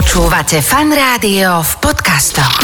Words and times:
Počúvate 0.00 0.64
fan 0.64 0.88
rádio 0.88 1.60
v 1.60 1.72
podcastoch. 1.76 2.56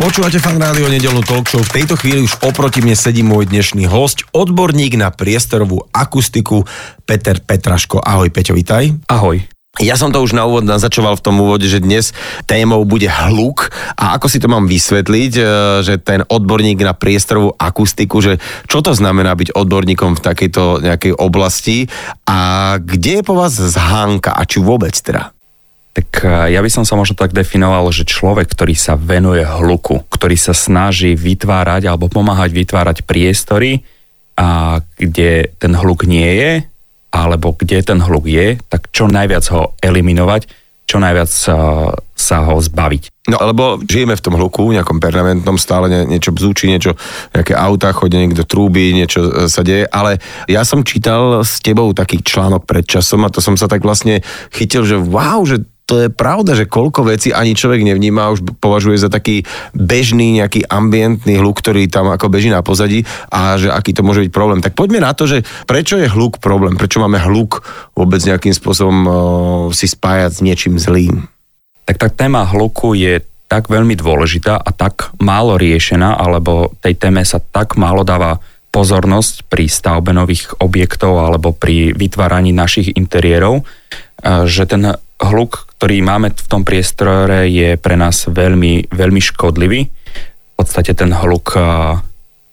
Počúvate 0.00 0.40
fan 0.40 0.56
rádio 0.56 0.88
nedelnú 0.88 1.20
talk 1.28 1.52
show. 1.52 1.60
V 1.60 1.68
tejto 1.68 2.00
chvíli 2.00 2.24
už 2.24 2.40
oproti 2.40 2.80
mne 2.80 2.96
sedí 2.96 3.20
môj 3.20 3.44
dnešný 3.44 3.84
host, 3.92 4.24
odborník 4.32 4.96
na 4.96 5.12
priestorovú 5.12 5.84
akustiku 5.92 6.64
Peter 7.04 7.36
Petraško. 7.44 8.00
Ahoj 8.00 8.32
Peťo, 8.32 8.56
vitaj. 8.56 8.96
Ahoj. 9.04 9.59
Ja 9.78 9.94
som 9.94 10.10
to 10.10 10.18
už 10.18 10.34
na 10.34 10.50
úvod 10.50 10.66
nazačoval 10.66 11.14
v 11.14 11.24
tom 11.24 11.38
úvode, 11.38 11.70
že 11.70 11.78
dnes 11.78 12.10
témou 12.50 12.82
bude 12.82 13.06
hluk. 13.06 13.70
A 13.94 14.18
ako 14.18 14.26
si 14.26 14.42
to 14.42 14.50
mám 14.50 14.66
vysvetliť, 14.66 15.32
e, 15.38 15.42
že 15.86 15.94
ten 16.02 16.26
odborník 16.26 16.82
na 16.82 16.90
priestorovú 16.90 17.54
akustiku, 17.54 18.18
že 18.18 18.42
čo 18.66 18.82
to 18.82 18.90
znamená 18.98 19.30
byť 19.38 19.54
odborníkom 19.54 20.18
v 20.18 20.24
takejto 20.26 20.82
nejakej 20.82 21.14
oblasti? 21.14 21.86
A 22.26 22.76
kde 22.82 23.22
je 23.22 23.26
po 23.26 23.38
vás 23.38 23.54
zhánka? 23.54 24.34
A 24.34 24.42
či 24.42 24.58
vôbec 24.58 24.92
teda? 24.98 25.30
Tak 25.90 26.22
eh, 26.22 26.54
ja 26.54 26.60
by 26.62 26.70
som 26.70 26.84
sa 26.86 26.94
možno 26.94 27.18
tak 27.18 27.34
definoval, 27.34 27.86
že 27.90 28.06
človek, 28.06 28.50
ktorý 28.50 28.74
sa 28.78 28.94
venuje 28.94 29.42
hluku, 29.42 30.06
ktorý 30.10 30.38
sa 30.38 30.54
snaží 30.54 31.18
vytvárať 31.18 31.86
alebo 31.86 32.10
pomáhať 32.10 32.54
vytvárať 32.54 33.06
priestory, 33.06 33.82
a 34.40 34.80
kde 34.96 35.52
ten 35.60 35.76
hluk 35.76 36.08
nie 36.08 36.24
je, 36.40 36.52
alebo 37.10 37.54
kde 37.58 37.82
ten 37.82 37.98
hluk 37.98 38.26
je, 38.30 38.58
tak 38.70 38.90
čo 38.94 39.10
najviac 39.10 39.44
ho 39.50 39.74
eliminovať, 39.82 40.46
čo 40.90 40.98
najviac 40.98 41.30
eh, 41.30 41.54
sa 42.20 42.36
ho 42.44 42.60
zbaviť. 42.60 43.30
No 43.30 43.38
lebo 43.40 43.78
žijeme 43.80 44.18
v 44.18 44.24
tom 44.24 44.34
hluku, 44.34 44.74
nejakom 44.74 44.98
permanentnom, 44.98 45.54
stále 45.54 45.86
nie, 45.86 46.18
niečo 46.18 46.34
bzúči, 46.34 46.66
niečo, 46.66 46.98
nejaké 47.30 47.54
auta, 47.54 47.94
chodia 47.94 48.18
niekto 48.18 48.42
trúby, 48.42 48.90
niečo 48.90 49.22
e, 49.22 49.30
sa 49.46 49.62
deje, 49.62 49.86
ale 49.86 50.18
ja 50.50 50.66
som 50.66 50.82
čítal 50.82 51.46
s 51.46 51.62
tebou 51.62 51.94
taký 51.94 52.20
článok 52.20 52.66
pred 52.66 52.82
časom 52.82 53.22
a 53.22 53.32
to 53.32 53.38
som 53.38 53.54
sa 53.54 53.70
tak 53.70 53.86
vlastne 53.86 54.20
chytil, 54.50 54.82
že 54.82 54.98
wow, 54.98 55.46
že 55.46 55.62
to 55.90 56.06
je 56.06 56.08
pravda, 56.14 56.54
že 56.54 56.70
koľko 56.70 57.02
vecí 57.02 57.34
ani 57.34 57.58
človek 57.58 57.82
nevníma, 57.82 58.30
už 58.30 58.62
považuje 58.62 58.94
za 58.94 59.10
taký 59.10 59.42
bežný 59.74 60.38
nejaký 60.38 60.70
ambientný 60.70 61.42
hluk, 61.42 61.58
ktorý 61.58 61.90
tam 61.90 62.14
ako 62.14 62.30
beží 62.30 62.46
na 62.46 62.62
pozadí 62.62 63.02
a 63.26 63.58
že 63.58 63.74
aký 63.74 63.90
to 63.90 64.06
môže 64.06 64.22
byť 64.22 64.30
problém. 64.30 64.62
Tak 64.62 64.78
poďme 64.78 65.02
na 65.02 65.10
to, 65.18 65.26
že 65.26 65.42
prečo 65.66 65.98
je 65.98 66.06
hluk 66.06 66.38
problém, 66.38 66.78
prečo 66.78 67.02
máme 67.02 67.18
hluk 67.18 67.66
vôbec 67.98 68.22
nejakým 68.22 68.54
spôsobom 68.54 68.98
o, 69.02 69.10
si 69.74 69.90
spájať 69.90 70.30
s 70.30 70.40
niečím 70.46 70.78
zlým. 70.78 71.26
Tak 71.90 71.98
tá 71.98 72.06
téma 72.06 72.46
hluku 72.46 72.94
je 72.94 73.18
tak 73.50 73.66
veľmi 73.66 73.98
dôležitá 73.98 74.62
a 74.62 74.70
tak 74.70 75.10
málo 75.18 75.58
riešená, 75.58 76.22
alebo 76.22 76.70
tej 76.78 76.94
téme 77.02 77.26
sa 77.26 77.42
tak 77.42 77.74
málo 77.74 78.06
dáva 78.06 78.38
pozornosť 78.70 79.50
pri 79.50 79.66
stavbe 79.66 80.14
nových 80.14 80.54
objektov 80.62 81.18
alebo 81.18 81.50
pri 81.50 81.90
vytváraní 81.90 82.54
našich 82.54 82.94
interiérov, 82.94 83.66
že 84.46 84.70
ten 84.70 84.94
hluk, 85.18 85.66
ktorý 85.80 86.04
máme 86.04 86.28
v 86.28 86.44
tom 86.44 86.60
priestore, 86.60 87.48
je 87.48 87.80
pre 87.80 87.96
nás 87.96 88.28
veľmi, 88.28 88.92
veľmi 88.92 89.16
škodlivý. 89.16 89.88
V 89.88 90.52
podstate 90.60 90.92
ten 90.92 91.08
hluk 91.08 91.56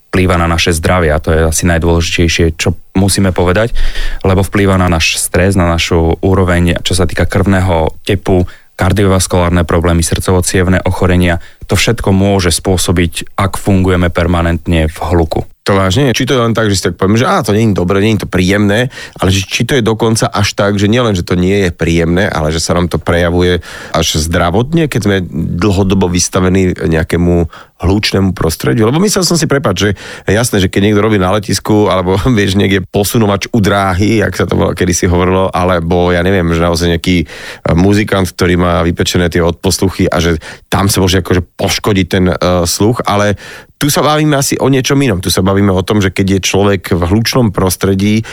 vplýva 0.08 0.40
na 0.40 0.48
naše 0.48 0.72
zdravie 0.72 1.12
a 1.12 1.20
to 1.20 1.36
je 1.36 1.44
asi 1.44 1.68
najdôležitejšie, 1.68 2.56
čo 2.56 2.80
musíme 2.96 3.36
povedať, 3.36 3.76
lebo 4.24 4.48
vplýva 4.48 4.80
na 4.80 4.88
náš 4.88 5.20
stres, 5.20 5.60
na 5.60 5.68
našu 5.68 6.16
úroveň, 6.24 6.80
čo 6.88 6.96
sa 6.96 7.04
týka 7.04 7.28
krvného 7.28 8.00
tepu, 8.08 8.48
kardiovaskulárne 8.80 9.68
problémy, 9.68 10.08
srdcovo 10.08 10.40
ochorenia. 10.88 11.44
To 11.68 11.76
všetko 11.76 12.16
môže 12.16 12.56
spôsobiť, 12.56 13.36
ak 13.36 13.60
fungujeme 13.60 14.08
permanentne 14.08 14.88
v 14.88 14.98
hluku. 15.04 15.44
To 15.68 15.76
vážne? 15.76 16.16
Či 16.16 16.24
to 16.24 16.40
je 16.40 16.44
len 16.48 16.56
tak, 16.56 16.72
že 16.72 16.80
si 16.80 16.84
tak 16.88 16.96
poviem, 16.96 17.20
že 17.20 17.28
á, 17.28 17.44
to 17.44 17.52
nie 17.52 17.68
je 17.68 17.76
dobré, 17.76 18.00
nie 18.00 18.16
je 18.16 18.24
to 18.24 18.32
príjemné, 18.32 18.88
ale 19.20 19.30
že, 19.36 19.44
či 19.44 19.68
to 19.68 19.76
je 19.76 19.84
dokonca 19.84 20.32
až 20.32 20.56
tak, 20.56 20.80
že 20.80 20.88
nielen, 20.88 21.12
že 21.12 21.28
to 21.28 21.36
nie 21.36 21.68
je 21.68 21.76
príjemné, 21.76 22.24
ale 22.32 22.56
že 22.56 22.64
sa 22.64 22.72
nám 22.72 22.88
to 22.88 22.96
prejavuje 22.96 23.60
až 23.92 24.08
zdravotne, 24.16 24.88
keď 24.88 25.02
sme 25.04 25.18
dlhodobo 25.60 26.08
vystavení 26.08 26.72
nejakému 26.72 27.52
hlučnému 27.78 28.34
prostrediu. 28.34 28.90
Lebo 28.90 28.98
myslel 29.04 29.28
som 29.28 29.36
si, 29.36 29.46
prepať, 29.46 29.76
že 29.76 29.90
jasné, 30.26 30.64
že 30.64 30.72
keď 30.72 30.82
niekto 30.88 31.04
robí 31.04 31.20
na 31.20 31.36
letisku, 31.36 31.92
alebo 31.92 32.16
vieš, 32.38 32.56
niekde 32.56 32.88
posunovač 32.88 33.52
u 33.52 33.60
dráhy, 33.60 34.24
jak 34.24 34.34
sa 34.40 34.48
to 34.48 34.56
kedy 34.72 34.94
si 34.96 35.06
hovorilo, 35.06 35.52
alebo 35.52 36.16
ja 36.16 36.24
neviem, 36.24 36.48
že 36.56 36.64
naozaj 36.64 36.96
nejaký 36.96 37.28
muzikant, 37.76 38.32
ktorý 38.32 38.56
má 38.56 38.82
vypečené 38.88 39.30
tie 39.30 39.44
odposluchy 39.44 40.10
a 40.10 40.18
že 40.24 40.40
tam 40.72 40.88
sa 40.88 41.04
môže 41.04 41.22
akože 41.22 41.44
poškodiť 41.60 42.08
ten 42.08 42.26
uh, 42.32 42.64
sluch, 42.64 43.04
ale 43.06 43.38
tu 43.78 43.88
sa 43.94 44.02
bavíme 44.02 44.34
asi 44.34 44.58
o 44.58 44.68
niečom 44.70 44.98
inom. 44.98 45.22
Tu 45.22 45.30
sa 45.30 45.46
bavíme 45.46 45.70
o 45.70 45.86
tom, 45.86 46.02
že 46.02 46.10
keď 46.10 46.38
je 46.38 46.48
človek 46.50 46.98
v 46.98 47.02
hlučnom 47.14 47.54
prostredí, 47.54 48.26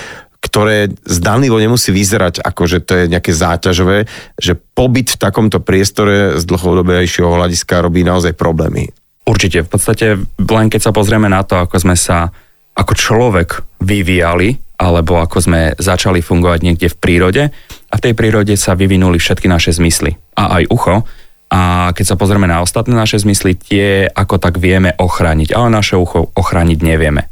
ktoré 0.44 0.93
zdanlivo 1.09 1.56
nemusí 1.56 1.88
vyzerať 1.88 2.44
ako, 2.44 2.69
že 2.69 2.78
to 2.84 2.93
je 3.00 3.05
nejaké 3.09 3.32
záťažové, 3.32 4.05
že 4.37 4.56
pobyt 4.56 5.16
v 5.16 5.21
takomto 5.21 5.65
priestore 5.65 6.37
z 6.37 6.44
dlhodobejšieho 6.44 7.28
hľadiska 7.28 7.81
robí 7.81 8.05
naozaj 8.05 8.37
problémy. 8.37 8.93
Určite. 9.25 9.65
V 9.65 9.71
podstate 9.72 10.21
len 10.37 10.69
keď 10.69 10.81
sa 10.84 10.93
pozrieme 10.93 11.32
na 11.32 11.41
to, 11.49 11.56
ako 11.56 11.81
sme 11.81 11.97
sa 11.97 12.28
ako 12.76 12.93
človek 12.93 13.81
vyvíjali, 13.81 14.61
alebo 14.76 15.22
ako 15.22 15.38
sme 15.41 15.61
začali 15.81 16.21
fungovať 16.21 16.61
niekde 16.61 16.93
v 16.93 17.00
prírode 17.00 17.43
a 17.88 17.94
v 17.94 18.05
tej 18.05 18.12
prírode 18.12 18.53
sa 18.59 18.76
vyvinuli 18.76 19.16
všetky 19.16 19.49
naše 19.49 19.72
zmysly. 19.72 20.19
A 20.37 20.61
aj 20.61 20.69
ucho, 20.69 21.09
a 21.54 21.94
keď 21.94 22.04
sa 22.04 22.19
pozrieme 22.19 22.50
na 22.50 22.66
ostatné 22.66 22.98
naše 22.98 23.22
zmysly, 23.22 23.54
tie 23.54 24.10
ako 24.10 24.42
tak 24.42 24.59
vieme 24.59 24.91
ochrániť, 24.98 25.54
ale 25.54 25.70
naše 25.70 25.94
ucho 25.94 26.34
ochrániť 26.34 26.78
nevieme. 26.82 27.31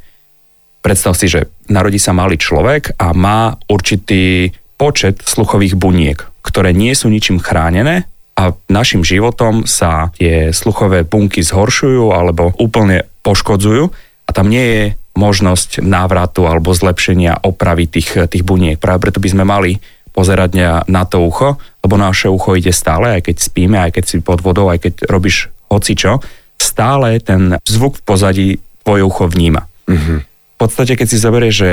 Predstav 0.79 1.19
si, 1.19 1.27
že 1.27 1.51
narodí 1.67 1.99
sa 1.99 2.15
malý 2.15 2.39
človek 2.39 2.95
a 3.03 3.11
má 3.19 3.59
určitý 3.67 4.55
počet 4.79 5.19
sluchových 5.27 5.75
buniek, 5.75 6.23
ktoré 6.47 6.71
nie 6.71 6.95
sú 6.95 7.11
ničím 7.11 7.43
chránené 7.43 8.07
a 8.39 8.55
našim 8.71 9.03
životom 9.03 9.67
sa 9.67 10.15
tie 10.15 10.55
sluchové 10.55 11.03
bunky 11.03 11.43
zhoršujú 11.43 12.15
alebo 12.15 12.55
úplne 12.63 13.03
poškodzujú 13.27 13.91
a 14.27 14.31
tam 14.31 14.47
nie 14.47 14.63
je 14.63 14.83
možnosť 15.19 15.83
návratu 15.83 16.47
alebo 16.47 16.71
zlepšenia 16.71 17.43
opravy 17.43 17.91
tých, 17.91 18.31
tých 18.31 18.47
buniek. 18.47 18.79
Práve 18.79 19.03
preto 19.03 19.19
by 19.19 19.29
sme 19.35 19.45
mali 19.45 19.83
pozerať 20.13 20.85
na 20.87 21.03
to 21.09 21.25
ucho, 21.25 21.57
lebo 21.81 21.97
naše 21.97 22.29
ucho 22.29 22.53
ide 22.55 22.71
stále, 22.71 23.17
aj 23.17 23.33
keď 23.33 23.37
spíme, 23.41 23.81
aj 23.81 23.97
keď 23.97 24.05
si 24.05 24.17
pod 24.21 24.45
vodou, 24.45 24.69
aj 24.69 24.85
keď 24.85 25.09
robíš 25.09 25.49
hocičo, 25.73 26.21
stále 26.61 27.19
ten 27.19 27.57
zvuk 27.65 27.99
v 27.99 28.05
pozadí 28.05 28.49
tvoje 28.85 29.03
ucho 29.03 29.25
vníma. 29.27 29.67
Mm-hmm. 29.89 30.19
V 30.29 30.57
podstate, 30.61 30.95
keď 30.95 31.07
si 31.11 31.19
zoberieš, 31.19 31.55
že 31.59 31.73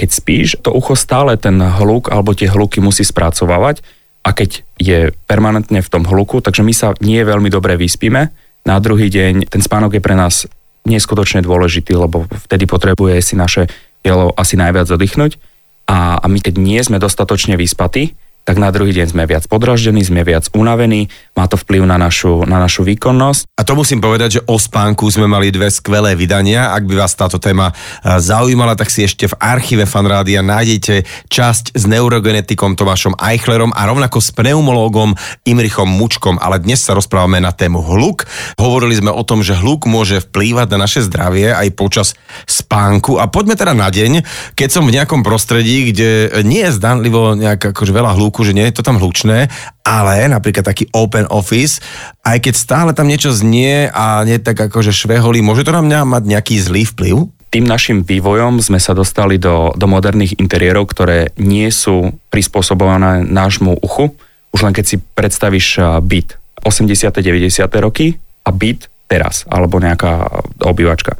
keď 0.00 0.08
spíš, 0.08 0.48
to 0.64 0.72
ucho 0.72 0.96
stále 0.96 1.36
ten 1.36 1.60
hluk 1.60 2.08
alebo 2.08 2.32
tie 2.32 2.48
hluky 2.48 2.80
musí 2.80 3.04
spracovávať 3.04 3.84
a 4.24 4.32
keď 4.32 4.64
je 4.80 5.12
permanentne 5.28 5.84
v 5.84 5.92
tom 5.92 6.08
hluku, 6.08 6.40
takže 6.40 6.64
my 6.64 6.72
sa 6.72 6.96
nie 7.04 7.20
veľmi 7.20 7.52
dobre 7.52 7.76
vyspíme. 7.76 8.32
Na 8.64 8.80
druhý 8.80 9.12
deň 9.12 9.52
ten 9.52 9.60
spánok 9.60 10.00
je 10.00 10.02
pre 10.04 10.16
nás 10.16 10.48
neskutočne 10.88 11.44
dôležitý, 11.44 11.92
lebo 11.92 12.24
vtedy 12.48 12.64
potrebuje 12.64 13.20
si 13.20 13.34
naše 13.36 13.68
telo 14.00 14.32
asi 14.32 14.56
najviac 14.56 14.88
oddychnúť 14.88 15.36
a, 15.84 16.18
a 16.20 16.26
my 16.26 16.40
keď 16.40 16.54
nie 16.56 16.80
sme 16.80 16.96
dostatočne 16.96 17.60
vyspatí, 17.60 18.16
tak 18.44 18.56
na 18.60 18.70
druhý 18.70 18.92
deň 18.94 19.16
sme 19.16 19.24
viac 19.26 19.44
podraždení, 19.50 20.04
sme 20.04 20.22
viac 20.24 20.48
unavení, 20.54 21.10
má 21.34 21.50
to 21.50 21.58
vplyv 21.58 21.88
na 21.88 21.96
našu, 21.98 22.44
na 22.44 22.60
našu 22.60 22.86
výkonnosť. 22.86 23.58
A 23.58 23.64
to 23.66 23.74
musím 23.74 23.98
povedať, 23.98 24.40
že 24.40 24.44
o 24.46 24.56
spánku 24.60 25.08
sme 25.10 25.26
mali 25.26 25.50
dve 25.50 25.72
skvelé 25.72 26.14
vydania. 26.14 26.70
Ak 26.70 26.86
by 26.86 26.94
vás 26.94 27.16
táto 27.18 27.42
téma 27.42 27.72
e, 27.72 27.74
zaujímala, 28.22 28.78
tak 28.78 28.92
si 28.92 29.02
ešte 29.02 29.26
v 29.26 29.34
archíve 29.40 29.88
Fanrádia 29.88 30.44
nájdete 30.44 31.08
časť 31.32 31.74
s 31.74 31.84
neurogenetikom 31.88 32.76
Tomášom 32.76 33.16
Eichlerom 33.18 33.72
a 33.72 33.88
rovnako 33.88 34.20
s 34.20 34.30
pneumológom 34.30 35.16
Imrichom 35.48 35.88
Mučkom. 35.88 36.36
Ale 36.38 36.60
dnes 36.60 36.84
sa 36.84 36.92
rozprávame 36.92 37.40
na 37.40 37.50
tému 37.50 37.80
hluk. 37.80 38.28
Hovorili 38.60 39.00
sme 39.00 39.10
o 39.10 39.24
tom, 39.24 39.40
že 39.40 39.56
hluk 39.56 39.88
môže 39.88 40.20
vplývať 40.20 40.76
na 40.76 40.84
naše 40.84 41.00
zdravie 41.00 41.48
aj 41.48 41.68
počas 41.72 42.12
spánku. 42.44 43.16
A 43.16 43.24
poďme 43.30 43.56
teda 43.56 43.72
na 43.72 43.88
deň, 43.88 44.20
keď 44.52 44.68
som 44.68 44.84
v 44.84 45.00
nejakom 45.00 45.24
prostredí, 45.24 45.88
kde 45.94 46.28
nie 46.44 46.60
je 46.68 46.76
zdanlivo 46.76 47.32
nejak 47.32 47.72
akože 47.72 47.92
veľa 47.94 48.12
hluku, 48.20 48.33
zvuku, 48.34 48.50
že 48.50 48.58
nie 48.58 48.66
je 48.66 48.74
to 48.74 48.82
tam 48.82 48.98
hlučné, 48.98 49.46
ale 49.86 50.26
napríklad 50.26 50.66
taký 50.66 50.90
open 50.90 51.30
office, 51.30 51.78
aj 52.26 52.42
keď 52.42 52.54
stále 52.58 52.90
tam 52.90 53.06
niečo 53.06 53.30
znie 53.30 53.86
a 53.94 54.26
nie 54.26 54.42
tak 54.42 54.58
akože 54.58 54.90
šveholí, 54.90 55.38
môže 55.38 55.62
to 55.62 55.70
na 55.70 55.86
mňa 55.86 56.02
mať 56.02 56.22
nejaký 56.26 56.58
zlý 56.58 56.82
vplyv? 56.90 57.30
Tým 57.54 57.70
našim 57.70 58.02
vývojom 58.02 58.58
sme 58.58 58.82
sa 58.82 58.90
dostali 58.98 59.38
do, 59.38 59.70
do 59.78 59.86
moderných 59.86 60.42
interiérov, 60.42 60.90
ktoré 60.90 61.30
nie 61.38 61.70
sú 61.70 62.10
prispôsobované 62.34 63.22
nášmu 63.22 63.78
uchu. 63.78 64.10
Už 64.50 64.66
len 64.66 64.74
keď 64.74 64.84
si 64.90 64.96
predstavíš 64.98 66.02
byt 66.02 66.34
80. 66.66 67.14
90. 67.14 67.62
roky 67.78 68.18
a 68.42 68.50
byt 68.50 68.90
teraz, 69.06 69.46
alebo 69.46 69.78
nejaká 69.78 70.42
obývačka. 70.66 71.14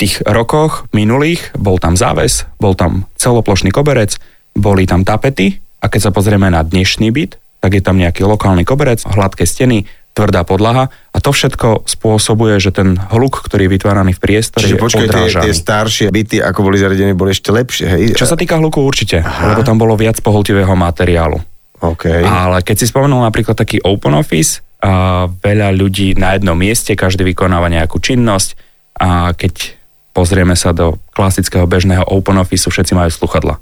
V 0.00 0.08
tých 0.08 0.24
rokoch 0.24 0.88
minulých 0.96 1.52
bol 1.52 1.76
tam 1.76 2.00
záves, 2.00 2.48
bol 2.56 2.72
tam 2.72 3.04
celoplošný 3.20 3.68
koberec, 3.68 4.16
boli 4.56 4.88
tam 4.88 5.04
tapety 5.04 5.67
a 5.78 5.86
keď 5.86 6.00
sa 6.08 6.10
pozrieme 6.10 6.50
na 6.50 6.62
dnešný 6.62 7.08
byt, 7.14 7.38
tak 7.58 7.74
je 7.74 7.82
tam 7.82 7.98
nejaký 7.98 8.22
lokálny 8.22 8.62
koberec, 8.62 9.02
hladké 9.02 9.42
steny, 9.42 9.86
tvrdá 10.14 10.42
podlaha 10.42 10.90
a 11.14 11.18
to 11.22 11.30
všetko 11.30 11.86
spôsobuje, 11.86 12.58
že 12.58 12.74
ten 12.74 12.98
hluk, 12.98 13.38
ktorý 13.38 13.70
je 13.70 13.72
vytváraný 13.78 14.18
v 14.18 14.20
priestore, 14.22 14.66
Čiže 14.66 14.74
je 14.74 14.82
počkaj, 14.82 15.06
tie, 15.06 15.10
odrážaný. 15.14 15.44
tie 15.46 15.54
staršie 15.54 16.06
byty, 16.10 16.36
ako 16.42 16.58
boli 16.66 16.76
zariadené, 16.82 17.14
boli 17.14 17.30
ešte 17.30 17.54
lepšie, 17.54 17.86
hej? 17.86 18.02
Čo 18.18 18.26
sa 18.26 18.34
týka 18.34 18.58
hluku 18.58 18.82
určite, 18.82 19.22
Aha. 19.22 19.54
lebo 19.54 19.62
tam 19.62 19.78
bolo 19.78 19.94
viac 19.94 20.18
poholtivého 20.18 20.74
materiálu. 20.74 21.38
OK. 21.78 22.10
Ale 22.26 22.66
keď 22.66 22.76
si 22.82 22.90
spomenul 22.90 23.22
napríklad 23.22 23.54
taký 23.54 23.78
open 23.86 24.18
office, 24.18 24.58
a 24.78 25.26
veľa 25.26 25.74
ľudí 25.74 26.14
na 26.14 26.38
jednom 26.38 26.54
mieste, 26.54 26.94
každý 26.94 27.26
vykonáva 27.26 27.66
nejakú 27.66 27.98
činnosť 27.98 28.54
a 28.94 29.34
keď 29.34 29.74
pozrieme 30.14 30.54
sa 30.54 30.70
do 30.70 31.02
klasického 31.14 31.66
bežného 31.66 32.06
open 32.06 32.38
office, 32.38 32.70
všetci 32.70 32.94
majú 32.94 33.10
sluchadla. 33.10 33.58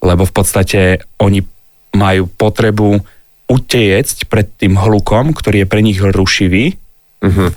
Lebo 0.00 0.24
v 0.24 0.32
podstate 0.32 0.80
oni 1.20 1.44
majú 1.94 2.30
potrebu 2.30 3.00
utiecť 3.50 4.30
pred 4.30 4.46
tým 4.56 4.78
hlukom, 4.78 5.34
ktorý 5.34 5.66
je 5.66 5.70
pre 5.70 5.80
nich 5.82 5.98
rušivý. 5.98 6.78
Uh-huh. 7.20 7.50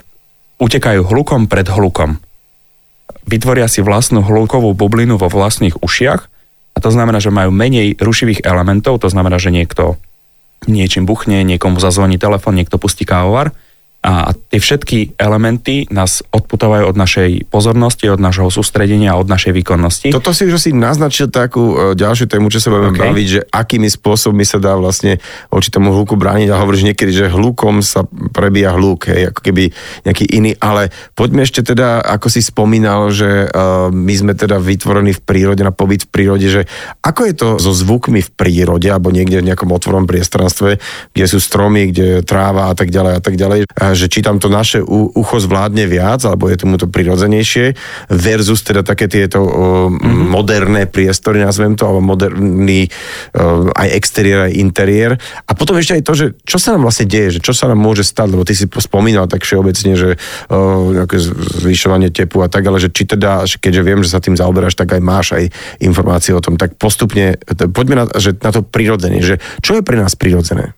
Utekajú 0.57 1.05
hlukom 1.05 1.45
pred 1.45 1.69
hlukom. 1.69 2.17
Vytvoria 3.23 3.69
si 3.69 3.79
vlastnú 3.79 4.25
hlukovú 4.25 4.75
bublinu 4.75 5.15
vo 5.15 5.31
vlastných 5.31 5.79
ušiach 5.79 6.21
a 6.73 6.77
to 6.81 6.89
znamená, 6.89 7.21
že 7.21 7.31
majú 7.31 7.53
menej 7.53 7.95
rušivých 8.01 8.43
elementov, 8.43 8.99
to 8.99 9.07
znamená, 9.07 9.37
že 9.37 9.53
niekto 9.53 10.01
niečím 10.65 11.05
buchne, 11.05 11.45
niekomu 11.45 11.79
zazvoní 11.79 12.17
telefon, 12.17 12.57
niekto 12.57 12.81
pustí 12.81 13.05
kávovar 13.07 13.53
a 14.03 14.35
tie 14.35 14.59
všetky 14.59 15.15
elementy 15.15 15.87
nás 15.87 16.27
odputávajú 16.27 16.91
od 16.91 16.97
našej 16.99 17.47
pozornosti, 17.47 18.11
od 18.11 18.19
našho 18.19 18.51
sústredenia 18.51 19.15
a 19.15 19.19
od 19.23 19.31
našej 19.31 19.55
výkonnosti. 19.55 20.11
Toto 20.11 20.35
si 20.35 20.43
už 20.43 20.59
asi 20.59 20.75
naznačil 20.75 21.31
takú 21.31 21.71
e, 21.71 21.75
ďalšiu 21.95 22.27
tému, 22.27 22.51
čo 22.51 22.59
sa 22.59 22.67
budeme 22.67 22.91
okay. 22.91 22.99
OK. 22.99 23.07
baviť, 23.07 23.27
že 23.31 23.41
akými 23.47 23.87
spôsobmi 23.87 24.43
sa 24.43 24.59
dá 24.59 24.75
vlastne 24.75 25.23
voči 25.47 25.71
tomu 25.71 25.95
hluku 25.95 26.19
brániť 26.19 26.51
a 26.51 26.59
hovoríš 26.59 26.83
niekedy, 26.83 27.15
že 27.15 27.31
hlukom 27.31 27.79
sa 27.79 28.03
prebíja 28.35 28.75
hluk, 28.75 29.07
hej, 29.07 29.31
ako 29.31 29.39
keby 29.39 29.71
nejaký 30.03 30.27
iný, 30.35 30.51
ale 30.59 30.91
poďme 31.15 31.47
ešte 31.47 31.63
teda, 31.63 32.03
ako 32.03 32.27
si 32.27 32.43
spomínal, 32.43 33.07
že 33.15 33.47
uh, 33.47 33.87
my 33.87 34.13
sme 34.19 34.33
teda 34.35 34.59
vytvorení 34.59 35.15
v 35.15 35.21
prírode, 35.23 35.63
na 35.63 35.71
pobyt 35.71 36.03
v 36.05 36.11
prírode, 36.11 36.47
že 36.51 36.67
ako 36.99 37.21
je 37.23 37.33
to 37.39 37.47
so 37.55 37.71
zvukmi 37.71 38.19
v 38.19 38.31
prírode, 38.35 38.91
alebo 38.91 39.15
niekde 39.15 39.39
v 39.39 39.47
nejakom 39.47 39.71
otvorom 39.71 40.03
priestranstve, 40.03 40.83
kde 41.15 41.25
sú 41.25 41.39
stromy, 41.39 41.95
kde 41.95 42.19
je 42.19 42.27
tráva 42.27 42.67
a 42.67 42.75
tak 42.75 42.91
ďalej 42.91 43.13
a 43.15 43.21
tak 43.23 43.35
ďalej, 43.39 43.59
a 43.71 43.92
že 43.93 44.09
či 44.09 44.25
tam 44.25 44.41
to 44.41 44.49
naše 44.51 44.81
u- 44.81 45.13
ucho 45.13 45.37
zvládne 45.39 45.85
viac, 45.87 46.21
alebo 46.25 46.49
je 46.49 46.59
tomu 46.59 46.77
to 46.77 46.89
prirodzenejšie, 46.89 47.77
versus 48.09 48.61
teda 48.65 48.81
také 48.83 49.07
tieto 49.07 49.41
mm-hmm. 49.41 50.29
moderné 50.29 50.83
priestory, 50.89 51.41
nazvem 51.41 51.77
to, 51.77 51.85
alebo 51.85 52.03
moderný 52.03 52.89
aj 53.73 53.89
exteriér, 53.93 54.49
aj 54.49 54.53
interiér. 54.57 55.11
A 55.47 55.51
potom 55.53 55.77
ešte 55.77 55.97
aj 55.97 56.03
to, 56.03 56.13
že 56.13 56.25
čo 56.43 56.57
sa 56.57 56.75
nám 56.75 56.89
vlastne 56.89 57.07
deje, 57.07 57.37
že 57.37 57.43
čo 57.45 57.53
sa 57.53 57.69
nám 57.69 57.79
môže 57.79 58.03
stať, 58.03 58.27
lebo 58.33 58.43
ty 58.43 58.57
si 58.57 58.65
spomínal 58.67 59.29
tak 59.29 59.45
všeobecne, 59.45 59.93
že 59.95 60.09
nejaké 60.93 61.17
zvyšovanie 61.63 62.09
tepu 62.09 62.41
a 62.43 62.51
tak, 62.51 62.65
ale 62.67 62.81
že 62.81 62.89
či 62.89 63.05
teda, 63.05 63.45
že 63.45 63.61
keďže 63.61 63.81
viem, 63.85 64.01
že 64.01 64.11
sa 64.11 64.23
tým 64.23 64.35
zaoberáš, 64.35 64.75
tak 64.75 64.97
aj 64.97 65.01
máš 65.01 65.27
aj 65.37 65.43
informácie 65.79 66.33
o 66.33 66.41
tom, 66.43 66.57
tak 66.57 66.75
postupne, 66.75 67.37
t- 67.37 67.69
poďme 67.69 67.95
na, 68.03 68.05
že 68.17 68.35
na 68.41 68.51
to 68.51 68.65
prirodzenie, 68.65 69.21
že 69.21 69.37
čo 69.61 69.77
je 69.77 69.85
pre 69.85 69.99
nás 69.99 70.17
prirodzené? 70.17 70.73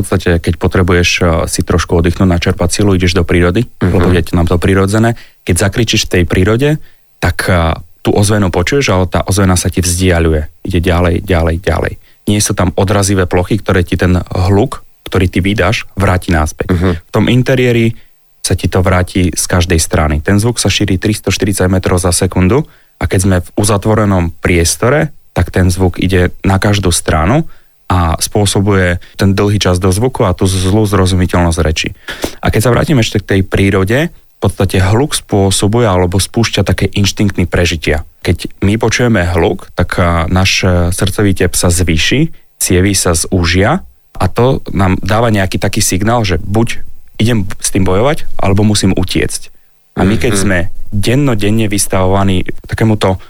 Podstate, 0.00 0.30
keď 0.40 0.54
potrebuješ 0.56 1.08
uh, 1.20 1.26
si 1.44 1.60
trošku 1.60 2.00
oddychnúť, 2.00 2.28
načerpať 2.28 2.80
silu, 2.80 2.96
ideš 2.96 3.16
do 3.16 3.24
prírody, 3.24 3.68
uh-huh. 3.68 3.92
lebo 3.92 4.08
je 4.10 4.24
nám 4.32 4.48
to 4.48 4.56
prirodzené. 4.56 5.14
Keď 5.44 5.54
zakričíš 5.56 6.08
v 6.08 6.12
tej 6.20 6.24
prírode, 6.24 6.80
tak 7.20 7.46
uh, 7.46 7.76
tú 8.00 8.16
ozvenu 8.16 8.48
počuješ, 8.48 8.86
ale 8.90 9.04
tá 9.06 9.20
ozvena 9.28 9.54
sa 9.60 9.68
ti 9.68 9.84
vzdialuje. 9.84 10.64
Ide 10.64 10.80
ďalej, 10.80 11.14
ďalej, 11.22 11.56
ďalej. 11.60 11.92
Nie 12.28 12.40
sú 12.40 12.56
tam 12.56 12.72
odrazivé 12.76 13.28
plochy, 13.28 13.60
ktoré 13.60 13.84
ti 13.84 14.00
ten 14.00 14.16
hluk, 14.32 14.80
ktorý 15.04 15.26
ty 15.28 15.44
vydáš, 15.44 15.84
vráti 15.94 16.32
náspäť. 16.32 16.72
Uh-huh. 16.72 16.94
V 16.96 17.10
tom 17.12 17.28
interiéri 17.28 17.92
sa 18.40 18.56
ti 18.56 18.66
to 18.66 18.80
vráti 18.80 19.30
z 19.30 19.44
každej 19.44 19.78
strany. 19.78 20.24
Ten 20.24 20.40
zvuk 20.40 20.56
sa 20.56 20.72
šíri 20.72 20.96
340 20.96 21.68
metrov 21.68 22.00
za 22.00 22.10
sekundu 22.10 22.64
a 22.98 23.04
keď 23.04 23.20
sme 23.20 23.36
v 23.44 23.48
uzatvorenom 23.54 24.32
priestore, 24.40 25.12
tak 25.36 25.52
ten 25.54 25.70
zvuk 25.70 26.00
ide 26.00 26.34
na 26.42 26.58
každú 26.58 26.90
stranu 26.90 27.46
a 27.90 28.14
spôsobuje 28.22 29.02
ten 29.18 29.34
dlhý 29.34 29.58
čas 29.58 29.82
do 29.82 29.90
zvuku 29.90 30.22
a 30.22 30.30
tú 30.30 30.46
zlú 30.46 30.86
zrozumiteľnosť 30.86 31.58
reči. 31.58 31.90
A 32.38 32.54
keď 32.54 32.60
sa 32.62 32.70
vrátime 32.70 33.02
ešte 33.02 33.18
k 33.18 33.28
tej 33.36 33.40
prírode, 33.42 34.14
v 34.14 34.38
podstate 34.38 34.78
hluk 34.80 35.12
spôsobuje 35.12 35.84
alebo 35.84 36.22
spúšťa 36.22 36.62
také 36.64 36.88
inštinktný 36.88 37.44
prežitia. 37.44 38.08
Keď 38.24 38.62
my 38.64 38.78
počujeme 38.80 39.20
hluk, 39.36 39.68
tak 39.76 40.00
náš 40.32 40.64
e, 40.64 40.66
srdcový 40.96 41.36
tep 41.36 41.52
sa 41.52 41.68
zvýši, 41.68 42.32
cievy 42.56 42.96
sa 42.96 43.12
zúžia 43.12 43.84
a 44.16 44.24
to 44.32 44.64
nám 44.72 44.96
dáva 45.04 45.28
nejaký 45.28 45.60
taký 45.60 45.84
signál, 45.84 46.24
že 46.24 46.40
buď 46.40 46.80
idem 47.20 47.44
s 47.60 47.68
tým 47.68 47.84
bojovať, 47.84 48.24
alebo 48.40 48.64
musím 48.64 48.96
utiecť. 48.96 49.52
A 50.00 50.08
my 50.08 50.16
keď 50.16 50.32
sme 50.32 50.58
dennodenne 50.88 51.68
vystavovaní 51.68 52.48
takémuto 52.64 53.20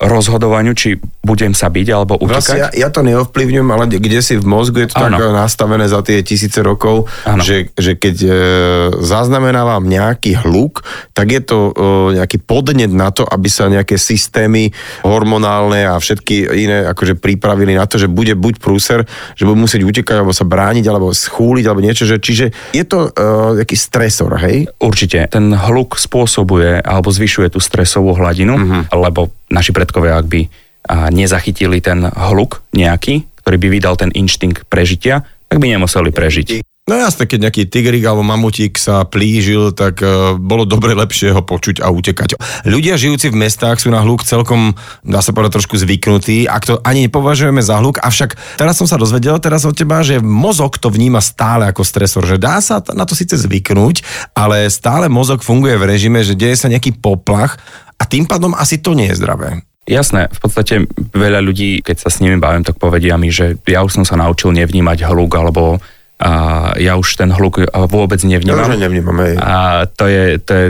rozhodovaniu, 0.00 0.72
či 0.72 0.96
budem 1.24 1.50
sa 1.50 1.66
byť 1.66 1.86
alebo 1.88 2.20
Vlastne 2.20 2.60
ja, 2.60 2.68
utekať. 2.68 2.78
ja 2.78 2.88
to 2.88 3.00
neovplyvňujem, 3.02 3.64
ale 3.66 3.84
kde 3.88 4.20
si 4.20 4.36
v 4.36 4.44
mozgu 4.44 4.84
je 4.84 4.88
to 4.88 5.00
tak 5.00 5.08
Áno. 5.10 5.32
nastavené 5.32 5.88
za 5.88 6.00
tie 6.00 6.20
tisíce 6.20 6.60
rokov, 6.60 7.08
že, 7.40 7.72
že 7.74 7.96
keď 7.96 8.16
e, 8.20 8.28
zaznamenávam 9.00 9.82
nejaký 9.82 10.36
hluk, 10.38 10.84
tak 11.10 11.30
je 11.30 11.40
to 11.40 11.58
e, 11.66 11.72
nejaký 12.14 12.38
podnet 12.38 12.88
na 12.88 13.08
to, 13.08 13.24
aby 13.24 13.48
sa 13.48 13.66
nejaké 13.66 13.96
systémy 13.96 14.70
hormonálne 15.00 15.86
a 15.86 15.96
všetky 15.96 16.34
iné 16.50 16.84
akože 16.86 17.16
pripravili 17.16 17.72
na 17.72 17.84
to, 17.84 17.96
že 17.96 18.06
bude 18.06 18.34
buď 18.34 18.58
prúser, 18.58 19.08
že 19.34 19.44
bude 19.44 19.56
musieť 19.56 19.80
utekať, 19.80 20.20
alebo 20.20 20.32
sa 20.32 20.44
brániť, 20.44 20.84
alebo 20.84 21.08
schúliť, 21.08 21.64
alebo 21.64 21.80
niečo, 21.80 22.04
že, 22.04 22.18
čiže 22.18 22.46
je 22.72 22.84
to 22.84 23.08
e, 23.08 23.20
nejaký 23.56 23.76
stresor, 23.76 24.36
hej? 24.40 24.68
Určite. 24.76 25.28
Ten 25.28 25.50
hluk 25.50 25.96
spôsobuje 25.96 26.78
alebo 26.78 27.08
zvyšuje 27.08 27.48
tú 27.50 27.60
stresovú 27.60 28.12
hladinu, 28.12 28.52
Mhm. 28.54 28.62
uh-huh. 28.64 28.82
lebo 29.00 29.20
naši 29.48 29.70
predkovia, 29.70 30.14
ak 30.14 30.26
by 30.26 30.40
nezachytili 30.88 31.80
ten 31.80 32.04
hluk 32.04 32.60
nejaký, 32.76 33.24
ktorý 33.40 33.56
by 33.60 33.68
vydal 33.68 33.94
ten 33.96 34.10
inštinkt 34.12 34.68
prežitia, 34.68 35.24
tak 35.48 35.60
by 35.60 35.70
nemuseli 35.70 36.10
prežiť. 36.12 36.64
No 36.84 37.00
jasne, 37.00 37.24
keď 37.24 37.48
nejaký 37.48 37.62
tigrik 37.64 38.04
alebo 38.04 38.20
mamutík 38.20 38.76
sa 38.76 39.08
plížil, 39.08 39.72
tak 39.72 40.04
uh, 40.04 40.36
bolo 40.36 40.68
dobre 40.68 40.92
lepšie 40.92 41.32
ho 41.32 41.40
počuť 41.40 41.80
a 41.80 41.88
utekať. 41.88 42.36
Ľudia 42.68 43.00
žijúci 43.00 43.32
v 43.32 43.40
mestách 43.40 43.80
sú 43.80 43.88
na 43.88 44.04
hluk 44.04 44.20
celkom, 44.20 44.76
dá 45.00 45.24
sa 45.24 45.32
povedať, 45.32 45.64
trošku 45.64 45.80
zvyknutí, 45.80 46.44
ak 46.44 46.62
to 46.68 46.74
ani 46.84 47.08
nepovažujeme 47.08 47.64
za 47.64 47.80
hluk, 47.80 48.04
avšak 48.04 48.36
teraz 48.60 48.76
som 48.76 48.84
sa 48.84 49.00
dozvedel 49.00 49.40
teraz 49.40 49.64
od 49.64 49.72
teba, 49.72 50.04
že 50.04 50.20
mozog 50.20 50.76
to 50.76 50.92
vníma 50.92 51.24
stále 51.24 51.64
ako 51.72 51.88
stresor, 51.88 52.28
že 52.28 52.36
dá 52.36 52.60
sa 52.60 52.84
na 52.92 53.08
to 53.08 53.16
síce 53.16 53.32
zvyknúť, 53.32 54.04
ale 54.36 54.68
stále 54.68 55.08
mozog 55.08 55.40
funguje 55.40 55.80
v 55.80 55.88
režime, 55.88 56.20
že 56.20 56.36
deje 56.36 56.60
sa 56.60 56.68
nejaký 56.68 57.00
poplach 57.00 57.56
a 57.96 58.04
tým 58.04 58.28
pádom 58.28 58.52
asi 58.52 58.76
to 58.76 58.92
nie 58.92 59.08
je 59.08 59.24
zdravé. 59.24 59.64
Jasné, 59.84 60.32
v 60.32 60.38
podstate 60.40 60.74
veľa 61.12 61.44
ľudí, 61.44 61.84
keď 61.84 61.96
sa 62.04 62.08
s 62.08 62.24
nimi 62.24 62.40
bavím, 62.40 62.64
tak 62.64 62.80
povedia 62.80 63.20
mi, 63.20 63.28
že 63.28 63.60
ja 63.68 63.84
už 63.84 64.00
som 64.00 64.04
sa 64.08 64.16
naučil 64.16 64.56
nevnímať 64.56 65.04
hluk, 65.04 65.36
alebo 65.36 65.76
a, 66.16 66.72
ja 66.80 66.96
už 66.96 67.20
ten 67.20 67.28
hluk 67.28 67.68
vôbec 67.92 68.16
nevnímam. 68.24 68.64
že 68.64 68.80
nevnímam, 68.80 69.16
hej. 69.20 69.36
A 69.36 69.84
to 69.84 70.08
je, 70.08 70.40
to 70.40 70.52
je 70.52 70.66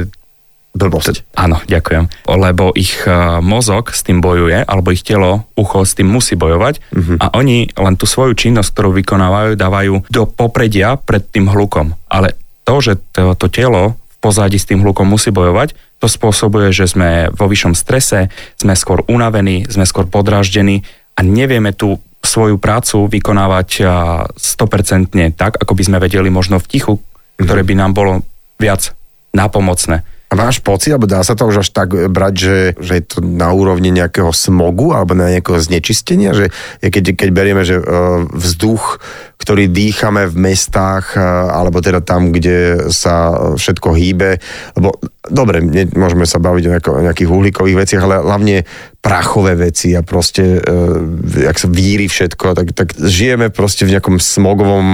Blbosť. 0.75 1.39
Áno, 1.39 1.63
ďakujem. 1.71 2.27
Lebo 2.27 2.75
ich 2.75 3.07
uh, 3.07 3.39
mozog 3.39 3.95
s 3.95 4.03
tým 4.03 4.19
bojuje, 4.19 4.59
alebo 4.67 4.91
ich 4.91 5.07
telo, 5.07 5.47
ucho 5.55 5.87
s 5.87 5.95
tým 5.95 6.11
musí 6.11 6.35
bojovať 6.35 6.83
uh-huh. 6.91 7.17
a 7.23 7.31
oni 7.39 7.71
len 7.79 7.95
tú 7.95 8.11
svoju 8.11 8.35
činnosť, 8.35 8.75
ktorú 8.75 8.91
vykonávajú, 8.99 9.55
dávajú 9.55 9.95
do 10.11 10.23
popredia 10.27 10.99
pred 10.99 11.23
tým 11.31 11.47
hlukom. 11.47 11.95
Ale 12.11 12.35
to, 12.67 12.83
že 12.83 12.99
to, 13.15 13.39
to 13.39 13.47
telo 13.55 13.95
v 13.95 14.17
pozadí 14.19 14.59
s 14.59 14.67
tým 14.67 14.83
hlukom 14.83 15.07
musí 15.07 15.31
bojovať, 15.31 15.79
to 16.05 16.13
spôsobuje, 16.13 16.69
že 16.69 16.85
sme 16.85 17.33
vo 17.33 17.49
vyššom 17.49 17.73
strese, 17.73 18.29
sme 18.61 18.77
skôr 18.77 19.01
unavení, 19.09 19.65
sme 19.65 19.89
skôr 19.89 20.05
podráždení 20.05 20.85
a 21.17 21.25
nevieme 21.25 21.73
tú 21.73 21.97
svoju 22.21 22.61
prácu 22.61 23.09
vykonávať 23.09 23.69
uh, 23.81 23.89
100% 24.37 25.33
tak, 25.33 25.57
ako 25.57 25.73
by 25.73 25.83
sme 25.89 25.99
vedeli 26.05 26.29
možno 26.29 26.61
v 26.61 26.69
tichu, 26.69 26.95
ktoré 27.41 27.65
by 27.65 27.81
nám 27.81 27.97
bolo 27.97 28.21
viac 28.61 28.93
nápomocné. 29.33 30.05
A 30.33 30.41
máš 30.41 30.59
pocit, 30.59 30.91
alebo 30.91 31.07
dá 31.07 31.23
sa 31.23 31.39
to 31.39 31.47
už 31.47 31.63
až 31.63 31.69
tak 31.71 31.95
brať, 31.95 32.35
že, 32.35 32.57
že 32.81 32.93
je 32.99 33.05
to 33.07 33.19
na 33.23 33.55
úrovni 33.55 33.95
nejakého 33.95 34.35
smogu 34.35 34.91
alebo 34.91 35.15
na 35.15 35.31
nejakého 35.31 35.63
znečistenia, 35.63 36.35
že 36.35 36.51
keď, 36.83 37.15
keď 37.15 37.29
berieme, 37.31 37.63
že 37.63 37.79
uh, 37.79 38.27
vzduch, 38.35 38.99
ktorý 39.39 39.71
dýchame 39.71 40.27
v 40.27 40.37
mestách, 40.51 41.15
uh, 41.15 41.55
alebo 41.55 41.79
teda 41.79 42.03
tam, 42.03 42.35
kde 42.35 42.91
sa 42.91 43.55
všetko 43.55 43.95
hýbe, 43.95 44.43
lebo 44.75 44.99
dobre, 45.23 45.63
môžeme 45.95 46.27
sa 46.27 46.43
baviť 46.43 46.65
o 46.89 47.01
nejakých 47.05 47.31
uhlíkových 47.31 47.79
veciach, 47.87 48.03
ale 48.03 48.25
hlavne 48.25 48.57
prachové 49.05 49.53
veci 49.53 49.93
a 49.93 50.01
proste, 50.01 50.57
uh, 50.57 50.97
jak 51.29 51.61
sa 51.61 51.69
víri 51.69 52.09
všetko, 52.09 52.57
tak, 52.57 52.73
tak 52.73 52.89
žijeme 52.97 53.53
proste 53.53 53.85
v 53.85 53.93
nejakom 53.93 54.17
smogovom 54.17 54.89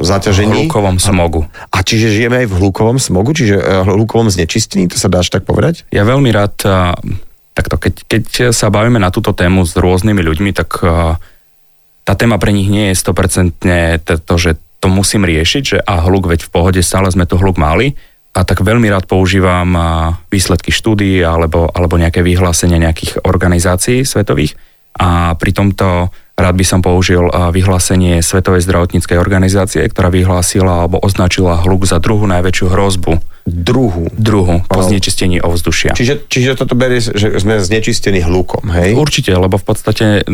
zaťažení. 0.00 0.64
hlukovom 0.64 0.96
smogu. 0.96 1.44
A 1.68 1.84
čiže 1.84 2.08
žijeme 2.08 2.40
aj 2.40 2.48
v 2.48 2.56
hlukovom 2.56 2.96
smogu, 2.96 3.36
čiže 3.36 3.60
uh, 3.60 3.84
hlukovom 3.84 4.32
znečistení, 4.32 4.88
to 4.88 4.96
sa 4.96 5.12
dá 5.12 5.20
až 5.20 5.28
tak 5.28 5.44
povedať? 5.44 5.84
Ja 5.92 6.08
veľmi 6.08 6.32
rád, 6.32 6.56
a, 6.64 6.96
takto, 7.52 7.76
keď, 7.76 7.94
keď 8.08 8.24
sa 8.56 8.72
bavíme 8.72 8.96
na 8.96 9.12
túto 9.12 9.36
tému 9.36 9.68
s 9.68 9.76
rôznymi 9.76 10.24
ľuďmi, 10.24 10.50
tak 10.56 10.80
a, 10.80 11.20
tá 12.08 12.12
téma 12.16 12.40
pre 12.40 12.56
nich 12.56 12.72
nie 12.72 12.96
je 12.96 13.00
100% 13.00 13.60
to, 14.08 14.12
to, 14.24 14.34
že 14.40 14.50
to 14.80 14.92
musím 14.92 15.24
riešiť, 15.24 15.62
že 15.64 15.78
a 15.80 16.04
hluk, 16.04 16.28
veď 16.28 16.44
v 16.44 16.52
pohode 16.52 16.80
stále 16.84 17.08
sme 17.08 17.24
tu 17.24 17.40
hluk 17.40 17.56
mali, 17.56 17.96
a 18.34 18.40
tak 18.42 18.66
veľmi 18.66 18.90
rád 18.90 19.06
používam 19.06 19.70
výsledky 20.26 20.74
štúdií 20.74 21.22
alebo, 21.22 21.70
alebo 21.70 21.94
nejaké 21.94 22.20
vyhlásenia 22.26 22.82
nejakých 22.82 23.22
organizácií 23.22 24.02
svetových 24.02 24.58
a 24.94 25.34
pri 25.38 25.50
tomto 25.54 26.10
rád 26.34 26.54
by 26.54 26.66
som 26.66 26.82
použil 26.82 27.26
vyhlásenie 27.30 28.22
Svetovej 28.22 28.62
zdravotníckej 28.66 29.18
organizácie, 29.18 29.86
ktorá 29.86 30.10
vyhlásila 30.10 30.86
alebo 30.86 30.98
označila 31.02 31.62
hluk 31.62 31.86
za 31.86 32.02
druhú 32.02 32.26
najväčšiu 32.26 32.66
hrozbu. 32.70 33.12
Druhu. 33.44 34.10
Druhu 34.14 34.66
po 34.66 34.80
znečistení 34.82 35.42
ovzdušia. 35.42 35.94
Čiže, 35.94 36.26
čiže 36.30 36.58
toto 36.58 36.74
berie, 36.78 37.02
že 37.02 37.38
sme 37.38 37.58
znečistení 37.58 38.22
hlukom, 38.22 38.70
hej? 38.70 38.94
Určite, 38.94 39.34
lebo 39.34 39.58
v 39.58 39.66
podstate 39.66 40.26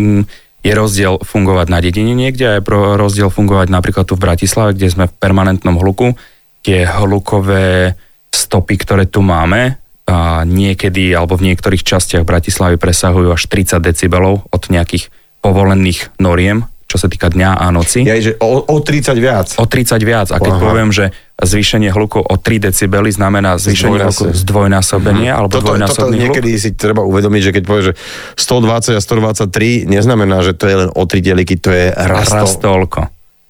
je 0.61 0.73
rozdiel 0.77 1.21
fungovať 1.25 1.67
na 1.73 1.81
dedine 1.81 2.13
niekde 2.13 2.45
a 2.49 2.53
je 2.61 2.63
rozdiel 3.01 3.33
fungovať 3.33 3.73
napríklad 3.73 4.05
tu 4.05 4.17
v 4.17 4.25
Bratislave, 4.29 4.77
kde 4.77 4.93
sme 4.93 5.05
v 5.09 5.17
permanentnom 5.17 5.81
hluku 5.81 6.21
tie 6.61 6.85
hlukové 6.85 7.97
stopy, 8.31 8.75
ktoré 8.81 9.05
tu 9.09 9.25
máme, 9.25 9.81
a 10.11 10.43
niekedy 10.43 11.15
alebo 11.15 11.39
v 11.39 11.53
niektorých 11.55 11.87
častiach 11.87 12.27
Bratislavy 12.27 12.83
presahujú 12.83 13.31
až 13.31 13.47
30 13.47 13.79
decibelov 13.79 14.43
od 14.51 14.63
nejakých 14.67 15.07
povolených 15.39 16.11
noriem, 16.19 16.67
čo 16.91 16.99
sa 16.99 17.07
týka 17.07 17.31
dňa 17.31 17.63
a 17.63 17.71
noci. 17.71 18.03
Ja, 18.03 18.19
že 18.19 18.35
o, 18.43 18.67
o 18.67 18.77
30 18.83 19.15
viac. 19.23 19.55
O 19.63 19.71
30 19.71 20.03
viac. 20.03 20.29
A 20.35 20.43
keď 20.43 20.59
Aha. 20.59 20.63
poviem, 20.67 20.91
že 20.91 21.15
zvýšenie 21.39 21.95
hluku 21.95 22.19
o 22.19 22.35
3 22.35 22.67
decibely 22.69 23.15
znamená 23.15 23.55
zvýšenie 23.57 24.03
hluku 24.03 24.35
zdvojnásobenie, 24.35 25.31
uh-huh. 25.31 25.39
alebo 25.47 25.53
toto, 25.55 25.79
dvojnásobný 25.79 26.19
toto 26.19 26.25
niekedy 26.27 26.51
si 26.59 26.75
treba 26.75 27.07
uvedomiť, 27.07 27.43
že 27.47 27.51
keď 27.55 27.63
povieš, 27.65 27.87
že 27.87 27.95
120 28.35 28.99
a 28.99 29.01
123 29.01 29.87
neznamená, 29.87 30.43
že 30.43 30.53
to 30.59 30.67
je 30.67 30.77
len 30.85 30.91
o 30.91 31.03
3 31.07 31.23
deliky, 31.23 31.55
to 31.55 31.71
je 31.71 31.95
rastol. 31.95 32.43
rastolko. 32.43 33.01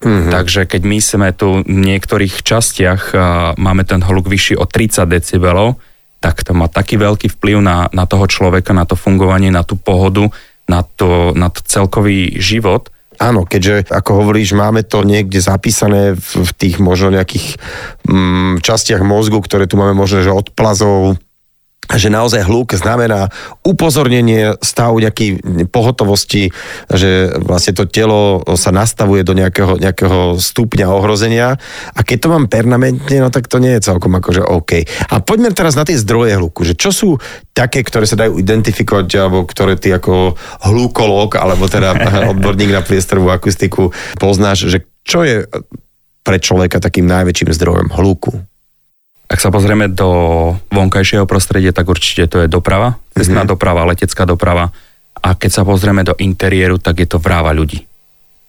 Mm-hmm. 0.00 0.32
Takže 0.32 0.64
keď 0.64 0.82
my 0.88 0.98
sme 0.98 1.28
tu 1.36 1.60
v 1.60 1.68
niektorých 1.68 2.40
častiach 2.40 3.02
uh, 3.12 3.20
máme 3.60 3.84
ten 3.84 4.00
hluk 4.00 4.32
vyšší 4.32 4.56
o 4.56 4.64
30 4.64 5.04
decibelov, 5.04 5.76
tak 6.20 6.40
to 6.44 6.52
má 6.56 6.68
taký 6.68 7.00
veľký 7.00 7.32
vplyv 7.36 7.64
na, 7.64 7.88
na 7.92 8.04
toho 8.04 8.24
človeka, 8.28 8.76
na 8.76 8.88
to 8.88 8.96
fungovanie, 8.96 9.52
na 9.52 9.64
tú 9.64 9.76
pohodu, 9.76 10.28
na 10.68 10.84
to, 10.84 11.32
na 11.36 11.48
to 11.48 11.64
celkový 11.64 12.36
život. 12.40 12.92
Áno, 13.20 13.44
keďže, 13.44 13.92
ako 13.92 14.24
hovoríš, 14.24 14.56
máme 14.56 14.80
to 14.80 15.04
niekde 15.04 15.44
zapísané 15.44 16.16
v, 16.16 16.30
v 16.40 16.52
tých 16.56 16.80
možno 16.80 17.12
nejakých 17.12 17.60
mm, 18.08 18.64
častiach 18.64 19.04
mozgu, 19.04 19.44
ktoré 19.44 19.68
tu 19.68 19.76
máme 19.76 19.92
možno, 19.92 20.24
že 20.24 20.32
od 20.32 20.48
plazov, 20.56 21.20
že 21.98 22.12
naozaj 22.12 22.46
hluk 22.46 22.76
znamená 22.76 23.32
upozornenie 23.66 24.54
stavu 24.62 25.02
nejakej 25.02 25.42
pohotovosti, 25.70 26.54
že 26.86 27.34
vlastne 27.42 27.74
to 27.74 27.88
telo 27.88 28.44
sa 28.54 28.70
nastavuje 28.70 29.26
do 29.26 29.34
nejakého, 29.34 29.80
nejakého 29.80 30.38
stupňa 30.38 30.86
ohrozenia 30.92 31.58
a 31.94 32.00
keď 32.06 32.18
to 32.22 32.28
mám 32.30 32.46
permanentne, 32.46 33.22
no 33.22 33.28
tak 33.32 33.50
to 33.50 33.58
nie 33.58 33.78
je 33.78 33.86
celkom 33.86 34.14
akože 34.18 34.44
OK. 34.44 34.86
A 35.10 35.18
poďme 35.22 35.50
teraz 35.50 35.74
na 35.74 35.82
tie 35.82 35.98
zdroje 35.98 36.36
hluku, 36.38 36.62
že 36.62 36.78
čo 36.78 36.94
sú 36.94 37.08
také, 37.56 37.82
ktoré 37.82 38.06
sa 38.06 38.18
dajú 38.18 38.38
identifikovať, 38.38 39.06
alebo 39.18 39.46
ktoré 39.46 39.74
ty 39.80 39.90
ako 39.94 40.38
hlukolog, 40.66 41.34
alebo 41.38 41.66
teda 41.66 41.94
odborník 42.32 42.70
na 42.70 42.82
priestorovú 42.84 43.30
akustiku 43.30 43.90
poznáš, 44.18 44.70
že 44.70 44.78
čo 45.02 45.24
je 45.24 45.46
pre 46.20 46.36
človeka 46.36 46.78
takým 46.78 47.08
najväčším 47.08 47.50
zdrojom 47.56 47.88
hluku? 47.96 48.49
Ak 49.30 49.38
sa 49.38 49.54
pozrieme 49.54 49.86
do 49.86 50.10
vonkajšieho 50.74 51.22
prostredia, 51.22 51.70
tak 51.70 51.86
určite 51.86 52.26
to 52.26 52.42
je 52.42 52.48
doprava, 52.50 52.98
cestná 53.14 53.46
mm-hmm. 53.46 53.52
doprava, 53.54 53.86
letecká 53.86 54.26
doprava. 54.26 54.74
A 55.22 55.38
keď 55.38 55.50
sa 55.54 55.62
pozrieme 55.62 56.02
do 56.02 56.18
interiéru, 56.18 56.82
tak 56.82 56.98
je 56.98 57.06
to 57.06 57.22
vráva 57.22 57.54
ľudí. 57.54 57.86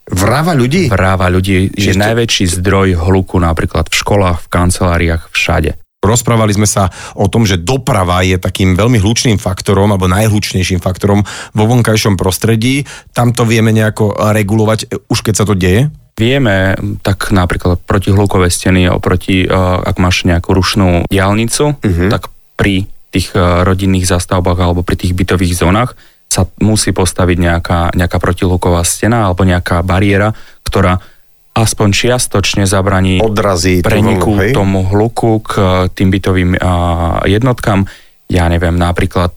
Vráva 0.09 0.57
ľudí? 0.57 0.89
Vráva 0.89 1.29
ľudí 1.29 1.69
je 1.69 1.93
to... 1.93 2.01
najväčší 2.01 2.49
zdroj 2.57 2.97
hluku 2.97 3.37
napríklad 3.37 3.93
v 3.93 3.95
školách, 3.95 4.41
v 4.41 4.47
kanceláriách, 4.49 5.29
všade. 5.29 5.77
Rozprávali 6.01 6.57
sme 6.57 6.65
sa 6.65 6.89
o 7.13 7.29
tom, 7.29 7.45
že 7.45 7.61
doprava 7.61 8.25
je 8.25 8.41
takým 8.41 8.73
veľmi 8.73 8.97
hlučným 8.97 9.37
faktorom 9.37 9.93
alebo 9.93 10.09
najhlučnejším 10.09 10.81
faktorom 10.81 11.21
vo 11.53 11.63
vonkajšom 11.69 12.17
prostredí. 12.17 12.89
Tam 13.13 13.37
to 13.37 13.45
vieme 13.45 13.69
nejako 13.69 14.17
regulovať, 14.33 14.89
už 15.13 15.19
keď 15.21 15.33
sa 15.37 15.45
to 15.45 15.53
deje? 15.53 15.93
Vieme, 16.19 16.75
tak 17.01 17.31
napríklad 17.31 17.79
protihlukové 17.87 18.51
steny 18.51 18.91
oproti, 18.91 19.47
eh, 19.47 19.49
ak 19.51 19.95
máš 19.97 20.27
nejakú 20.27 20.51
rušnú 20.51 21.07
diálnicu, 21.07 21.79
uh-huh. 21.79 22.09
tak 22.11 22.27
pri 22.59 22.85
tých 23.09 23.31
eh, 23.33 23.63
rodinných 23.63 24.07
zastavbách 24.07 24.59
alebo 24.59 24.81
pri 24.83 24.99
tých 24.99 25.15
bytových 25.15 25.55
zónach 25.55 25.95
sa 26.31 26.47
musí 26.63 26.95
postaviť 26.95 27.37
nejaká, 27.39 27.79
nejaká 27.91 28.17
protihluková 28.19 28.87
stena 28.87 29.27
alebo 29.27 29.43
nejaká 29.43 29.83
bariéra, 29.83 30.31
ktorá 30.63 30.99
aspoň 31.51 31.91
čiastočne 31.91 32.63
zabraní 32.63 33.19
Odrazí 33.19 33.83
preniku 33.83 34.39
tomu, 34.39 34.55
tomu 34.55 34.79
hluku 34.87 35.31
k 35.43 35.51
eh, 35.57 35.67
tým 35.95 36.09
bytovým 36.11 36.51
jednotkám. 37.27 37.87
Ja 38.31 38.47
neviem, 38.47 38.79
napríklad 38.79 39.35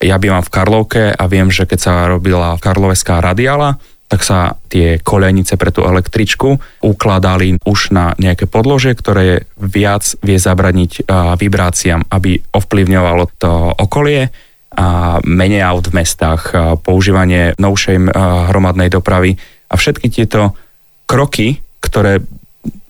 ja 0.00 0.16
bývam 0.16 0.40
v 0.40 0.48
Karlovke 0.48 1.12
a 1.12 1.28
viem, 1.28 1.52
že 1.52 1.68
keď 1.68 1.76
sa 1.76 1.92
robila 2.08 2.56
Karloveská 2.56 3.20
radiála, 3.20 3.76
tak 4.10 4.26
sa 4.26 4.58
tie 4.66 4.98
kolejnice 4.98 5.54
pre 5.54 5.70
tú 5.70 5.86
električku 5.86 6.58
ukladali 6.82 7.62
už 7.62 7.94
na 7.94 8.10
nejaké 8.18 8.50
podložie, 8.50 8.98
ktoré 8.98 9.46
viac 9.54 10.02
vie 10.26 10.34
zabraniť 10.34 11.06
vibráciám, 11.38 12.10
aby 12.10 12.42
ovplyvňovalo 12.50 13.24
to 13.38 13.70
okolie 13.78 14.34
a 14.74 15.18
menej 15.22 15.62
aut 15.62 15.86
v 15.86 16.02
mestách, 16.02 16.50
používanie 16.82 17.54
novšej 17.54 18.10
hromadnej 18.50 18.90
dopravy 18.90 19.38
a 19.70 19.78
všetky 19.78 20.10
tieto 20.10 20.58
kroky, 21.06 21.62
ktoré 21.78 22.18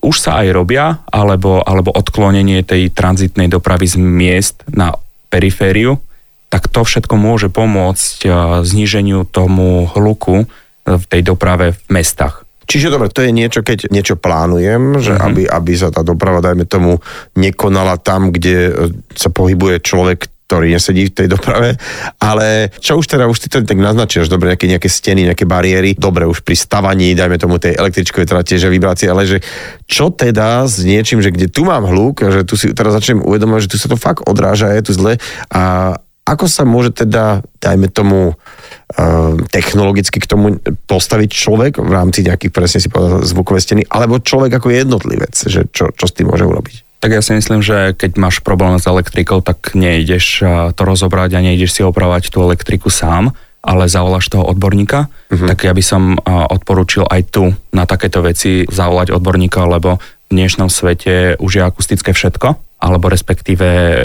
už 0.01 0.17
sa 0.17 0.41
aj 0.41 0.47
robia, 0.57 1.05
alebo, 1.13 1.61
alebo 1.61 1.93
odklonenie 1.93 2.65
tej 2.65 2.89
tranzitnej 2.89 3.45
dopravy 3.45 3.85
z 3.85 4.01
miest 4.01 4.65
na 4.73 4.97
perifériu, 5.29 6.01
tak 6.49 6.67
to 6.67 6.81
všetko 6.81 7.15
môže 7.15 7.47
pomôcť 7.53 8.27
zníženiu 8.65 9.23
tomu 9.29 9.87
hluku, 9.87 10.49
v 10.85 11.03
tej 11.07 11.21
doprave 11.25 11.73
v 11.73 11.81
mestách. 11.93 12.45
Čiže 12.71 12.87
dobre, 12.87 13.11
to 13.11 13.25
je 13.25 13.35
niečo, 13.35 13.67
keď 13.67 13.91
niečo 13.91 14.15
plánujem, 14.15 15.03
že 15.03 15.11
mm-hmm. 15.11 15.27
aby, 15.27 15.41
aby 15.43 15.71
sa 15.75 15.91
tá 15.91 16.07
doprava, 16.07 16.39
dajme 16.39 16.63
tomu, 16.63 17.03
nekonala 17.35 17.99
tam, 17.99 18.31
kde 18.31 18.57
e, 18.69 18.73
sa 19.11 19.27
pohybuje 19.27 19.83
človek, 19.83 20.31
ktorý 20.51 20.67
nesedí 20.67 21.07
v 21.07 21.15
tej 21.15 21.27
doprave, 21.31 21.79
ale 22.19 22.75
čo 22.79 22.99
už 22.99 23.07
teda, 23.07 23.27
už 23.31 23.39
ty 23.39 23.47
to 23.47 23.63
tak 23.63 23.79
naznačíš, 23.79 24.27
dobre, 24.27 24.51
nejaké, 24.51 24.67
nejaké 24.67 24.91
steny, 24.91 25.23
nejaké 25.31 25.47
bariéry, 25.47 25.95
dobre, 25.95 26.27
už 26.27 26.43
pri 26.43 26.59
stavaní, 26.59 27.15
dajme 27.15 27.39
tomu 27.39 27.55
tej 27.55 27.79
električkovej, 27.79 28.27
teda 28.27 28.43
tiež 28.43 28.67
vibrácie, 28.67 29.07
ale 29.07 29.23
že 29.23 29.39
čo 29.87 30.11
teda 30.11 30.67
s 30.67 30.83
niečím, 30.83 31.23
že 31.23 31.31
kde 31.31 31.47
tu 31.47 31.63
mám 31.63 31.87
hluk, 31.87 32.19
že 32.19 32.43
tu 32.43 32.59
si 32.59 32.67
teraz 32.75 32.91
začnem 32.99 33.23
uvedomovať, 33.23 33.63
že 33.63 33.71
tu 33.71 33.77
sa 33.79 33.87
to 33.87 33.95
fakt 33.95 34.27
odráža, 34.27 34.75
je 34.75 34.83
tu 34.83 34.91
zle 34.91 35.15
a 35.47 35.95
ako 36.31 36.47
sa 36.47 36.63
môže 36.63 36.95
teda, 36.95 37.43
dajme 37.59 37.91
tomu, 37.91 38.39
Ehm, 38.91 39.47
technologicky 39.47 40.19
k 40.19 40.27
tomu 40.27 40.59
postaviť 40.83 41.29
človek 41.31 41.79
v 41.79 41.91
rámci 41.95 42.27
nejakých, 42.27 42.51
presne 42.51 42.79
si 42.83 42.91
povedal, 42.91 43.23
zvukové 43.23 43.63
steny, 43.63 43.87
alebo 43.87 44.19
človek 44.19 44.51
ako 44.59 44.67
jednotlivec, 44.67 45.31
že 45.31 45.63
čo, 45.71 45.95
čo 45.95 46.05
s 46.11 46.15
tým 46.15 46.27
môže 46.27 46.43
urobiť? 46.43 46.99
Tak 46.99 47.15
ja 47.15 47.23
si 47.23 47.31
myslím, 47.31 47.63
že 47.63 47.95
keď 47.95 48.19
máš 48.19 48.43
problém 48.43 48.75
s 48.75 48.85
elektrikou, 48.85 49.39
tak 49.39 49.71
nejdeš 49.79 50.43
to 50.75 50.81
rozobrať 50.83 51.39
a 51.39 51.45
nejdeš 51.45 51.71
si 51.71 51.81
opravať 51.87 52.35
tú 52.35 52.43
elektriku 52.43 52.91
sám, 52.91 53.31
ale 53.63 53.87
zavoláš 53.87 54.27
toho 54.27 54.43
odborníka, 54.43 55.07
uh-huh. 55.07 55.47
tak 55.47 55.63
ja 55.65 55.71
by 55.71 55.83
som 55.85 56.19
odporúčil 56.27 57.07
aj 57.07 57.21
tu 57.31 57.55
na 57.71 57.87
takéto 57.87 58.19
veci 58.19 58.67
zavolať 58.67 59.15
odborníka, 59.15 59.71
lebo 59.71 60.03
v 60.03 60.31
dnešnom 60.35 60.67
svete 60.67 61.39
už 61.39 61.51
je 61.57 61.63
akustické 61.63 62.11
všetko, 62.11 62.59
alebo 62.81 63.07
respektíve 63.07 63.67
e, 63.67 63.99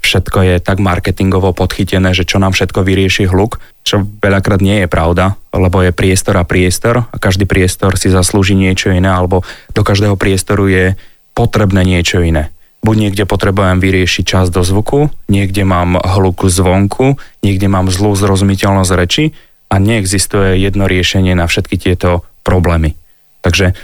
všetko 0.00 0.38
je 0.42 0.54
tak 0.58 0.80
marketingovo 0.80 1.52
podchytené, 1.52 2.16
že 2.16 2.24
čo 2.24 2.40
nám 2.40 2.56
všetko 2.56 2.82
vyrieši 2.82 3.28
hluk, 3.28 3.60
čo 3.84 4.04
veľakrát 4.04 4.60
nie 4.64 4.84
je 4.84 4.88
pravda, 4.88 5.36
lebo 5.52 5.84
je 5.84 5.94
priestor 5.94 6.36
a 6.40 6.44
priestor 6.44 7.06
a 7.08 7.16
každý 7.16 7.44
priestor 7.44 7.96
si 8.00 8.12
zaslúži 8.12 8.56
niečo 8.56 8.90
iné, 8.90 9.08
alebo 9.08 9.44
do 9.72 9.82
každého 9.84 10.16
priestoru 10.16 10.66
je 10.68 10.84
potrebné 11.36 11.84
niečo 11.86 12.20
iné. 12.20 12.52
Buď 12.80 12.96
niekde 12.96 13.24
potrebujem 13.28 13.76
vyriešiť 13.76 14.24
čas 14.24 14.46
do 14.48 14.64
zvuku, 14.64 15.12
niekde 15.28 15.68
mám 15.68 16.00
hluk 16.00 16.48
zvonku, 16.48 17.20
niekde 17.44 17.68
mám 17.68 17.92
zlú 17.92 18.16
zrozumiteľnosť 18.16 18.92
reči 18.96 19.36
a 19.68 19.76
neexistuje 19.76 20.56
jedno 20.56 20.88
riešenie 20.88 21.36
na 21.36 21.44
všetky 21.44 21.76
tieto 21.76 22.24
problémy. 22.40 22.96
Takže 23.44 23.76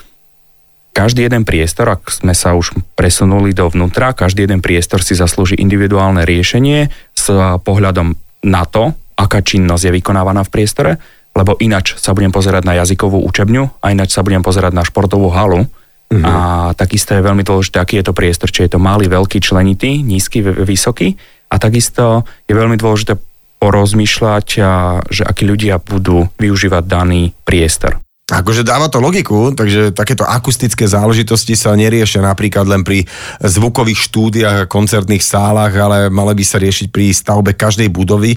každý 0.96 1.28
jeden 1.28 1.44
priestor, 1.44 1.92
ak 1.92 2.08
sme 2.08 2.32
sa 2.32 2.56
už 2.56 2.72
presunuli 2.96 3.52
dovnútra, 3.52 4.16
každý 4.16 4.48
jeden 4.48 4.64
priestor 4.64 5.04
si 5.04 5.12
zaslúži 5.12 5.60
individuálne 5.60 6.24
riešenie 6.24 6.88
s 7.12 7.26
pohľadom 7.60 8.16
na 8.48 8.64
to, 8.64 8.96
aká 9.20 9.44
činnosť 9.44 9.92
je 9.92 9.96
vykonávaná 10.00 10.40
v 10.48 10.52
priestore, 10.56 10.92
lebo 11.36 11.52
inač 11.60 12.00
sa 12.00 12.16
budem 12.16 12.32
pozerať 12.32 12.64
na 12.64 12.80
jazykovú 12.80 13.20
učebňu 13.28 13.84
a 13.84 13.92
ináč 13.92 14.16
sa 14.16 14.24
budem 14.24 14.40
pozerať 14.40 14.72
na 14.72 14.88
športovú 14.88 15.28
halu. 15.36 15.68
Uh-huh. 16.08 16.22
A 16.24 16.32
takisto 16.72 17.12
je 17.12 17.20
veľmi 17.20 17.44
dôležité, 17.44 17.76
aký 17.76 18.00
je 18.00 18.08
to 18.08 18.16
priestor, 18.16 18.48
či 18.48 18.64
je 18.64 18.72
to 18.72 18.80
malý, 18.80 19.12
veľký, 19.12 19.44
členitý, 19.44 20.00
nízky, 20.00 20.40
vysoký. 20.40 21.12
A 21.52 21.60
takisto 21.60 22.24
je 22.48 22.56
veľmi 22.56 22.80
dôležité 22.80 23.20
porozmýšľať, 23.60 24.46
že 25.12 25.22
akí 25.28 25.44
ľudia 25.44 25.76
budú 25.76 26.32
využívať 26.40 26.84
daný 26.88 27.36
priestor. 27.44 28.05
Akože 28.26 28.66
dáva 28.66 28.90
to 28.90 28.98
logiku, 28.98 29.54
takže 29.54 29.94
takéto 29.94 30.26
akustické 30.26 30.82
záležitosti 30.90 31.54
sa 31.54 31.78
neriešia 31.78 32.26
napríklad 32.26 32.66
len 32.66 32.82
pri 32.82 33.06
zvukových 33.38 34.02
štúdiách 34.10 34.56
a 34.66 34.70
koncertných 34.70 35.22
sálach, 35.22 35.70
ale 35.70 36.10
mali 36.10 36.34
by 36.34 36.42
sa 36.42 36.58
riešiť 36.58 36.90
pri 36.90 37.14
stavbe 37.14 37.54
každej 37.54 37.86
budovy. 37.86 38.34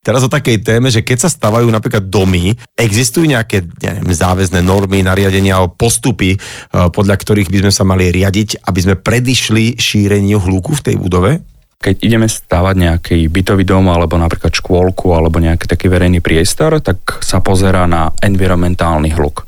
Teraz 0.00 0.24
o 0.24 0.32
takej 0.32 0.64
téme, 0.64 0.88
že 0.88 1.04
keď 1.04 1.26
sa 1.26 1.28
stavajú 1.28 1.68
napríklad 1.68 2.08
domy, 2.08 2.56
existujú 2.80 3.28
nejaké 3.28 3.68
ja 3.84 4.00
neviem, 4.00 4.16
záväzné 4.16 4.64
normy, 4.64 5.04
nariadenia 5.04 5.60
alebo 5.60 5.76
postupy, 5.76 6.32
eh, 6.32 6.88
podľa 6.88 7.20
ktorých 7.20 7.52
by 7.52 7.58
sme 7.68 7.72
sa 7.76 7.84
mali 7.84 8.08
riadiť, 8.08 8.64
aby 8.64 8.80
sme 8.80 8.94
predišli 8.96 9.76
šíreniu 9.76 10.40
hluku 10.40 10.72
v 10.80 10.84
tej 10.86 10.96
budove? 10.96 11.55
Keď 11.76 12.02
ideme 12.02 12.26
stavať 12.26 12.74
nejaký 12.76 13.18
bytový 13.28 13.62
dom 13.68 13.86
alebo 13.92 14.16
napríklad 14.16 14.50
škôlku 14.50 15.12
alebo 15.12 15.38
nejaký 15.38 15.68
taký 15.68 15.92
verejný 15.92 16.24
priestor, 16.24 16.80
tak 16.80 17.20
sa 17.20 17.44
pozerá 17.44 17.84
na 17.84 18.10
environmentálny 18.24 19.12
hluk. 19.14 19.44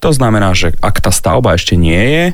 To 0.00 0.12
znamená, 0.12 0.52
že 0.52 0.76
ak 0.84 1.00
tá 1.00 1.10
stavba 1.10 1.56
ešte 1.56 1.74
nie 1.74 1.98
je, 1.98 2.24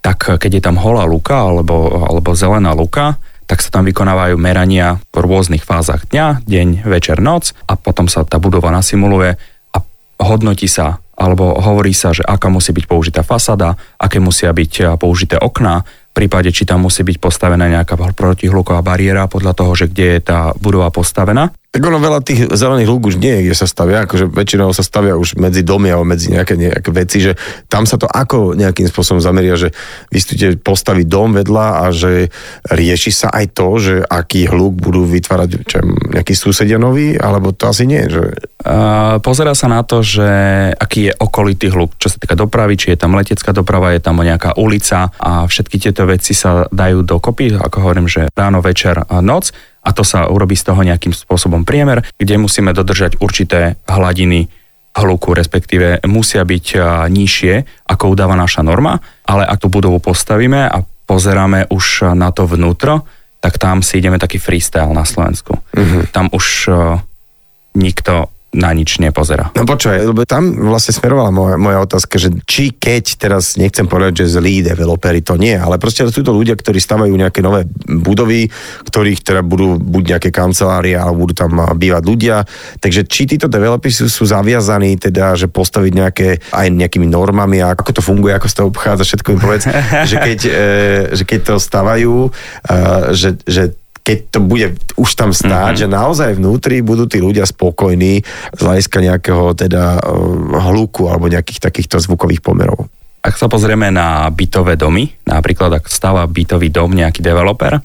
tak 0.00 0.40
keď 0.40 0.50
je 0.58 0.62
tam 0.64 0.80
holá 0.80 1.04
luka 1.04 1.36
alebo, 1.36 2.08
alebo 2.08 2.32
zelená 2.32 2.72
luka, 2.72 3.20
tak 3.48 3.64
sa 3.64 3.72
tam 3.72 3.88
vykonávajú 3.88 4.36
merania 4.36 5.00
v 5.08 5.24
rôznych 5.24 5.64
fázach 5.64 6.04
dňa, 6.12 6.44
deň, 6.44 6.68
večer, 6.84 7.20
noc 7.24 7.56
a 7.64 7.80
potom 7.80 8.04
sa 8.04 8.24
tá 8.24 8.36
budova 8.36 8.68
nasimuluje 8.68 9.40
a 9.72 9.78
hodnotí 10.20 10.68
sa 10.68 11.00
alebo 11.18 11.58
hovorí 11.58 11.90
sa, 11.90 12.14
že 12.14 12.22
aká 12.22 12.46
musí 12.46 12.70
byť 12.70 12.86
použitá 12.86 13.26
fasada, 13.26 13.74
aké 13.98 14.22
musia 14.22 14.54
byť 14.54 15.02
použité 15.02 15.34
okná, 15.34 15.82
prípade, 16.18 16.50
či 16.50 16.66
tam 16.66 16.90
musí 16.90 17.06
byť 17.06 17.22
postavená 17.22 17.70
nejaká 17.70 17.94
protihluková 17.94 18.82
bariéra 18.82 19.30
podľa 19.30 19.54
toho, 19.54 19.72
že 19.78 19.86
kde 19.86 20.18
je 20.18 20.20
tá 20.26 20.50
budova 20.58 20.90
postavená. 20.90 21.54
Tak 21.68 21.84
ono 21.84 22.00
veľa 22.00 22.24
tých 22.24 22.48
zelených 22.48 22.88
lúk 22.88 23.12
už 23.12 23.20
nie 23.20 23.28
je, 23.28 23.52
kde 23.52 23.56
sa 23.60 23.68
stavia, 23.68 24.08
akože 24.08 24.32
väčšinou 24.32 24.72
sa 24.72 24.80
stavia 24.80 25.20
už 25.20 25.36
medzi 25.36 25.60
domy 25.60 25.92
alebo 25.92 26.08
medzi 26.08 26.32
nejaké, 26.32 26.56
nejaké 26.56 26.88
veci, 26.96 27.20
že 27.20 27.36
tam 27.68 27.84
sa 27.84 28.00
to 28.00 28.08
ako 28.08 28.56
nejakým 28.56 28.88
spôsobom 28.88 29.20
zameria, 29.20 29.52
že 29.52 29.76
vy 30.08 30.16
ste 30.16 30.56
postaviť 30.56 31.04
dom 31.04 31.36
vedľa 31.36 31.84
a 31.84 31.92
že 31.92 32.32
rieši 32.72 33.12
sa 33.12 33.28
aj 33.28 33.52
to, 33.52 33.68
že 33.84 33.94
aký 34.00 34.48
hluk 34.48 34.80
budú 34.80 35.04
vytvárať 35.04 35.48
čo, 35.68 35.84
nejaký 36.08 36.32
susedia 36.32 36.80
nový, 36.80 37.20
alebo 37.20 37.52
to 37.52 37.68
asi 37.68 37.84
nie. 37.84 38.00
Že... 38.00 38.32
Uh, 38.64 39.52
sa 39.52 39.68
na 39.68 39.84
to, 39.84 40.00
že 40.00 40.28
aký 40.72 41.12
je 41.12 41.20
okolitý 41.20 41.68
hluk, 41.68 42.00
čo 42.00 42.08
sa 42.08 42.16
týka 42.16 42.32
dopravy, 42.32 42.80
či 42.80 42.96
je 42.96 42.98
tam 43.04 43.12
letecká 43.12 43.52
doprava, 43.52 43.92
je 43.92 44.00
tam 44.00 44.16
nejaká 44.16 44.56
ulica 44.56 45.12
a 45.20 45.44
všetky 45.44 45.76
tieto 45.76 46.08
veci 46.08 46.32
sa 46.32 46.64
dajú 46.72 47.04
dokopy, 47.04 47.60
ako 47.60 47.76
hovorím, 47.84 48.08
že 48.08 48.32
ráno, 48.32 48.64
večer 48.64 49.04
a 49.04 49.20
noc 49.20 49.52
a 49.88 49.90
to 49.96 50.04
sa 50.04 50.28
urobí 50.28 50.52
z 50.52 50.68
toho 50.68 50.84
nejakým 50.84 51.16
spôsobom 51.16 51.64
priemer, 51.64 52.04
kde 52.20 52.36
musíme 52.36 52.76
dodržať 52.76 53.16
určité 53.24 53.80
hladiny 53.88 54.52
hluku, 54.92 55.32
respektíve 55.32 56.04
musia 56.04 56.44
byť 56.44 56.66
nižšie, 57.08 57.86
ako 57.88 58.12
udáva 58.12 58.36
naša 58.36 58.60
norma, 58.60 59.00
ale 59.24 59.48
ak 59.48 59.64
tú 59.64 59.72
budovu 59.72 59.96
postavíme 59.96 60.68
a 60.68 60.84
pozeráme 61.08 61.72
už 61.72 62.12
na 62.12 62.28
to 62.34 62.44
vnútro, 62.44 63.08
tak 63.40 63.56
tam 63.56 63.80
si 63.80 64.02
ideme 64.02 64.18
taký 64.20 64.36
freestyle 64.42 64.90
na 64.90 65.06
Slovensku. 65.06 65.56
Uh-huh. 65.56 66.02
Tam 66.10 66.26
už 66.28 66.68
nikto 67.78 68.28
na 68.48 68.72
nič 68.72 68.96
nepozerá. 68.96 69.52
No 69.52 69.68
počúvaj, 69.68 70.08
lebo 70.08 70.24
tam 70.24 70.72
vlastne 70.72 70.96
smerovala 70.96 71.28
moja, 71.28 71.56
moja 71.60 71.84
otázka, 71.84 72.16
že 72.16 72.32
či 72.48 72.72
keď, 72.72 73.20
teraz 73.20 73.60
nechcem 73.60 73.84
povedať, 73.84 74.24
že 74.24 74.40
zlí 74.40 74.64
developeri, 74.64 75.20
to 75.20 75.36
nie, 75.36 75.52
ale 75.52 75.76
proste 75.76 76.08
sú 76.08 76.24
to 76.24 76.32
ľudia, 76.32 76.56
ktorí 76.56 76.80
stavajú 76.80 77.12
nejaké 77.12 77.44
nové 77.44 77.68
budovy, 77.84 78.48
ktorých 78.88 79.20
teda 79.20 79.44
budú 79.44 79.76
buď 79.76 80.16
nejaké 80.16 80.30
kancelárie, 80.32 80.96
alebo 80.96 81.28
budú 81.28 81.44
tam 81.44 81.60
bývať 81.76 82.02
ľudia. 82.08 82.36
Takže 82.80 83.04
či 83.04 83.28
títo 83.28 83.52
developeri 83.52 83.92
sú, 83.92 84.08
sú 84.08 84.24
zaviazaní 84.24 84.96
teda, 84.96 85.36
že 85.36 85.52
postaviť 85.52 85.92
nejaké 85.92 86.28
aj 86.48 86.72
nejakými 86.72 87.04
normami 87.04 87.60
a 87.60 87.76
ako 87.76 88.00
to 88.00 88.02
funguje, 88.02 88.32
ako 88.32 88.48
sa 88.48 88.56
to 88.64 88.70
obchádza, 88.72 89.04
všetko 89.04 89.28
im 89.36 89.40
povedz, 89.44 89.64
že 90.10 90.16
keď, 90.16 90.40
e, 90.48 90.52
že 91.12 91.24
keď 91.28 91.40
to 91.52 91.54
stavajú, 91.60 92.32
e, 92.64 92.80
že, 93.12 93.36
že 93.44 93.76
keď 94.08 94.18
to 94.32 94.40
bude 94.40 94.80
už 94.96 95.10
tam 95.12 95.36
stáť, 95.36 95.76
mm-hmm. 95.76 95.82
že 95.84 95.92
naozaj 95.92 96.30
vnútri 96.40 96.80
budú 96.80 97.04
tí 97.04 97.20
ľudia 97.20 97.44
spokojní 97.44 98.24
z 98.56 98.60
hľadiska 98.64 99.04
nejakého 99.04 99.52
teda 99.52 100.00
eh, 100.00 100.64
hluku 100.64 101.12
alebo 101.12 101.28
nejakých 101.28 101.60
takýchto 101.60 102.00
zvukových 102.00 102.40
pomerov. 102.40 102.88
Ak 103.20 103.36
sa 103.36 103.52
pozrieme 103.52 103.92
na 103.92 104.24
bytové 104.32 104.80
domy, 104.80 105.12
napríklad 105.28 105.84
ak 105.84 105.92
stáva 105.92 106.24
bytový 106.24 106.72
dom 106.72 106.96
nejaký 106.96 107.20
developer, 107.20 107.76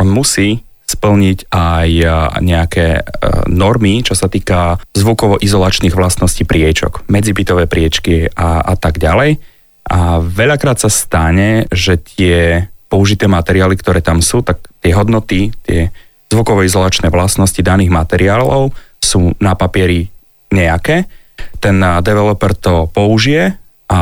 on 0.00 0.08
musí 0.08 0.64
splniť 0.88 1.52
aj 1.52 1.90
eh, 1.92 2.08
nejaké 2.40 2.86
eh, 2.96 3.04
normy, 3.52 4.00
čo 4.00 4.16
sa 4.16 4.32
týka 4.32 4.80
zvukovo-izolačných 4.96 5.92
vlastností 5.92 6.48
priečok, 6.48 7.04
medzibytové 7.12 7.68
priečky 7.68 8.32
a, 8.32 8.64
a 8.64 8.74
tak 8.80 8.96
ďalej. 8.96 9.36
A 9.84 10.24
veľakrát 10.24 10.80
sa 10.80 10.88
stane, 10.88 11.68
že 11.68 12.00
tie 12.00 12.72
použité 12.94 13.26
materiály, 13.26 13.74
ktoré 13.74 13.98
tam 13.98 14.22
sú, 14.22 14.46
tak 14.46 14.62
tie 14.78 14.94
hodnoty, 14.94 15.50
tie 15.66 15.90
zvukové-izolačné 16.30 17.10
vlastnosti 17.10 17.58
daných 17.58 17.90
materiálov 17.90 18.70
sú 19.02 19.34
na 19.42 19.58
papieri 19.58 20.06
nejaké. 20.54 21.10
Ten 21.58 21.82
developer 22.06 22.54
to 22.54 22.86
použije 22.94 23.58
a 23.90 23.98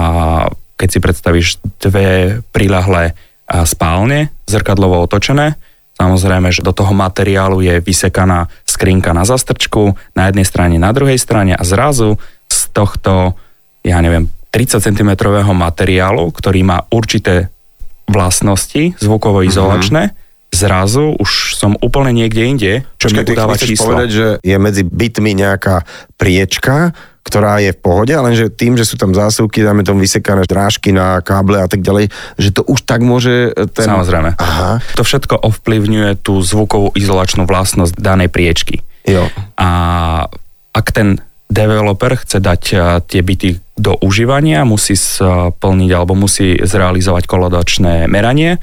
keď 0.76 0.88
si 0.92 0.98
predstavíš 1.00 1.48
dve 1.80 2.40
prilahlé 2.52 3.16
spálne, 3.64 4.28
zrkadlovo 4.44 5.00
otočené, 5.08 5.56
samozrejme, 5.96 6.52
že 6.52 6.60
do 6.60 6.76
toho 6.76 6.92
materiálu 6.92 7.64
je 7.64 7.80
vysekaná 7.80 8.52
skrinka 8.68 9.16
na 9.16 9.24
zastrčku, 9.24 9.96
na 10.12 10.28
jednej 10.28 10.44
strane, 10.44 10.76
na 10.76 10.92
druhej 10.92 11.16
strane 11.16 11.56
a 11.56 11.64
zrazu 11.64 12.20
z 12.44 12.58
tohto, 12.76 13.40
ja 13.80 13.96
neviem, 14.04 14.28
30 14.52 14.84
cm 14.84 15.10
materiálu, 15.56 16.28
ktorý 16.28 16.60
má 16.60 16.84
určité 16.92 17.48
vlastnosti 18.08 18.98
zvukovo-izolačné, 18.98 20.02
mm-hmm. 20.10 20.50
zrazu 20.52 21.16
už 21.16 21.56
som 21.56 21.78
úplne 21.78 22.12
niekde 22.12 22.42
inde, 22.44 22.72
čo 22.98 23.08
mi 23.10 23.22
udáva 23.22 23.56
číslo. 23.56 23.94
povedať, 23.94 24.08
že 24.10 24.26
je 24.42 24.56
medzi 24.58 24.82
bytmi 24.82 25.32
nejaká 25.38 25.86
priečka, 26.18 26.92
ktorá 27.22 27.62
je 27.62 27.70
v 27.70 27.78
pohode, 27.78 28.10
lenže 28.10 28.50
tým, 28.50 28.74
že 28.74 28.82
sú 28.82 28.98
tam 28.98 29.14
zásuvky, 29.14 29.62
dáme 29.62 29.86
tomu 29.86 30.02
vysekané 30.02 30.42
drážky 30.42 30.90
na 30.90 31.22
káble 31.22 31.62
a 31.62 31.70
tak 31.70 31.80
ďalej, 31.80 32.10
že 32.34 32.50
to 32.50 32.66
už 32.66 32.82
tak 32.82 32.98
môže... 33.00 33.54
Ten... 33.72 33.86
Samozrejme. 33.86 34.34
Aha. 34.42 34.82
To 34.98 35.06
všetko 35.06 35.38
ovplyvňuje 35.38 36.18
tú 36.18 36.42
zvukovú 36.42 36.90
izolačnú 36.98 37.46
vlastnosť 37.46 37.94
danej 37.94 38.26
priečky. 38.26 38.82
Jo. 39.06 39.30
A 39.54 39.70
ak 40.74 40.86
ten 40.90 41.22
developer 41.46 42.18
chce 42.18 42.42
dať 42.42 42.62
tie 43.06 43.20
byty 43.22 43.61
do 43.76 43.96
užívania, 44.04 44.68
musí 44.68 44.96
splniť 44.96 45.90
alebo 45.92 46.12
musí 46.12 46.60
zrealizovať 46.60 47.24
kolodačné 47.24 48.06
meranie 48.08 48.60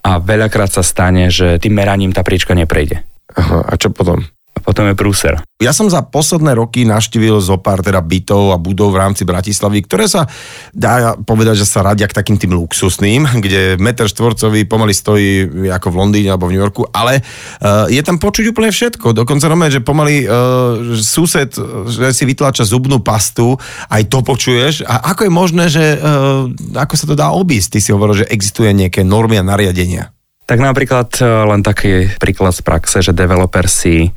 a 0.00 0.20
veľakrát 0.20 0.72
sa 0.72 0.84
stane, 0.84 1.28
že 1.32 1.60
tým 1.60 1.76
meraním 1.76 2.12
tá 2.12 2.24
priečka 2.24 2.56
neprejde. 2.56 3.04
Aha, 3.36 3.62
a 3.64 3.72
čo 3.76 3.92
potom? 3.92 4.26
Potom 4.62 4.86
je 4.86 4.94
prúser. 4.94 5.34
Ja 5.60 5.76
som 5.76 5.92
za 5.92 6.00
posledné 6.00 6.56
roky 6.56 6.88
naštívil 6.88 7.36
zo 7.44 7.60
pár 7.60 7.84
teda 7.84 8.00
bytov 8.00 8.52
a 8.52 8.56
budov 8.56 8.96
v 8.96 9.00
rámci 9.04 9.28
Bratislavy, 9.28 9.84
ktoré 9.84 10.08
sa 10.08 10.24
dá 10.72 11.12
povedať, 11.20 11.60
že 11.60 11.68
sa 11.68 11.84
radia 11.84 12.08
k 12.08 12.16
takým 12.16 12.40
tým 12.40 12.56
luxusným, 12.56 13.28
kde 13.44 13.76
meter 13.76 14.08
štvorcový 14.08 14.64
pomaly 14.64 14.96
stojí 14.96 15.44
ako 15.68 15.92
v 15.92 15.98
Londýne 16.00 16.32
alebo 16.32 16.48
v 16.48 16.56
New 16.56 16.64
Yorku, 16.64 16.88
ale 16.88 17.20
uh, 17.20 17.84
je 17.92 18.00
tam 18.00 18.16
počuť 18.16 18.56
úplne 18.56 18.72
všetko. 18.72 19.12
Dokonca 19.12 19.52
normálne, 19.52 19.76
že 19.76 19.84
pomaly 19.84 20.24
uh, 20.24 20.96
sused, 20.96 21.52
že 21.92 22.16
si 22.16 22.24
vytláča 22.24 22.64
zubnú 22.64 23.04
pastu, 23.04 23.60
aj 23.92 24.08
to 24.08 24.24
počuješ. 24.24 24.88
A 24.88 25.12
ako 25.12 25.28
je 25.28 25.32
možné, 25.32 25.64
že 25.68 25.84
uh, 26.00 26.48
ako 26.72 26.94
sa 26.96 27.04
to 27.04 27.12
dá 27.12 27.36
obísť? 27.36 27.76
Ty 27.76 27.78
si 27.84 27.90
hovoril, 27.92 28.24
že 28.24 28.30
existuje 28.32 28.72
nejaké 28.72 29.04
normy 29.04 29.36
a 29.36 29.44
nariadenia. 29.44 30.08
Tak 30.48 30.58
napríklad 30.58 31.14
len 31.22 31.62
taký 31.62 32.10
príklad 32.18 32.50
z 32.50 32.66
praxe, 32.66 32.98
že 33.06 33.14
developer 33.14 33.70
si 33.70 34.10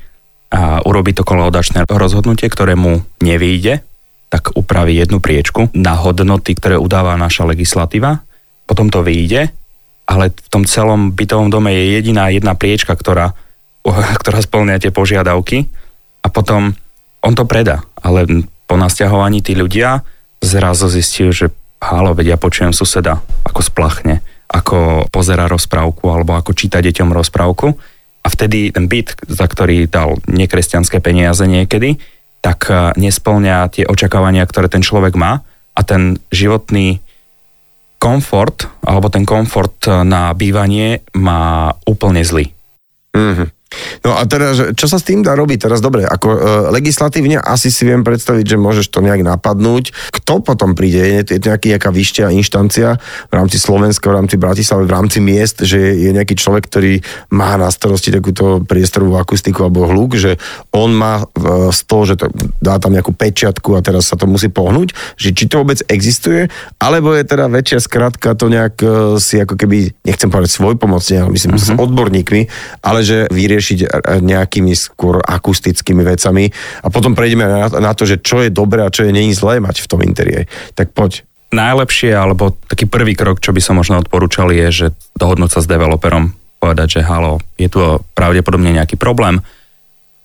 a 0.53 0.85
urobí 0.85 1.17
to 1.17 1.25
kolaudačné 1.25 1.89
rozhodnutie, 1.89 2.45
ktoré 2.45 2.77
mu 2.77 3.01
nevyjde, 3.25 3.81
tak 4.29 4.53
upraví 4.53 4.93
jednu 4.93 5.17
priečku 5.17 5.73
na 5.73 5.97
hodnoty, 5.97 6.53
ktoré 6.53 6.77
udáva 6.77 7.17
naša 7.17 7.49
legislatíva, 7.49 8.21
potom 8.69 8.93
to 8.93 9.01
vyjde, 9.01 9.49
ale 10.05 10.29
v 10.29 10.47
tom 10.53 10.69
celom 10.69 11.09
bytovom 11.09 11.49
dome 11.49 11.73
je 11.73 11.97
jediná 11.97 12.29
jedna 12.29 12.53
priečka, 12.53 12.93
ktorá, 12.93 13.33
ktorá 14.21 14.39
splňa 14.45 14.77
tie 14.77 14.93
požiadavky. 14.93 15.65
A 16.23 16.31
potom 16.31 16.77
on 17.19 17.33
to 17.35 17.43
predá, 17.43 17.83
ale 17.99 18.47
po 18.69 18.79
nasťahovaní 18.79 19.43
tí 19.43 19.59
ľudia 19.59 20.05
zrazu 20.39 20.87
zistiu, 20.87 21.35
že 21.35 21.51
halo, 21.83 22.15
veď 22.15 22.35
ja 22.35 22.37
počujem 22.39 22.71
suseda, 22.71 23.19
ako 23.43 23.59
splachne, 23.59 24.23
ako 24.47 25.07
pozera 25.11 25.51
rozprávku 25.51 26.07
alebo 26.07 26.35
ako 26.39 26.55
číta 26.55 26.79
deťom 26.79 27.11
rozprávku 27.11 27.75
a 28.23 28.27
vtedy 28.31 28.71
ten 28.71 28.87
byt, 28.87 29.19
za 29.27 29.45
ktorý 29.45 29.91
dal 29.91 30.17
nekresťanské 30.31 31.03
peniaze 31.03 31.43
niekedy, 31.43 31.99
tak 32.43 32.67
eh, 32.71 32.95
nesplňa 32.95 33.71
tie 33.71 33.83
očakávania, 33.87 34.47
ktoré 34.47 34.71
ten 34.71 34.83
človek 34.83 35.15
má 35.19 35.43
a 35.73 35.81
ten 35.83 36.19
životný 36.31 37.03
komfort, 37.99 38.67
alebo 38.83 39.07
ten 39.07 39.23
komfort 39.23 39.75
eh, 39.87 40.03
na 40.07 40.31
bývanie 40.35 41.03
má 41.15 41.75
úplne 41.87 42.23
zlý. 42.23 42.51
Mm-hmm. 43.13 43.47
No 44.03 44.19
a 44.19 44.27
že 44.27 44.75
čo 44.75 44.85
sa 44.85 44.99
s 44.99 45.07
tým 45.07 45.23
dá 45.23 45.33
robiť 45.37 45.67
teraz? 45.67 45.79
Dobre, 45.79 46.03
ako 46.03 46.27
e, 46.29 46.37
legislatívne 46.75 47.39
asi 47.39 47.71
si 47.71 47.87
viem 47.87 48.03
predstaviť, 48.03 48.55
že 48.55 48.57
môžeš 48.59 48.91
to 48.91 48.99
nejak 48.99 49.23
napadnúť. 49.23 49.95
Kto 50.11 50.43
potom 50.43 50.75
príde? 50.75 51.25
Je 51.27 51.39
nejaký, 51.39 51.75
nejaká 51.75 51.89
vyššia 51.89 52.33
inštancia 52.35 52.99
v 53.29 53.33
rámci 53.33 53.57
Slovenska, 53.57 54.11
v 54.11 54.17
rámci 54.19 54.35
Bratislavy, 54.35 54.83
v 54.85 54.95
rámci 54.95 55.17
miest, 55.23 55.63
že 55.63 55.79
je 55.79 56.09
nejaký 56.11 56.35
človek, 56.35 56.67
ktorý 56.67 56.99
má 57.31 57.55
na 57.55 57.71
starosti 57.71 58.13
takúto 58.13 58.61
priestorovú 58.67 59.15
akustiku 59.17 59.65
alebo 59.65 59.87
hluk, 59.87 60.19
že 60.19 60.35
on 60.75 60.91
má 60.91 61.23
e, 61.23 61.71
z 61.71 61.79
toho, 61.87 62.03
že 62.03 62.15
to 62.19 62.29
dá 62.59 62.77
tam 62.77 62.93
nejakú 62.93 63.15
pečiatku 63.15 63.73
a 63.73 63.81
teraz 63.81 64.11
sa 64.11 64.19
to 64.19 64.27
musí 64.27 64.51
pohnúť, 64.51 64.91
že 65.15 65.31
či 65.31 65.47
to 65.47 65.63
vôbec 65.63 65.79
existuje, 65.87 66.51
alebo 66.77 67.15
je 67.15 67.23
teda 67.23 67.47
väčšia 67.47 67.79
skratka 67.79 68.35
to 68.35 68.51
nejak 68.51 68.75
e, 68.83 69.17
si 69.23 69.39
ako 69.39 69.55
keby, 69.55 69.95
nechcem 70.03 70.27
povedať 70.27 70.51
svoj 70.51 70.75
pomocne, 70.75 71.23
ale 71.23 71.31
myslím 71.31 71.55
uh-huh. 71.55 71.71
s 71.71 71.79
odborníkmi, 71.79 72.41
ale 72.83 72.99
že 73.01 73.31
vyrieši 73.31 73.62
riešiť 73.63 73.79
e, 73.79 73.87
nejakými 74.19 74.75
skôr 74.75 75.23
akustickými 75.23 76.03
vecami 76.03 76.51
a 76.83 76.91
potom 76.91 77.15
prejdeme 77.15 77.47
na, 77.47 77.71
na 77.71 77.95
to, 77.95 78.03
že 78.03 78.19
čo 78.19 78.43
je 78.43 78.51
dobré 78.51 78.83
a 78.83 78.91
čo 78.91 79.07
je 79.07 79.15
není 79.15 79.31
zlé 79.31 79.63
mať 79.63 79.79
v 79.79 79.87
tom 79.87 80.03
interiéri. 80.03 80.51
Tak 80.75 80.91
poď. 80.91 81.23
Najlepšie, 81.53 82.17
alebo 82.17 82.57
taký 82.65 82.89
prvý 82.89 83.13
krok, 83.13 83.37
čo 83.37 83.53
by 83.53 83.61
som 83.61 83.77
možno 83.77 84.01
odporúčal, 84.01 84.49
je, 84.49 84.67
že 84.73 84.87
dohodnúť 85.13 85.53
sa 85.53 85.59
s 85.61 85.69
developerom, 85.69 86.33
povedať, 86.57 86.97
že 86.97 87.05
halo, 87.05 87.45
je 87.61 87.69
tu 87.69 87.77
pravdepodobne 88.17 88.73
nejaký 88.73 88.97
problém. 88.97 89.37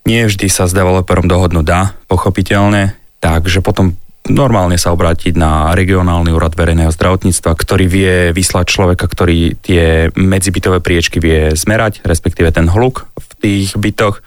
Nie 0.08 0.24
vždy 0.24 0.48
sa 0.48 0.64
s 0.64 0.72
developerom 0.72 1.28
dohodnúť 1.28 1.66
dá, 1.68 1.92
pochopiteľne, 2.08 2.96
takže 3.20 3.60
potom 3.60 4.00
normálne 4.30 4.76
sa 4.76 4.92
obrátiť 4.92 5.34
na 5.34 5.72
regionálny 5.72 6.30
úrad 6.30 6.52
verejného 6.54 6.92
zdravotníctva, 6.92 7.50
ktorý 7.56 7.84
vie 7.88 8.14
vyslať 8.36 8.66
človeka, 8.68 9.08
ktorý 9.08 9.56
tie 9.58 10.12
medzibytové 10.14 10.84
priečky 10.84 11.18
vie 11.18 11.56
zmerať, 11.56 12.04
respektíve 12.04 12.52
ten 12.52 12.68
hluk 12.68 13.08
v 13.16 13.27
tých 13.38 13.74
bytoch 13.78 14.20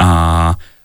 a, 0.00 0.10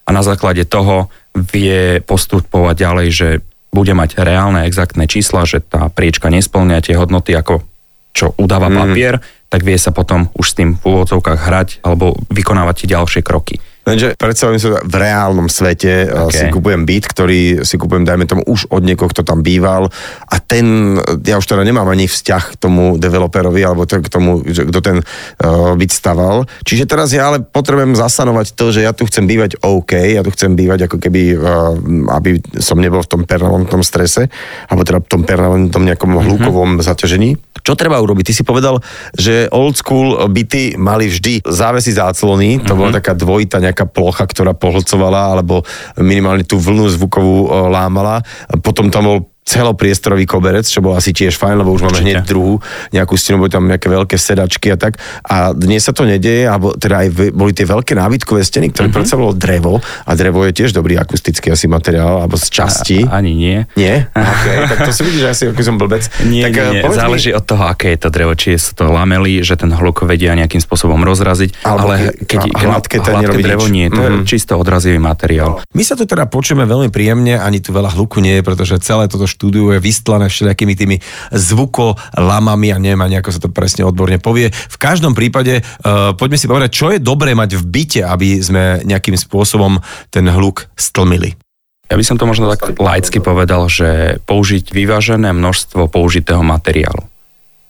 a 0.06 0.10
na 0.10 0.22
základe 0.22 0.64
toho 0.68 1.10
vie 1.34 2.02
postupovať 2.04 2.76
ďalej, 2.76 3.08
že 3.10 3.28
bude 3.70 3.94
mať 3.94 4.18
reálne, 4.18 4.66
exaktné 4.66 5.06
čísla, 5.06 5.46
že 5.46 5.62
tá 5.62 5.86
priečka 5.90 6.26
nesplňa 6.26 6.82
tie 6.82 6.98
hodnoty, 6.98 7.34
ako 7.38 7.62
čo 8.10 8.34
udáva 8.34 8.66
mm. 8.66 8.76
papier, 8.76 9.14
tak 9.46 9.62
vie 9.62 9.78
sa 9.78 9.94
potom 9.94 10.30
už 10.34 10.46
s 10.50 10.56
tým 10.58 10.74
v 10.74 10.82
úvodzovkách 10.82 11.40
hrať 11.46 11.68
alebo 11.86 12.18
vykonávať 12.30 12.84
tie 12.84 12.88
ďalšie 12.98 13.22
kroky. 13.22 13.62
Lenže 13.88 14.12
predstavujem 14.14 14.60
si 14.60 14.68
v 14.68 14.94
reálnom 14.94 15.48
svete 15.48 16.04
eh, 16.04 16.12
okay. 16.12 16.36
si 16.36 16.44
kupujem 16.52 16.84
byt, 16.84 17.04
ktorý 17.10 17.40
si 17.64 17.80
kupujem, 17.80 18.04
dajme 18.04 18.28
tomu, 18.28 18.42
už 18.44 18.68
od 18.68 18.84
niekoho, 18.84 19.08
kto 19.08 19.24
tam 19.24 19.40
býval 19.42 19.88
a 20.28 20.36
ten, 20.38 20.96
ja 21.24 21.40
už 21.40 21.46
teda 21.48 21.64
nemám 21.64 21.88
ani 21.88 22.06
vzťah 22.06 22.44
k 22.54 22.58
tomu 22.60 23.00
developerovi 23.00 23.64
alebo 23.64 23.88
k 23.88 24.06
tomu, 24.06 24.44
že 24.46 24.68
kto 24.68 24.80
ten 24.84 24.96
uh, 25.00 25.74
byt 25.74 25.90
staval. 25.90 26.44
Čiže 26.62 26.84
teraz 26.86 27.10
ja 27.10 27.32
ale 27.32 27.42
potrebujem 27.42 27.96
zasanovať 27.96 28.54
to, 28.54 28.70
že 28.70 28.84
ja 28.84 28.92
tu 28.92 29.08
chcem 29.08 29.24
bývať 29.24 29.58
OK, 29.64 29.96
ja 29.96 30.22
tu 30.22 30.30
chcem 30.30 30.54
bývať 30.54 30.86
ako 30.86 30.96
keby, 31.00 31.22
uh, 31.34 31.74
aby 32.20 32.38
som 32.60 32.78
nebol 32.78 33.02
v 33.02 33.10
tom 33.10 33.22
permanentnom 33.24 33.82
strese, 33.82 34.28
alebo 34.68 34.84
teda 34.84 35.00
v 35.02 35.08
tom 35.08 35.22
permanentnom 35.24 35.82
nejakom 35.82 36.10
mm-hmm. 36.14 36.26
hlukovom 36.30 36.70
zaťažení. 36.84 37.40
Čo 37.60 37.76
treba 37.76 38.00
urobiť? 38.00 38.32
Ty 38.32 38.34
si 38.34 38.44
povedal, 38.46 38.80
že 39.12 39.50
old 39.52 39.76
school 39.76 40.16
byty 40.32 40.80
mali 40.80 41.12
vždy 41.12 41.44
závesy 41.44 41.92
záclony, 41.92 42.60
to 42.60 42.72
mm-hmm. 42.72 42.78
bola 42.78 42.90
taká 42.96 43.12
dvojita 43.12 43.60
nejaká 43.60 43.69
plocha, 43.74 44.26
ktorá 44.26 44.52
pohlcovala, 44.56 45.36
alebo 45.36 45.62
minimálne 45.98 46.44
tú 46.44 46.58
vlnu 46.58 46.90
zvukovú 46.90 47.36
e, 47.46 47.48
lámala. 47.70 48.22
Potom 48.62 48.90
tam 48.90 49.04
bol 49.06 49.18
celopriestorový 49.50 50.30
koberec, 50.30 50.62
čo 50.62 50.78
bol 50.78 50.94
asi 50.94 51.10
tiež 51.10 51.34
fajn, 51.34 51.66
lebo 51.66 51.74
už 51.74 51.90
máme 51.90 52.06
hneď 52.06 52.22
druhú 52.22 52.62
nejakú 52.94 53.18
stenu, 53.18 53.42
boli 53.42 53.50
tam 53.50 53.66
nejaké 53.66 53.90
veľké 53.90 54.14
sedačky 54.14 54.70
a 54.70 54.76
tak. 54.78 55.02
A 55.26 55.50
dnes 55.50 55.82
sa 55.82 55.90
to 55.90 56.06
nedeje, 56.06 56.46
alebo 56.46 56.78
teda 56.78 57.02
aj 57.02 57.34
boli 57.34 57.50
tie 57.50 57.66
veľké 57.66 57.98
nábytkové 57.98 58.46
steny, 58.46 58.70
ktoré 58.70 58.86
mm-hmm. 58.86 58.96
predsa 59.02 59.18
bolo 59.18 59.34
drevo 59.34 59.82
a 59.82 60.10
drevo 60.14 60.46
je 60.46 60.54
tiež 60.54 60.70
dobrý 60.70 60.94
akustický 60.94 61.50
asi 61.50 61.66
materiál, 61.66 62.22
alebo 62.22 62.38
z 62.38 62.46
časti. 62.46 62.98
A, 63.10 63.18
ani 63.18 63.34
nie. 63.34 63.66
Nie? 63.74 64.06
Okay, 64.40 64.62
tak 64.72 64.88
to 64.88 64.92
si 64.94 65.02
vidíš, 65.04 65.20
že 65.20 65.28
asi 65.28 65.42
ako 65.50 65.60
som 65.60 65.76
blbec. 65.76 66.06
Nie, 66.24 66.48
tak, 66.48 66.72
nie, 66.72 66.80
nie. 66.80 66.96
záleží 66.96 67.34
mi... 67.34 67.36
od 67.36 67.44
toho, 67.44 67.66
aké 67.66 67.92
je 67.92 67.98
to 68.06 68.08
drevo, 68.14 68.32
či 68.38 68.56
sú 68.56 68.78
to 68.78 68.88
lamely, 68.88 69.42
že 69.42 69.58
ten 69.58 69.68
hluk 69.74 70.06
vedia 70.06 70.32
nejakým 70.38 70.62
spôsobom 70.62 70.96
rozraziť, 71.02 71.66
alebo 71.66 71.90
ale 71.90 72.14
keď, 72.24 72.38
keď 72.46 72.62
hladké, 72.62 72.96
hladké 73.02 73.38
drevo 73.42 73.66
nie, 73.66 73.90
to 73.90 74.00
mm-hmm. 74.00 74.06
je 74.06 74.22
mhm. 74.22 74.28
čisto 74.30 74.52
odrazivý 74.54 75.02
materiál. 75.02 75.60
My 75.74 75.82
sa 75.82 75.98
tu 75.98 76.06
teda 76.06 76.30
počujeme 76.30 76.62
veľmi 76.64 76.88
príjemne, 76.94 77.36
ani 77.42 77.58
tu 77.58 77.74
veľa 77.74 77.90
hluku 77.98 78.22
nie 78.22 78.38
je, 78.38 78.42
pretože 78.46 78.78
celé 78.80 79.10
toto 79.10 79.26
štúdiu 79.40 79.72
je 79.72 79.80
vystlané 79.80 80.28
všelijakými 80.28 80.74
tými 80.76 80.96
zvukolamami 81.32 82.76
a 82.76 82.76
neviem 82.76 83.00
ani 83.00 83.16
ako 83.16 83.32
sa 83.32 83.40
to 83.40 83.48
presne 83.48 83.88
odborne 83.88 84.20
povie. 84.20 84.52
V 84.52 84.76
každom 84.76 85.16
prípade 85.16 85.64
uh, 85.64 86.12
poďme 86.12 86.36
si 86.36 86.44
povedať, 86.44 86.70
čo 86.76 86.92
je 86.92 87.00
dobré 87.00 87.32
mať 87.32 87.56
v 87.56 87.64
byte, 87.64 88.04
aby 88.04 88.36
sme 88.44 88.84
nejakým 88.84 89.16
spôsobom 89.16 89.80
ten 90.12 90.28
hluk 90.28 90.68
stlmili. 90.76 91.40
Ja 91.88 91.96
by 91.96 92.04
som 92.04 92.20
to 92.20 92.28
možno 92.28 92.52
tak 92.52 92.76
laicky 92.76 93.24
povedal, 93.24 93.64
že 93.72 94.20
použiť 94.28 94.76
vyvážené 94.76 95.32
množstvo 95.32 95.88
použitého 95.88 96.44
materiálu. 96.44 97.00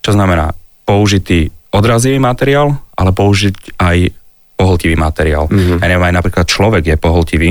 Čo 0.03 0.11
znamená 0.11 0.51
použitý 0.83 1.55
odrazivý 1.71 2.19
materiál, 2.19 2.75
ale 2.99 3.15
použiť 3.15 3.79
aj 3.79 4.11
pohltivý 4.59 4.99
materiál. 4.99 5.47
Mm-hmm. 5.47 5.79
Ja 5.79 5.87
neviem, 5.87 6.07
aj 6.11 6.15
napríklad 6.19 6.45
človek 6.45 6.83
je 6.83 6.97
pohltivý, 6.99 7.49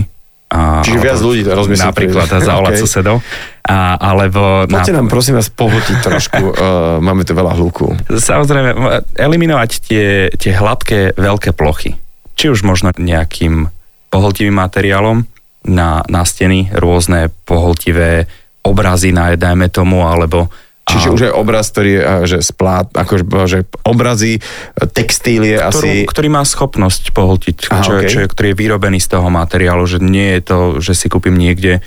a, 0.51 0.83
Čiže 0.83 0.99
viac 0.99 1.19
ľudí 1.23 1.47
rozmyslí. 1.47 1.87
Napríklad 1.95 2.27
zavolať 2.27 2.75
okay. 2.77 2.83
susedov. 2.83 3.23
A, 3.63 3.95
alebo... 4.03 4.67
Poďte 4.67 4.99
na... 4.99 4.99
nám 4.99 5.07
prosím 5.07 5.39
vás 5.39 5.47
pohotiť 5.47 5.97
trošku, 6.03 6.43
uh, 6.43 6.55
máme 7.07 7.23
tu 7.23 7.39
veľa 7.39 7.55
hluku. 7.55 7.95
Samozrejme, 8.11 8.75
eliminovať 9.15 9.71
tie, 9.79 10.07
tie 10.35 10.53
hladké 10.59 11.15
veľké 11.15 11.55
plochy. 11.55 11.95
Či 12.35 12.51
už 12.51 12.67
možno 12.67 12.91
nejakým 12.99 13.71
poholtivým 14.11 14.59
materiálom 14.59 15.23
na, 15.71 16.03
na 16.11 16.27
steny, 16.27 16.75
rôzne 16.75 17.31
poholtivé 17.47 18.27
obrazy, 18.67 19.15
dajme 19.15 19.71
tomu, 19.71 20.03
alebo 20.03 20.51
Čiže 20.91 21.09
a... 21.09 21.15
už 21.15 21.21
je 21.27 21.33
obraz, 21.33 21.71
ktorý 21.71 21.91
je 21.91 22.03
že 22.27 22.39
splát, 22.43 22.87
akože 22.91 23.25
že 23.47 23.59
obrazy, 23.87 24.43
textílie 24.91 25.57
Ktorú, 25.57 25.71
asi... 25.71 25.91
Ktorý 26.05 26.29
má 26.29 26.43
schopnosť 26.43 27.15
pohltiť, 27.15 27.57
Aha, 27.71 27.83
čo, 27.83 27.93
okay. 28.03 28.11
čo, 28.11 28.19
ktorý 28.27 28.53
je 28.53 28.59
vyrobený 28.59 28.99
z 28.99 29.09
toho 29.19 29.29
materiálu, 29.31 29.87
že 29.87 30.03
nie 30.03 30.39
je 30.39 30.41
to, 30.43 30.59
že 30.83 30.93
si 30.99 31.07
kúpim 31.07 31.35
niekde 31.35 31.81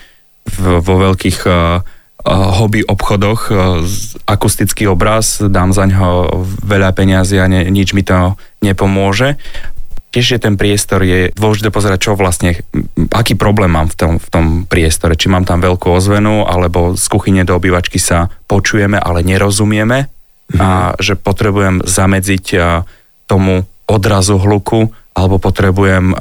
v, 0.47 0.79
vo 0.79 0.95
veľkých 0.99 1.39
uh, 1.47 1.83
hobby 2.31 2.83
obchodoch 2.83 3.51
uh, 3.51 3.83
akustický 4.27 4.87
obraz, 4.87 5.43
dám 5.43 5.75
za 5.75 5.83
ňo 5.87 6.43
veľa 6.63 6.95
peniazy 6.95 7.39
a 7.39 7.47
ne, 7.51 7.67
nič 7.67 7.91
mi 7.91 8.03
to 8.07 8.39
nepomôže 8.63 9.35
tiež 10.13 10.37
je 10.37 10.39
ten 10.39 10.53
priestor, 10.53 11.01
je 11.01 11.33
dôležité 11.33 11.73
pozerať, 11.73 12.05
čo 12.05 12.11
vlastne, 12.13 12.61
aký 13.09 13.33
problém 13.33 13.73
mám 13.73 13.89
v 13.89 13.97
tom, 13.97 14.13
v 14.21 14.27
tom 14.29 14.45
priestore. 14.69 15.17
Či 15.17 15.33
mám 15.33 15.49
tam 15.49 15.57
veľkú 15.57 15.89
ozvenu, 15.89 16.45
alebo 16.45 16.93
z 16.93 17.05
kuchyne 17.09 17.41
do 17.41 17.57
obývačky 17.57 17.97
sa 17.97 18.29
počujeme, 18.45 19.01
ale 19.01 19.25
nerozumieme 19.25 20.05
mm. 20.53 20.59
a 20.61 20.93
že 21.01 21.17
potrebujem 21.17 21.81
zamedziť 21.81 22.45
tomu 23.25 23.65
odrazu 23.89 24.37
hluku, 24.37 24.93
alebo 25.13 25.37
potrebujem 25.37 26.13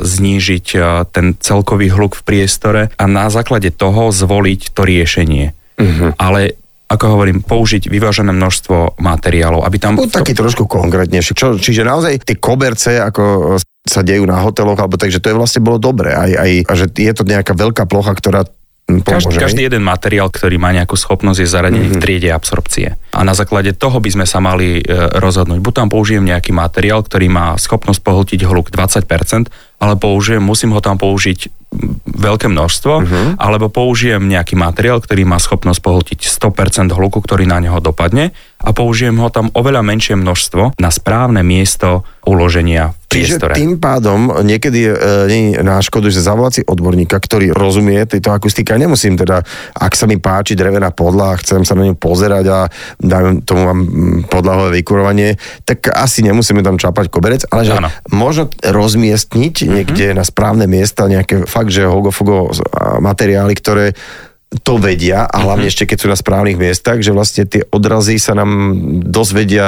znížiť 0.00 0.66
ten 1.12 1.36
celkový 1.36 1.92
hluk 1.92 2.16
v 2.16 2.24
priestore 2.24 2.82
a 2.96 3.04
na 3.04 3.28
základe 3.28 3.68
toho 3.68 4.08
zvoliť 4.08 4.72
to 4.72 4.80
riešenie. 4.84 5.52
Mm-hmm. 5.76 6.16
Ale 6.16 6.56
ako 6.90 7.04
hovorím, 7.06 7.46
použiť 7.46 7.86
vyvážené 7.86 8.34
množstvo 8.34 8.98
materiálov, 8.98 9.62
aby 9.62 9.76
tam... 9.78 9.94
Buď 9.94 10.26
taký 10.26 10.34
trošku 10.34 10.66
konkrétnejší. 10.66 11.38
Čo, 11.38 11.54
čiže 11.54 11.86
naozaj 11.86 12.26
tie 12.26 12.34
koberce, 12.42 12.98
ako 12.98 13.56
sa 13.86 14.02
dejú 14.02 14.26
na 14.26 14.42
hoteloch, 14.42 14.74
alebo 14.74 14.98
takže 14.98 15.22
to 15.22 15.30
je 15.30 15.38
vlastne 15.38 15.62
bolo 15.62 15.78
dobré. 15.78 16.18
Aj, 16.18 16.30
aj, 16.34 16.50
a 16.66 16.72
že 16.74 16.90
je 16.90 17.12
to 17.14 17.22
nejaká 17.22 17.54
veľká 17.54 17.86
plocha, 17.86 18.10
ktorá 18.18 18.42
Pomôže, 18.90 19.30
každý, 19.30 19.34
každý 19.38 19.62
jeden 19.70 19.86
materiál, 19.86 20.26
ktorý 20.34 20.58
má 20.58 20.74
nejakú 20.74 20.98
schopnosť, 20.98 21.38
je 21.38 21.46
zaradený 21.46 21.78
mm-hmm. 21.86 21.94
v 21.94 21.98
mhm. 21.98 22.02
triede 22.02 22.30
absorpcie. 22.34 22.98
A 23.14 23.22
na 23.22 23.38
základe 23.38 23.70
toho 23.70 24.02
by 24.02 24.10
sme 24.10 24.26
sa 24.26 24.42
mali 24.42 24.82
e, 24.82 24.84
rozhodnúť. 25.14 25.62
Buď 25.62 25.74
tam 25.78 25.88
použijem 25.94 26.26
nejaký 26.26 26.50
materiál, 26.50 27.06
ktorý 27.06 27.30
má 27.30 27.54
schopnosť 27.54 28.02
pohltiť 28.02 28.40
hluk 28.42 28.74
20%, 28.74 29.46
ale 29.78 29.94
použijem, 29.94 30.42
musím 30.42 30.74
ho 30.74 30.82
tam 30.82 30.98
použiť 30.98 31.59
veľké 32.10 32.50
množstvo, 32.50 32.94
uh-huh. 33.00 33.28
alebo 33.38 33.70
použijem 33.70 34.26
nejaký 34.26 34.58
materiál, 34.58 34.98
ktorý 34.98 35.22
má 35.22 35.38
schopnosť 35.38 35.80
pohltiť 35.80 36.20
100% 36.26 36.90
hluku, 36.90 37.22
ktorý 37.22 37.46
na 37.46 37.62
neho 37.62 37.78
dopadne 37.78 38.34
a 38.60 38.70
použijem 38.76 39.16
ho 39.16 39.32
tam 39.32 39.48
oveľa 39.56 39.80
menšie 39.80 40.14
množstvo 40.20 40.76
na 40.76 40.90
správne 40.92 41.40
miesto 41.40 42.04
uloženia 42.28 42.92
v 42.92 43.04
priestore. 43.08 43.56
Čiže 43.56 43.60
tým 43.64 43.72
pádom 43.80 44.44
niekedy 44.44 44.80
e, 44.84 44.94
nie 45.32 45.42
je 45.56 45.64
na 45.64 45.80
škodu, 45.80 46.12
že 46.12 46.20
zavolať 46.20 46.52
si 46.52 46.62
odborníka, 46.68 47.16
ktorý 47.16 47.56
rozumie 47.56 48.04
tejto 48.04 48.28
akustike. 48.28 48.76
Nemusím 48.76 49.16
teda, 49.16 49.40
ak 49.72 49.92
sa 49.96 50.04
mi 50.04 50.20
páči 50.20 50.52
drevená 50.52 50.92
podlaha, 50.92 51.40
chcem 51.40 51.64
sa 51.64 51.72
na 51.72 51.88
ňu 51.88 51.96
pozerať 51.96 52.44
a 52.52 52.58
dám 53.00 53.40
tomu 53.42 53.62
mám 53.64 53.80
podlahové 54.28 54.84
vykurovanie, 54.84 55.40
tak 55.64 55.88
asi 55.88 56.20
nemusíme 56.20 56.60
tam 56.60 56.76
čapať 56.76 57.08
koberec, 57.08 57.48
ale 57.48 57.64
že 57.64 57.72
ano. 57.80 57.88
možno 58.12 58.52
rozmiestniť 58.60 59.54
uh-huh. 59.64 59.72
niekde 59.80 60.12
na 60.12 60.22
správne 60.22 60.68
miesta 60.68 61.08
nejaké 61.08 61.48
fakt, 61.48 61.72
že 61.72 61.88
hogofogo 61.88 62.52
materiály, 63.00 63.56
ktoré 63.56 63.96
to 64.50 64.82
vedia 64.82 65.30
a 65.30 65.36
hlavne 65.46 65.70
uh-huh. 65.70 65.72
ešte 65.72 65.86
keď 65.86 65.98
sú 66.02 66.06
na 66.10 66.18
správnych 66.18 66.58
miestach, 66.58 66.98
že 66.98 67.14
vlastne 67.14 67.46
tie 67.46 67.62
odrazy 67.70 68.18
sa 68.18 68.34
nám 68.34 68.50
dosť 69.06 69.32
vedia 69.32 69.66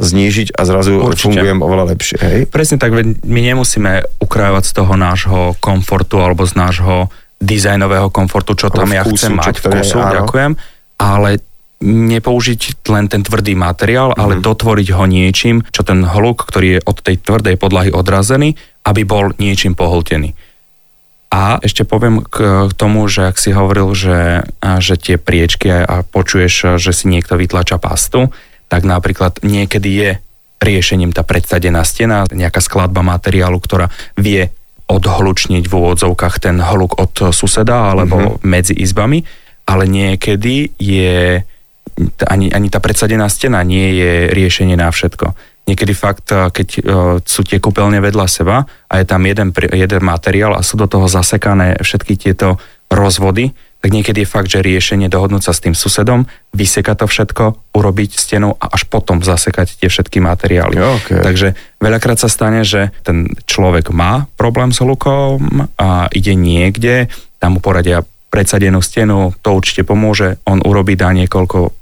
znížiť 0.00 0.56
a 0.56 0.64
zrazu 0.64 1.04
Určite. 1.04 1.36
fungujem 1.36 1.60
oveľa 1.60 1.84
lepšie. 1.92 2.16
Hej? 2.16 2.40
Presne 2.48 2.80
tak, 2.80 2.96
my 2.96 3.40
nemusíme 3.44 4.08
ukrávať 4.24 4.72
z 4.72 4.72
toho 4.72 4.96
nášho 4.96 5.40
komfortu 5.60 6.16
alebo 6.16 6.48
z 6.48 6.56
nášho 6.56 7.12
dizajnového 7.44 8.08
komfortu, 8.08 8.56
čo 8.56 8.72
tam 8.72 8.88
ja 8.88 9.04
chcem 9.04 9.36
mať, 9.36 9.60
vkusu, 9.60 9.98
ďakujem, 10.00 10.56
ale 10.96 11.44
nepoužiť 11.82 12.86
len 12.88 13.10
ten 13.10 13.26
tvrdý 13.26 13.58
materiál, 13.58 14.14
ale 14.14 14.38
Mhm. 14.38 14.42
dotvoriť 14.46 14.88
ho 14.94 15.04
niečím, 15.04 15.66
čo 15.74 15.82
ten 15.82 16.06
hluk, 16.06 16.46
ktorý 16.46 16.78
je 16.78 16.80
od 16.86 16.96
tej 17.02 17.18
tvrdej 17.18 17.58
podlahy 17.58 17.90
odrazený, 17.90 18.54
aby 18.86 19.02
bol 19.02 19.34
niečím 19.36 19.74
pohltený. 19.74 20.32
A 21.32 21.56
ešte 21.64 21.88
poviem 21.88 22.20
k 22.20 22.68
tomu, 22.76 23.08
že 23.08 23.32
ak 23.32 23.40
si 23.40 23.56
hovoril, 23.56 23.96
že, 23.96 24.44
že 24.60 25.00
tie 25.00 25.16
priečky 25.16 25.72
a, 25.72 26.04
počuješ, 26.04 26.76
že 26.76 26.92
si 26.92 27.08
niekto 27.08 27.40
vytlača 27.40 27.80
pastu, 27.80 28.28
tak 28.68 28.84
napríklad 28.84 29.40
niekedy 29.40 29.88
je 29.88 30.10
riešením 30.60 31.16
tá 31.16 31.24
predsadená 31.24 31.80
stena, 31.88 32.28
nejaká 32.28 32.60
skladba 32.60 33.00
materiálu, 33.00 33.58
ktorá 33.58 33.88
vie 34.20 34.52
odhlučniť 34.92 35.64
v 35.66 35.72
úvodzovkách 35.72 36.36
ten 36.36 36.60
hluk 36.60 37.00
od 37.00 37.32
suseda 37.32 37.96
alebo 37.96 38.16
mm-hmm. 38.20 38.44
medzi 38.44 38.76
izbami, 38.76 39.24
ale 39.64 39.88
niekedy 39.88 40.76
je 40.76 41.40
ani, 42.28 42.52
ani 42.52 42.68
tá 42.68 42.80
predsadená 42.80 43.28
stena 43.32 43.64
nie 43.64 43.96
je 43.96 44.12
riešenie 44.32 44.76
na 44.76 44.92
všetko. 44.92 45.32
Niekedy 45.62 45.92
fakt, 45.94 46.26
eh, 46.34 46.50
keď 46.50 46.68
eh, 46.74 46.82
sú 47.22 47.40
tie 47.46 47.62
kúpeľne 47.62 48.02
vedľa 48.02 48.26
seba 48.26 48.66
a 48.66 48.94
je 48.98 49.06
tam 49.06 49.22
jeden, 49.22 49.54
jeden 49.54 50.02
materiál 50.02 50.58
a 50.58 50.66
sú 50.66 50.74
do 50.74 50.90
toho 50.90 51.06
zasekané 51.06 51.78
všetky 51.80 52.18
tieto 52.18 52.58
rozvody, 52.90 53.54
tak 53.82 53.90
niekedy 53.90 54.22
je 54.22 54.30
fakt, 54.30 54.46
že 54.46 54.62
riešenie 54.62 55.10
dohodnúť 55.10 55.42
sa 55.42 55.50
s 55.50 55.58
tým 55.58 55.74
susedom, 55.74 56.30
vysekať 56.54 57.02
to 57.02 57.06
všetko, 57.10 57.44
urobiť 57.74 58.14
stenu 58.14 58.54
a 58.54 58.70
až 58.70 58.86
potom 58.86 59.18
zasekať 59.26 59.82
tie 59.82 59.90
všetky 59.90 60.22
materiály. 60.22 60.78
Okay. 60.78 61.18
Takže 61.18 61.58
veľakrát 61.82 62.14
sa 62.14 62.30
stane, 62.30 62.62
že 62.62 62.94
ten 63.02 63.34
človek 63.42 63.90
má 63.90 64.30
problém 64.38 64.70
s 64.70 64.78
hlukom 64.78 65.66
a 65.82 66.06
ide 66.14 66.38
niekde, 66.38 67.10
tam 67.42 67.58
mu 67.58 67.60
poradia 67.60 68.06
predsadenú 68.30 68.78
stenu, 68.78 69.34
to 69.42 69.50
určite 69.50 69.82
pomôže, 69.82 70.38
on 70.46 70.62
urobí 70.62 70.94
dá 70.94 71.10
niekoľko 71.10 71.74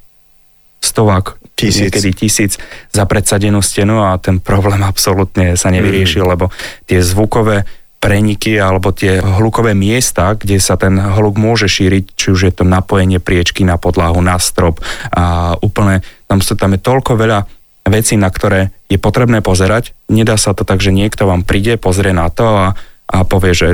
stovák, 0.80 1.36
Tisíc. 1.68 1.92
niekedy 1.92 2.10
tisíc 2.16 2.52
za 2.88 3.04
predsadenú 3.04 3.60
stenu 3.60 4.00
a 4.00 4.16
ten 4.16 4.40
problém 4.40 4.80
absolútne 4.80 5.58
sa 5.60 5.68
nevyriešil, 5.68 6.24
Mm. 6.24 6.30
lebo 6.32 6.46
tie 6.88 7.04
zvukové 7.04 7.68
preniky 8.00 8.56
alebo 8.56 8.96
tie 8.96 9.20
hlukové 9.20 9.76
miesta, 9.76 10.32
kde 10.32 10.56
sa 10.56 10.80
ten 10.80 10.96
hluk 10.96 11.36
môže 11.36 11.68
šíriť, 11.68 12.16
či 12.16 12.26
už 12.32 12.40
je 12.48 12.52
to 12.56 12.64
napojenie 12.64 13.20
priečky 13.20 13.60
na 13.60 13.76
podlahu, 13.76 14.24
na 14.24 14.40
strop 14.40 14.80
a 15.12 15.52
úplne, 15.60 16.00
tam, 16.24 16.40
sa, 16.40 16.56
tam 16.56 16.72
je 16.72 16.80
toľko 16.80 17.20
veľa 17.20 17.44
vecí, 17.92 18.16
na 18.16 18.32
ktoré 18.32 18.72
je 18.88 18.96
potrebné 18.96 19.44
pozerať. 19.44 19.92
Nedá 20.08 20.40
sa 20.40 20.56
to 20.56 20.64
tak, 20.64 20.80
že 20.80 20.96
niekto 20.96 21.28
vám 21.28 21.44
príde, 21.44 21.76
pozrie 21.76 22.16
na 22.16 22.32
to 22.32 22.48
a, 22.48 22.66
a 23.04 23.16
povie, 23.28 23.52
že 23.52 23.68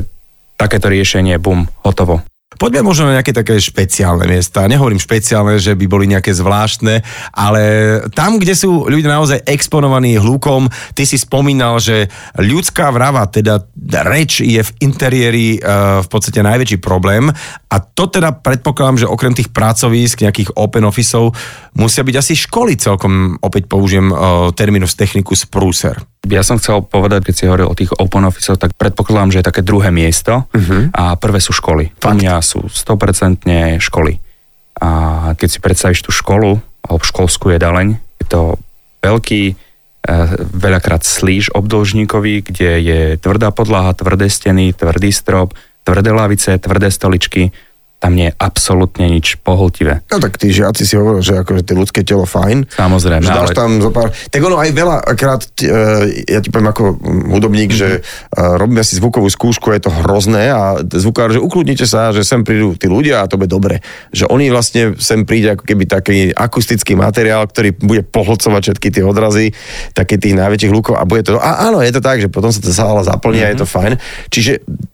takéto 0.59 0.91
riešenie, 0.91 1.39
bum, 1.39 1.71
hotovo. 1.87 2.27
Poďme 2.57 2.89
možno 2.89 3.13
na 3.13 3.21
nejaké 3.21 3.37
také 3.37 3.61
špeciálne 3.61 4.25
miesta. 4.25 4.65
Nehovorím 4.65 5.01
špeciálne, 5.01 5.61
že 5.61 5.77
by 5.77 5.85
boli 5.85 6.09
nejaké 6.09 6.33
zvláštne, 6.33 7.05
ale 7.37 7.63
tam, 8.17 8.41
kde 8.41 8.57
sú 8.57 8.89
ľudia 8.89 9.13
naozaj 9.13 9.45
exponovaní 9.45 10.17
hlukom, 10.17 10.69
ty 10.97 11.05
si 11.05 11.21
spomínal, 11.21 11.77
že 11.77 12.09
ľudská 12.41 12.89
vrava, 12.89 13.29
teda 13.29 13.61
reč 14.09 14.41
je 14.41 14.61
v 14.65 14.71
interiéri 14.81 15.61
uh, 15.61 16.01
v 16.01 16.09
podstate 16.09 16.41
najväčší 16.41 16.81
problém 16.81 17.29
a 17.69 17.77
to 17.83 18.09
teda 18.09 18.33
predpokladám, 18.41 19.05
že 19.05 19.11
okrem 19.11 19.37
tých 19.37 19.53
pracovísk, 19.53 20.25
nejakých 20.25 20.57
open 20.57 20.89
officeov, 20.89 21.37
musia 21.77 22.01
byť 22.01 22.17
asi 22.17 22.33
školy 22.33 22.81
celkom, 22.81 23.37
opäť 23.45 23.69
použijem 23.69 24.09
uh, 24.09 24.49
terminus 24.57 24.97
technicus 24.97 25.45
prúser. 25.45 26.01
Ja 26.27 26.43
som 26.43 26.59
chcel 26.59 26.83
povedať, 26.83 27.31
keď 27.31 27.35
si 27.35 27.47
hovoril 27.47 27.71
o 27.71 27.79
tých 27.79 27.95
open 27.95 28.27
office 28.27 28.59
tak 28.59 28.75
predpokladám, 28.75 29.31
že 29.31 29.39
je 29.43 29.49
také 29.53 29.63
druhé 29.63 29.95
miesto 29.95 30.51
uh-huh. 30.51 30.91
a 30.91 31.15
prvé 31.15 31.39
sú 31.39 31.55
školy. 31.55 31.95
U 32.03 32.11
mňa 32.19 32.43
sú 32.47 32.71
100% 32.71 33.83
školy. 33.83 34.23
A 34.79 34.89
keď 35.35 35.49
si 35.51 35.59
predstavíš 35.59 36.07
tú 36.07 36.15
školu, 36.15 36.63
alebo 36.87 37.03
školskú 37.03 37.51
jedaleň, 37.51 37.99
je 38.23 38.27
to 38.31 38.41
veľký, 39.03 39.43
eh, 39.51 39.57
veľakrát 40.39 41.03
slíž 41.03 41.51
obdĺžníkový, 41.51 42.47
kde 42.47 42.71
je 42.79 43.01
tvrdá 43.19 43.51
podlaha, 43.51 43.97
tvrdé 43.99 44.31
steny, 44.31 44.71
tvrdý 44.71 45.11
strop, 45.11 45.59
tvrdé 45.83 46.11
lavice, 46.15 46.59
tvrdé 46.59 46.91
stoličky, 46.91 47.51
tam 48.07 48.15
nie 48.15 48.31
je 48.31 48.39
absolútne 48.39 49.11
nič 49.11 49.43
pohltivé. 49.43 50.07
No 50.07 50.23
tak 50.23 50.39
tí 50.39 50.55
žiaci 50.55 50.87
si 50.87 50.95
hovorili, 50.95 51.27
že 51.27 51.43
akože 51.43 51.67
tie 51.67 51.75
ľudské 51.75 52.01
telo 52.07 52.23
fajn. 52.23 52.71
Samozrejme, 52.79 53.27
Že 53.27 53.35
dáš 53.35 53.51
ale- 53.51 53.59
tam 53.59 53.71
zo 53.83 53.91
pár... 53.91 54.15
Tak 54.15 54.41
ono 54.47 54.63
aj 54.63 54.71
veľakrát, 54.71 55.43
e, 55.59 55.67
ja 56.31 56.39
ti 56.39 56.55
poviem 56.55 56.71
ako 56.71 56.83
hudobník, 57.35 57.75
mm-hmm. 57.75 57.83
že 57.83 58.07
e, 58.07 58.41
robíme 58.63 58.87
si 58.87 58.95
zvukovú 59.03 59.27
skúšku, 59.27 59.75
je 59.75 59.83
to 59.83 59.91
hrozné 59.91 60.55
a 60.55 60.79
zvukár, 60.87 61.35
že 61.35 61.43
ukludnite 61.43 61.83
sa, 61.83 62.15
že 62.15 62.23
sem 62.23 62.47
prídu 62.47 62.79
tí 62.79 62.87
ľudia 62.87 63.27
a 63.27 63.29
to 63.29 63.43
bude 63.43 63.51
dobre. 63.51 63.83
Že 64.15 64.31
oni 64.31 64.55
vlastne 64.55 64.95
sem 65.03 65.27
príde 65.27 65.59
ako 65.59 65.67
keby 65.67 65.91
taký 65.91 66.31
akustický 66.31 66.95
materiál, 66.95 67.51
ktorý 67.51 67.75
bude 67.75 68.07
pohlcovať 68.07 68.71
všetky 68.71 68.89
tie 68.95 69.03
odrazy, 69.03 69.51
také 69.99 70.15
tých 70.15 70.39
najväčších 70.39 70.71
hlukov 70.71 70.95
a 70.95 71.03
bude 71.03 71.27
to... 71.27 71.43
A 71.43 71.67
áno, 71.67 71.83
je 71.83 71.91
to 71.91 71.99
tak, 71.99 72.23
že 72.23 72.31
potom 72.31 72.55
sa 72.55 72.63
tá 72.63 72.71
sála 72.71 73.03
zaplní 73.03 73.43
mm-hmm. 73.43 73.51
a 73.51 73.55
je 73.59 73.59
to 73.59 73.67
fajn. 73.67 73.93
Čiže 74.31 74.53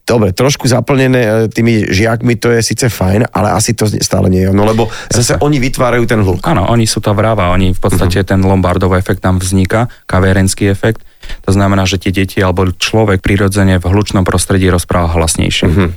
dobre, 0.09 0.33
trošku 0.33 0.65
zaplnené 0.65 1.21
e, 1.21 1.33
tými 1.53 1.93
žiakmi 1.93 2.41
to 2.41 2.49
je 2.57 2.61
síce 2.63 2.87
fajn, 2.89 3.02
ale 3.03 3.49
asi 3.55 3.75
to 3.75 3.91
stále 3.91 4.31
nie 4.31 4.47
je. 4.47 4.55
No 4.55 4.63
lebo 4.63 4.87
zase 5.11 5.39
oni 5.43 5.59
vytvárajú 5.59 6.05
ten 6.07 6.23
hluk. 6.23 6.43
Áno, 6.47 6.71
oni 6.71 6.87
sú 6.87 7.03
tá 7.03 7.11
vrava, 7.11 7.51
oni 7.51 7.75
v 7.75 7.81
podstate 7.81 8.23
uh-huh. 8.23 8.31
ten 8.31 8.41
Lombardov 8.41 8.95
efekt 8.95 9.21
tam 9.25 9.43
vzniká, 9.43 9.91
kavérenský 10.07 10.71
efekt. 10.71 11.03
To 11.47 11.51
znamená, 11.51 11.87
že 11.87 11.99
tie 11.99 12.15
deti 12.15 12.39
alebo 12.39 12.71
človek 12.71 13.23
prirodzene 13.23 13.79
v 13.83 13.87
hlučnom 13.87 14.23
prostredí 14.23 14.71
rozpráva 14.71 15.11
hlasnejšie. 15.15 15.67
Uh-huh. 15.67 15.91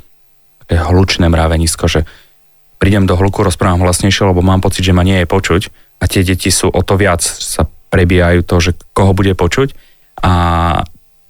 Také 0.65 0.75
hlučné 0.81 1.29
mravenisko, 1.29 1.85
že 1.85 2.09
prídem 2.81 3.05
do 3.05 3.15
hluku, 3.15 3.45
rozprávam 3.45 3.85
hlasnejšie, 3.85 4.25
lebo 4.25 4.41
mám 4.41 4.61
pocit, 4.61 4.83
že 4.83 4.93
ma 4.93 5.05
nie 5.05 5.23
je 5.23 5.27
počuť 5.29 5.61
a 6.01 6.09
tie 6.09 6.21
deti 6.25 6.51
sú 6.51 6.67
o 6.69 6.81
to 6.83 6.99
viac, 6.99 7.23
sa 7.23 7.65
prebijajú 7.89 8.43
to, 8.43 8.55
že 8.59 8.71
koho 8.91 9.15
bude 9.15 9.31
počuť 9.37 9.71
a 10.19 10.33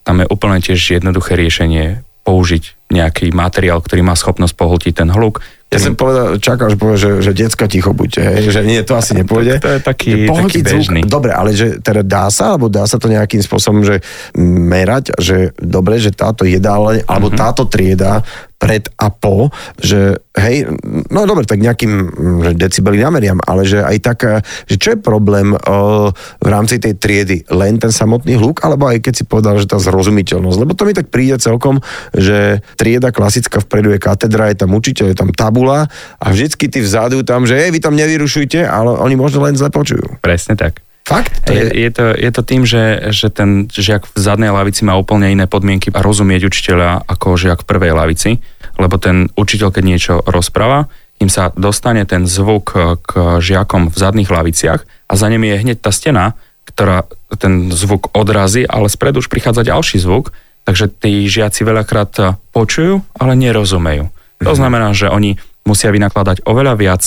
tam 0.05 0.21
je 0.21 0.27
úplne 0.29 0.61
tiež 0.61 1.01
jednoduché 1.01 1.33
riešenie 1.33 2.05
použiť 2.25 2.89
nejaký 2.89 3.29
materiál, 3.33 3.81
ktorý 3.81 4.01
má 4.01 4.17
schopnosť 4.17 4.53
pohltiť 4.57 4.93
ten 4.97 5.09
hluk. 5.13 5.41
Ja 5.75 5.79
som 5.83 5.93
povedal, 5.93 6.39
čakal, 6.39 6.71
že 6.71 6.77
povie, 6.79 6.95
že, 6.95 7.11
že 7.19 7.31
decka 7.35 7.67
ticho 7.67 7.91
buďte, 7.91 8.21
hej, 8.23 8.47
že 8.47 8.63
nie, 8.63 8.79
to 8.81 8.95
asi 8.95 9.11
nepôjde. 9.11 9.59
To 9.59 9.75
je 9.75 9.81
taký, 9.83 10.09
taký 10.15 10.29
pohltiť 10.31 10.63
zvuk, 10.63 10.71
bežný. 10.79 11.01
Dobre, 11.03 11.31
ale 11.35 11.51
že 11.51 11.83
teda 11.83 11.99
dá 11.99 12.31
sa, 12.31 12.55
alebo 12.55 12.71
dá 12.71 12.87
sa 12.87 12.95
to 12.95 13.11
nejakým 13.11 13.43
spôsobom, 13.43 13.83
že 13.83 13.99
merať, 14.39 15.11
že 15.19 15.51
dobre, 15.59 15.99
že 15.99 16.15
táto 16.15 16.47
jedáleň, 16.47 17.03
alebo 17.05 17.27
Mhm. 17.27 17.37
táto 17.37 17.67
trieda 17.67 18.23
pred 18.65 18.89
a 18.97 19.13
po, 19.13 19.53
že 19.77 20.17
hej, 20.33 20.65
no 21.13 21.29
dobre, 21.29 21.45
tak 21.45 21.61
nejakým 21.61 21.93
mm, 21.93 22.57
decibeli 22.57 22.97
nameriam, 22.97 23.37
ale 23.45 23.61
že 23.61 23.85
aj 23.85 23.97
tak, 24.01 24.19
eh, 24.25 24.41
že 24.65 24.81
čo 24.81 24.87
je 24.97 24.99
problém 25.05 25.53
uh, 25.53 26.09
v 26.41 26.47
rámci 26.49 26.81
tej 26.81 26.97
triedy? 26.97 27.45
Len 27.53 27.77
ten 27.77 27.93
samotný 27.93 28.41
hluk, 28.41 28.65
alebo 28.65 28.89
aj 28.89 29.05
keď 29.05 29.13
si 29.13 29.23
povedal, 29.29 29.61
že 29.61 29.69
tá 29.69 29.77
zrozumiteľnosť? 29.77 30.57
Lebo 30.57 30.73
to 30.73 30.89
mi 30.89 30.97
tak 30.97 31.13
príde 31.13 31.37
celkom, 31.37 31.77
že 32.17 32.65
trieda 32.73 33.13
klasická 33.13 33.61
vpredu 33.61 33.93
je 33.93 34.01
katedra, 34.01 34.49
je 34.49 34.57
tam 34.57 34.73
učiteľ, 34.73 35.13
je 35.13 35.17
tam 35.21 35.29
tabula 35.29 35.85
a 36.17 36.25
vždycky 36.33 36.65
ty 36.65 36.81
vzadu 36.81 37.21
tam, 37.21 37.45
že 37.45 37.61
hej, 37.61 37.69
vy 37.69 37.77
tam 37.77 37.93
nevyrušujte, 37.93 38.65
ale 38.65 38.97
oni 38.97 39.13
možno 39.13 39.45
len 39.45 39.53
zle 39.53 39.69
počujú. 39.69 40.17
Presne 40.25 40.57
tak. 40.57 40.81
Fakt? 41.05 41.45
To 41.45 41.53
Je, 41.53 41.69
je, 41.85 41.89
to, 41.93 42.17
je 42.17 42.31
to 42.33 42.41
tým, 42.41 42.65
že, 42.65 43.13
že 43.13 43.29
ten 43.29 43.69
žiak 43.69 44.09
v 44.09 44.17
zadnej 44.17 44.49
lavici 44.49 44.81
má 44.81 44.97
úplne 44.97 45.29
iné 45.29 45.45
podmienky 45.45 45.93
a 45.93 46.01
rozumieť 46.01 46.49
učiteľa 46.49 47.05
ako 47.05 47.37
žiak 47.37 47.61
v 47.61 47.69
prvej 47.69 47.93
lavici, 47.93 48.41
lebo 48.79 48.95
ten 48.99 49.31
učiteľ, 49.35 49.69
keď 49.71 49.83
niečo 49.83 50.13
rozpráva, 50.23 50.87
kým 51.15 51.31
sa 51.31 51.51
dostane 51.55 52.03
ten 52.03 52.27
zvuk 52.27 52.75
k 52.99 53.11
žiakom 53.39 53.87
v 53.87 53.95
zadných 53.95 54.27
laviciach 54.27 54.83
a 54.83 55.13
za 55.15 55.27
nimi 55.31 55.47
je 55.47 55.61
hneď 55.63 55.77
tá 55.79 55.95
stena, 55.95 56.35
ktorá 56.67 57.07
ten 57.39 57.71
zvuk 57.71 58.11
odrazí, 58.11 58.67
ale 58.67 58.91
spredu 58.91 59.23
už 59.23 59.31
prichádza 59.31 59.63
ďalší 59.63 60.03
zvuk, 60.03 60.35
takže 60.67 60.91
tí 60.91 61.23
žiaci 61.29 61.63
veľakrát 61.63 62.41
počujú, 62.51 62.99
ale 63.15 63.33
nerozumejú. 63.39 64.11
To 64.43 64.53
znamená, 64.53 64.91
že 64.91 65.07
oni 65.07 65.39
musia 65.63 65.89
vynakladať 65.93 66.43
oveľa 66.43 66.73
viac 66.75 67.03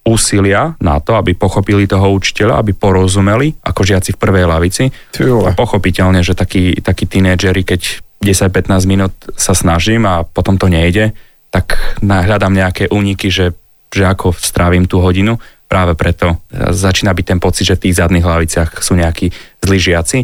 úsilia 0.00 0.78
na 0.80 0.96
to, 1.02 1.18
aby 1.18 1.36
pochopili 1.36 1.84
toho 1.84 2.14
učiteľa, 2.16 2.62
aby 2.62 2.72
porozumeli, 2.72 3.52
ako 3.60 3.84
žiaci 3.84 4.16
v 4.16 4.20
prvej 4.22 4.44
lavici. 4.48 4.88
A 5.20 5.52
pochopiteľne, 5.52 6.24
že 6.24 6.32
takí, 6.32 6.78
takí 6.80 7.04
tínedžeri, 7.04 7.62
keď 7.66 8.00
10-15 8.20 8.84
minút 8.84 9.12
sa 9.32 9.56
snažím 9.56 10.04
a 10.04 10.28
potom 10.28 10.60
to 10.60 10.68
nejde, 10.68 11.16
tak 11.48 11.80
hľadám 11.98 12.52
nejaké 12.52 12.92
úniky, 12.92 13.32
že, 13.32 13.56
že 13.88 14.04
ako 14.04 14.36
strávim 14.36 14.84
tú 14.84 15.00
hodinu. 15.00 15.40
Práve 15.66 15.96
preto 15.96 16.36
e, 16.52 16.70
začína 16.70 17.16
byť 17.16 17.26
ten 17.26 17.40
pocit, 17.40 17.64
že 17.66 17.76
v 17.80 17.88
tých 17.88 17.98
zadných 17.98 18.26
hlaviciach 18.26 18.84
sú 18.84 18.94
nejakí 18.94 19.32
zlí 19.64 19.78
žiaci. 19.80 20.18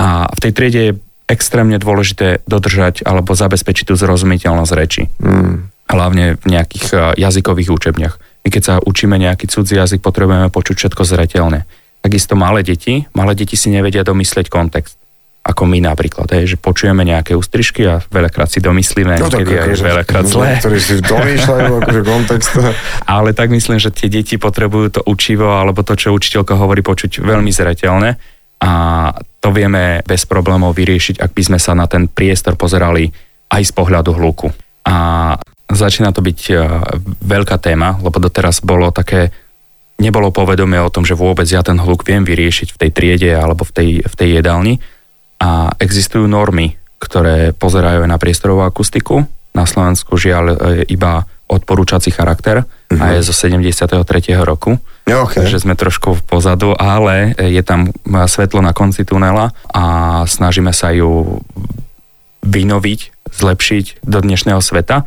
A 0.00 0.26
v 0.26 0.38
tej 0.40 0.52
triede 0.56 0.80
je 0.80 0.92
extrémne 1.30 1.76
dôležité 1.78 2.42
dodržať 2.48 3.06
alebo 3.06 3.36
zabezpečiť 3.36 3.92
tú 3.92 3.94
zrozumiteľnosť 3.94 4.72
reči. 4.74 5.02
Mm. 5.20 5.70
Hlavne 5.84 6.24
v 6.40 6.46
nejakých 6.48 6.86
e, 6.90 6.96
jazykových 7.20 7.70
učebniach. 7.70 8.14
My 8.44 8.48
keď 8.48 8.62
sa 8.64 8.74
učíme 8.80 9.20
nejaký 9.20 9.52
cudzí 9.52 9.76
jazyk, 9.76 10.00
potrebujeme 10.00 10.48
počuť 10.48 10.74
všetko 10.80 11.02
zretelne. 11.04 11.68
takisto 12.00 12.36
malé 12.36 12.64
deti, 12.64 13.04
malé 13.12 13.36
deti 13.36 13.56
si 13.56 13.68
nevedia 13.68 14.00
domyslieť 14.00 14.48
kontext 14.48 15.03
ako 15.44 15.68
my 15.68 15.78
napríklad, 15.84 16.24
hej, 16.32 16.56
že 16.56 16.56
počujeme 16.56 17.04
nejaké 17.04 17.36
ústrižky 17.36 17.84
a 17.84 18.00
veľakrát 18.00 18.48
si 18.48 18.64
domyslíme, 18.64 19.20
No 19.20 19.28
tak 19.28 19.44
aj 19.44 19.76
akože, 19.76 19.84
veľakrát 19.84 20.24
zlé. 20.24 20.56
Ktorí 20.56 20.80
si 20.80 20.94
domýšľajú 21.04 21.72
akože 21.84 22.00
kontext. 22.00 22.50
Ale 23.04 23.36
tak 23.36 23.52
myslím, 23.52 23.76
že 23.76 23.92
tie 23.92 24.08
deti 24.08 24.40
potrebujú 24.40 24.96
to 24.96 25.00
učivo 25.04 25.52
alebo 25.52 25.84
to, 25.84 26.00
čo 26.00 26.16
učiteľka 26.16 26.56
hovorí, 26.56 26.80
počuť 26.80 27.20
veľmi 27.20 27.52
zreteľne 27.52 28.16
a 28.64 28.72
to 29.44 29.48
vieme 29.52 30.00
bez 30.08 30.24
problémov 30.24 30.72
vyriešiť, 30.72 31.20
ak 31.20 31.36
by 31.36 31.42
sme 31.44 31.58
sa 31.60 31.76
na 31.76 31.84
ten 31.84 32.08
priestor 32.08 32.56
pozerali 32.56 33.12
aj 33.52 33.62
z 33.68 33.72
pohľadu 33.76 34.16
hluku. 34.16 34.48
A 34.88 34.96
začína 35.68 36.16
to 36.16 36.24
byť 36.24 36.40
e, 36.48 36.54
veľká 37.20 37.60
téma, 37.60 38.00
lebo 38.00 38.16
doteraz 38.16 38.64
bolo 38.64 38.88
také, 38.88 39.28
nebolo 40.00 40.32
povedomie 40.32 40.80
o 40.80 40.88
tom, 40.88 41.04
že 41.04 41.12
vôbec 41.12 41.44
ja 41.44 41.60
ten 41.60 41.76
hluk 41.76 42.08
viem 42.08 42.24
vyriešiť 42.24 42.72
v 42.72 42.80
tej 42.80 42.90
triede 42.96 43.30
alebo 43.36 43.68
v 43.68 43.72
tej, 43.76 43.90
v 44.00 44.14
tej 44.16 44.28
jedálni. 44.40 44.80
A 45.40 45.74
existujú 45.78 46.24
normy, 46.26 46.76
ktoré 47.02 47.52
pozerajú 47.52 48.06
aj 48.06 48.10
na 48.10 48.18
priestorovú 48.18 48.64
akustiku. 48.64 49.26
Na 49.54 49.68
Slovensku 49.68 50.18
žiaľ 50.18 50.44
e, 50.50 50.56
iba 50.90 51.28
odporúčací 51.44 52.08
charakter 52.08 52.64
uh-huh. 52.64 53.00
a 53.00 53.04
je 53.14 53.20
zo 53.20 53.36
73. 53.36 53.92
roku. 54.40 54.80
Okay. 55.04 55.44
Takže 55.44 55.60
sme 55.60 55.76
trošku 55.76 56.24
pozadu, 56.24 56.72
ale 56.72 57.36
je 57.36 57.60
tam 57.60 57.92
svetlo 58.08 58.64
na 58.64 58.72
konci 58.72 59.04
tunela 59.04 59.52
a 59.68 59.84
snažíme 60.24 60.72
sa 60.72 60.88
ju 60.96 61.44
vynoviť, 62.44 63.00
zlepšiť 63.28 64.04
do 64.04 64.18
dnešného 64.24 64.60
sveta. 64.64 65.04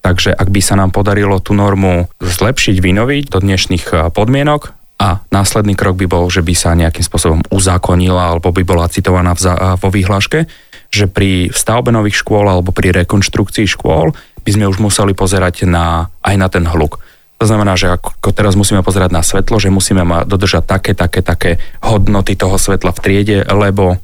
Takže 0.00 0.32
ak 0.32 0.48
by 0.48 0.60
sa 0.64 0.74
nám 0.80 0.90
podarilo 0.90 1.38
tú 1.38 1.52
normu 1.52 2.08
zlepšiť, 2.18 2.76
vynoviť 2.80 3.24
do 3.30 3.38
dnešných 3.38 4.10
podmienok 4.16 4.79
a 5.00 5.24
následný 5.32 5.72
krok 5.72 5.96
by 5.96 6.04
bol, 6.04 6.28
že 6.28 6.44
by 6.44 6.52
sa 6.52 6.76
nejakým 6.76 7.00
spôsobom 7.00 7.40
uzákonila 7.48 8.36
alebo 8.36 8.52
by 8.52 8.62
bola 8.68 8.84
citovaná 8.92 9.32
vo 9.80 9.88
výhláške, 9.88 10.44
že 10.92 11.08
pri 11.08 11.48
stavbe 11.48 11.88
nových 11.88 12.20
škôl 12.20 12.44
alebo 12.44 12.68
pri 12.68 12.92
rekonštrukcii 12.92 13.64
škôl 13.64 14.12
by 14.44 14.50
sme 14.52 14.68
už 14.68 14.76
museli 14.76 15.16
pozerať 15.16 15.64
na, 15.64 16.12
aj 16.20 16.34
na 16.36 16.48
ten 16.52 16.68
hluk. 16.68 17.00
To 17.40 17.48
znamená, 17.48 17.72
že 17.80 17.96
ako 17.96 18.36
teraz 18.36 18.52
musíme 18.52 18.84
pozerať 18.84 19.16
na 19.16 19.24
svetlo, 19.24 19.56
že 19.56 19.72
musíme 19.72 20.04
ma 20.04 20.28
dodržať 20.28 20.68
také, 20.68 20.92
také, 20.92 21.24
také 21.24 21.50
hodnoty 21.80 22.36
toho 22.36 22.60
svetla 22.60 22.92
v 22.92 23.00
triede, 23.00 23.38
lebo 23.48 23.96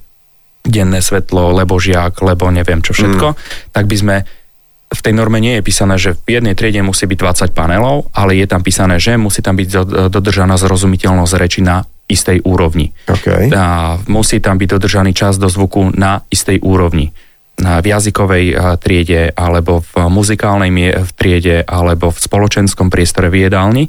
denné 0.65 1.05
svetlo, 1.05 1.53
lebo 1.53 1.77
žiak, 1.77 2.25
lebo 2.25 2.49
neviem 2.49 2.81
čo 2.81 2.97
všetko, 2.97 3.37
mm. 3.37 3.39
tak 3.77 3.85
by 3.85 3.97
sme 4.01 4.17
v 4.97 5.05
tej 5.05 5.13
norme 5.13 5.37
nie 5.39 5.61
je 5.61 5.67
písané, 5.67 6.01
že 6.01 6.17
v 6.25 6.41
jednej 6.41 6.57
triede 6.57 6.81
musí 6.81 7.05
byť 7.05 7.53
20 7.53 7.53
panelov, 7.53 8.09
ale 8.17 8.41
je 8.41 8.49
tam 8.49 8.65
písané, 8.65 8.97
že 8.97 9.21
musí 9.21 9.45
tam 9.45 9.61
byť 9.61 9.69
dodržaná 10.09 10.57
zrozumiteľnosť 10.57 11.35
reči 11.37 11.61
na 11.61 11.85
istej 12.09 12.47
úrovni. 12.49 12.95
Okay. 13.05 13.53
A 13.53 13.99
musí 14.09 14.41
tam 14.41 14.57
byť 14.57 14.69
dodržaný 14.79 15.13
čas 15.13 15.37
do 15.37 15.51
zvuku 15.51 15.93
na 15.93 16.25
istej 16.33 16.65
úrovni 16.65 17.13
v 17.57 17.87
jazykovej 17.89 18.53
triede, 18.85 19.33
alebo 19.33 19.81
v 19.81 20.13
muzikálnej 20.13 20.71
v 20.93 21.11
triede, 21.17 21.65
alebo 21.65 22.13
v 22.13 22.19
spoločenskom 22.21 22.93
priestore 22.93 23.33
v 23.33 23.49
jedálni. 23.49 23.89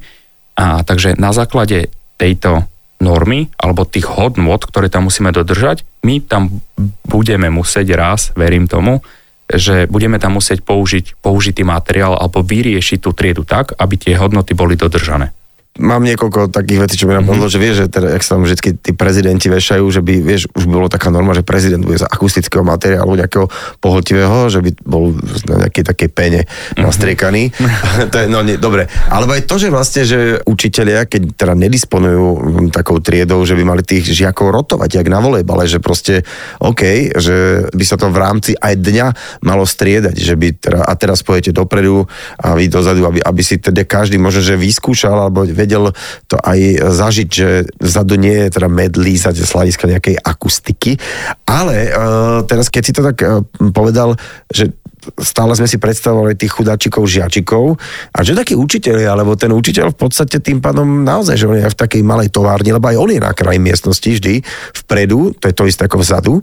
A 0.56 0.88
takže 0.88 1.20
na 1.20 1.36
základe 1.36 1.92
tejto 2.16 2.64
normy, 2.98 3.52
alebo 3.60 3.86
tých 3.86 4.10
hodnôt, 4.10 4.58
ktoré 4.58 4.90
tam 4.90 5.12
musíme 5.12 5.30
dodržať, 5.30 5.86
my 6.02 6.24
tam 6.24 6.64
budeme 7.06 7.52
musieť 7.54 7.94
raz, 7.94 8.34
verím 8.34 8.66
tomu, 8.66 9.06
že 9.48 9.88
budeme 9.88 10.20
tam 10.20 10.36
musieť 10.36 10.62
použiť 10.62 11.24
použitý 11.24 11.64
materiál 11.64 12.20
alebo 12.20 12.44
vyriešiť 12.44 13.00
tú 13.00 13.16
triedu 13.16 13.48
tak, 13.48 13.72
aby 13.80 13.96
tie 13.96 14.20
hodnoty 14.20 14.52
boli 14.52 14.76
dodržané 14.76 15.32
mám 15.78 16.02
niekoľko 16.04 16.50
takých 16.50 16.80
vecí, 16.86 16.96
čo 16.98 17.06
mi 17.06 17.16
napadlo, 17.16 17.48
mm-hmm. 17.48 17.54
že 17.54 17.62
vieš, 17.62 17.76
že 17.82 17.86
teda, 17.90 18.08
jak 18.18 18.24
sa 18.26 18.38
tam 18.38 18.44
vždy 18.46 18.56
tí 18.82 18.92
prezidenti 18.94 19.48
vešajú, 19.50 19.86
že 19.90 20.02
by, 20.02 20.14
vieš, 20.22 20.50
už 20.54 20.64
by 20.66 20.74
bolo 20.74 20.88
taká 20.90 21.14
norma, 21.14 21.38
že 21.38 21.46
prezident 21.46 21.82
bude 21.82 22.02
z 22.02 22.06
akustického 22.06 22.66
materiálu 22.66 23.14
nejakého 23.18 23.48
pohltivého, 23.82 24.50
že 24.50 24.60
by 24.62 24.70
bol 24.84 25.14
na 25.48 25.66
nejakej 25.66 25.84
takej 25.86 26.10
pene 26.12 26.42
mm-hmm. 26.46 26.84
nastriekaný. 26.84 27.54
to 28.12 28.16
je, 28.18 28.26
no 28.30 28.42
nie, 28.42 28.58
dobre. 28.58 28.90
Alebo 29.10 29.38
aj 29.38 29.46
to, 29.46 29.56
že 29.62 29.74
vlastne, 29.74 30.04
že 30.04 30.42
učitelia, 30.46 31.06
keď 31.06 31.38
teda 31.38 31.54
nedisponujú 31.54 32.28
takou 32.74 32.98
triedou, 33.00 33.42
že 33.46 33.54
by 33.54 33.64
mali 33.64 33.82
tých 33.86 34.10
žiakov 34.10 34.50
rotovať, 34.50 35.00
jak 35.02 35.08
na 35.08 35.22
volejbale, 35.22 35.70
že 35.70 35.78
proste, 35.78 36.26
OK, 36.60 37.14
že 37.18 37.70
by 37.72 37.86
sa 37.86 37.96
to 37.96 38.10
v 38.10 38.18
rámci 38.18 38.52
aj 38.58 38.74
dňa 38.78 39.08
malo 39.46 39.64
striedať, 39.64 40.16
že 40.18 40.34
by 40.34 40.48
teda, 40.58 40.80
a 40.84 40.94
teraz 40.98 41.22
pojete 41.22 41.54
dopredu 41.54 42.10
a 42.42 42.58
vy 42.58 42.68
dozadu, 42.68 43.06
aby, 43.06 43.20
aby 43.22 43.42
si 43.46 43.62
teda 43.62 43.86
každý 43.86 44.18
možno, 44.20 44.42
že 44.42 44.60
vyskúšal 44.60 45.28
alebo 45.28 45.46
vedel 45.68 45.92
to 46.32 46.40
aj 46.40 46.80
zažiť, 46.96 47.28
že 47.28 47.68
vzadu 47.84 48.16
nie 48.16 48.48
je 48.48 48.56
teda 48.56 48.72
med 48.72 48.96
lízať 48.96 49.36
z 49.36 49.52
hľadiska 49.52 49.92
nejakej 49.92 50.16
akustiky, 50.24 50.96
ale 51.44 51.92
uh, 51.92 52.40
teraz 52.48 52.72
keď 52.72 52.82
si 52.88 52.96
to 52.96 53.04
tak 53.04 53.20
uh, 53.20 53.44
povedal, 53.76 54.16
že 54.48 54.72
stále 55.20 55.56
sme 55.56 55.68
si 55.70 55.80
predstavovali 55.80 56.36
tých 56.36 56.52
chudáčikov, 56.52 57.08
žiačikov 57.08 57.80
a 58.12 58.20
že 58.24 58.36
taký 58.36 58.60
učiteľ, 58.60 59.16
alebo 59.16 59.40
ten 59.40 59.52
učiteľ 59.52 59.96
v 59.96 60.00
podstate 60.00 60.40
tým 60.44 60.60
pádom 60.60 61.04
naozaj, 61.04 61.36
že 61.40 61.48
on 61.48 61.60
je 61.60 61.68
v 61.68 61.80
takej 61.80 62.02
malej 62.04 62.34
továrni, 62.34 62.76
lebo 62.76 62.88
aj 62.92 62.98
on 62.98 63.10
je 63.12 63.20
na 63.22 63.32
kraji 63.32 63.60
miestnosti 63.62 64.10
vždy 64.20 64.44
vpredu, 64.84 65.32
to 65.38 65.48
je 65.48 65.56
to 65.56 65.64
isté 65.70 65.88
ako 65.88 66.04
vzadu, 66.04 66.34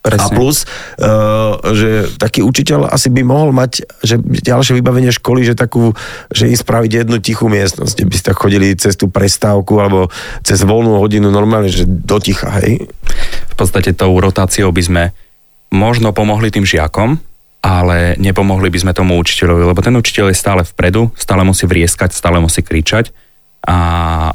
Presne. 0.00 0.32
A 0.32 0.32
plus, 0.32 0.64
uh, 0.64 1.60
že 1.76 2.08
taký 2.16 2.40
učiteľ 2.40 2.88
asi 2.88 3.12
by 3.12 3.20
mohol 3.20 3.52
mať, 3.52 3.84
že 4.00 4.16
ďalšie 4.20 4.80
vybavenie 4.80 5.12
školy, 5.12 5.44
že 5.44 5.52
takú, 5.52 5.92
že 6.32 6.48
im 6.48 6.56
spraviť 6.56 7.04
jednu 7.04 7.20
tichú 7.20 7.52
miestnosť, 7.52 8.00
kde 8.00 8.08
by 8.08 8.14
ste 8.16 8.28
tak 8.32 8.40
chodili 8.40 8.72
cez 8.80 8.96
tú 8.96 9.12
prestávku 9.12 9.76
alebo 9.76 10.08
cez 10.40 10.64
voľnú 10.64 10.96
hodinu 10.96 11.28
normálne, 11.28 11.68
že 11.68 11.84
do 11.84 12.16
ticha, 12.16 12.48
hej? 12.64 12.88
V 13.52 13.54
podstate 13.60 13.92
tou 13.92 14.16
rotáciou 14.16 14.72
by 14.72 14.82
sme 14.82 15.02
možno 15.68 16.16
pomohli 16.16 16.48
tým 16.48 16.64
žiakom, 16.64 17.20
ale 17.60 18.16
nepomohli 18.16 18.72
by 18.72 18.78
sme 18.80 18.96
tomu 18.96 19.20
učiteľovi, 19.20 19.68
lebo 19.68 19.84
ten 19.84 19.92
učiteľ 19.92 20.32
je 20.32 20.40
stále 20.40 20.62
vpredu, 20.64 21.12
stále 21.12 21.44
musí 21.44 21.68
vrieskať, 21.68 22.16
stále 22.16 22.40
musí 22.40 22.64
kričať 22.64 23.12
a 23.60 23.76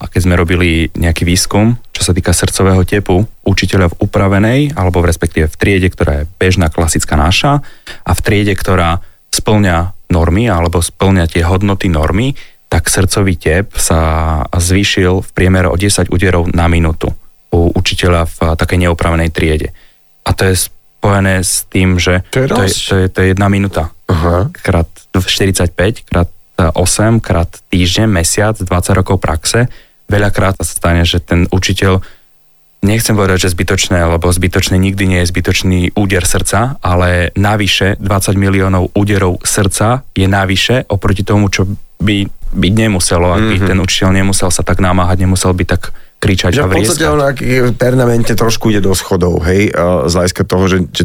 keď 0.06 0.22
sme 0.22 0.38
robili 0.38 0.94
nejaký 0.94 1.26
výskum, 1.26 1.82
čo 1.90 2.02
sa 2.06 2.14
týka 2.14 2.30
srdcového 2.30 2.86
tepu 2.86 3.26
učiteľa 3.42 3.90
v 3.90 3.98
upravenej, 4.06 4.60
alebo 4.78 5.02
v 5.02 5.10
respektíve 5.10 5.50
v 5.50 5.58
triede, 5.58 5.90
ktorá 5.90 6.24
je 6.24 6.30
bežná, 6.38 6.70
klasická 6.70 7.18
naša, 7.18 7.66
a 8.06 8.12
v 8.14 8.22
triede, 8.22 8.54
ktorá 8.54 9.02
splňa 9.34 9.98
normy, 10.14 10.46
alebo 10.46 10.78
splňa 10.78 11.26
tie 11.26 11.42
hodnoty 11.42 11.90
normy, 11.90 12.38
tak 12.70 12.86
srdcový 12.86 13.34
tep 13.38 13.74
sa 13.78 14.42
zvýšil 14.54 15.26
v 15.26 15.30
priemere 15.34 15.70
o 15.70 15.78
10 15.78 16.14
úderov 16.14 16.50
na 16.54 16.70
minútu 16.70 17.14
u 17.50 17.72
učiteľa 17.72 18.28
v 18.30 18.38
takej 18.60 18.90
neupravenej 18.90 19.30
triede. 19.32 19.72
A 20.26 20.34
to 20.34 20.50
je 20.50 20.70
spojené 20.70 21.46
s 21.46 21.64
tým, 21.70 22.02
že 22.02 22.26
to 22.34 22.44
je, 22.44 22.48
to 22.50 22.62
je, 22.66 22.70
to 22.74 22.96
je, 22.98 23.06
to 23.10 23.18
je 23.22 23.28
jedna 23.32 23.48
minúta. 23.48 23.94
Aha. 24.10 24.50
Krát 24.52 24.90
45, 25.14 25.72
krát 26.04 26.30
8 26.58 27.20
krát 27.20 27.52
týždeň, 27.70 28.08
mesiac, 28.08 28.56
20 28.56 29.00
rokov 29.00 29.20
praxe, 29.20 29.68
veľakrát 30.08 30.56
sa 30.60 30.66
stane, 30.66 31.04
že 31.04 31.20
ten 31.20 31.50
učiteľ 31.52 32.00
nechcem 32.86 33.18
povedať, 33.18 33.50
že 33.50 33.54
zbytočné, 33.58 33.98
lebo 33.98 34.30
zbytočný 34.30 34.78
nikdy 34.78 35.04
nie 35.10 35.20
je 35.26 35.32
zbytočný 35.34 35.80
úder 35.98 36.24
srdca, 36.24 36.78
ale 36.86 37.34
navyše 37.34 37.98
20 37.98 38.38
miliónov 38.38 38.94
úderov 38.94 39.42
srdca 39.42 40.06
je 40.14 40.30
navyše 40.30 40.86
oproti 40.88 41.26
tomu, 41.26 41.50
čo 41.50 41.66
by 41.98 42.30
byť 42.56 42.74
nemuselo, 42.78 43.34
ak 43.34 43.44
by 43.44 43.56
mm-hmm. 43.58 43.70
ten 43.74 43.78
učiteľ 43.82 44.10
nemusel 44.14 44.50
sa 44.54 44.62
tak 44.62 44.80
námáhať, 44.80 45.26
nemusel 45.26 45.52
by 45.52 45.66
tak 45.66 45.92
kričať 46.26 46.52
že 46.58 46.62
a 46.62 46.68
v 46.68 46.82
podstate 46.82 47.06
v 47.06 47.74
pernamente 47.78 48.34
trošku 48.34 48.74
ide 48.74 48.82
do 48.82 48.98
schodov, 48.98 49.46
hej, 49.46 49.70
z 50.10 50.14
hľadiska 50.14 50.44
toho, 50.50 50.66
že, 50.66 50.78
že 50.90 51.04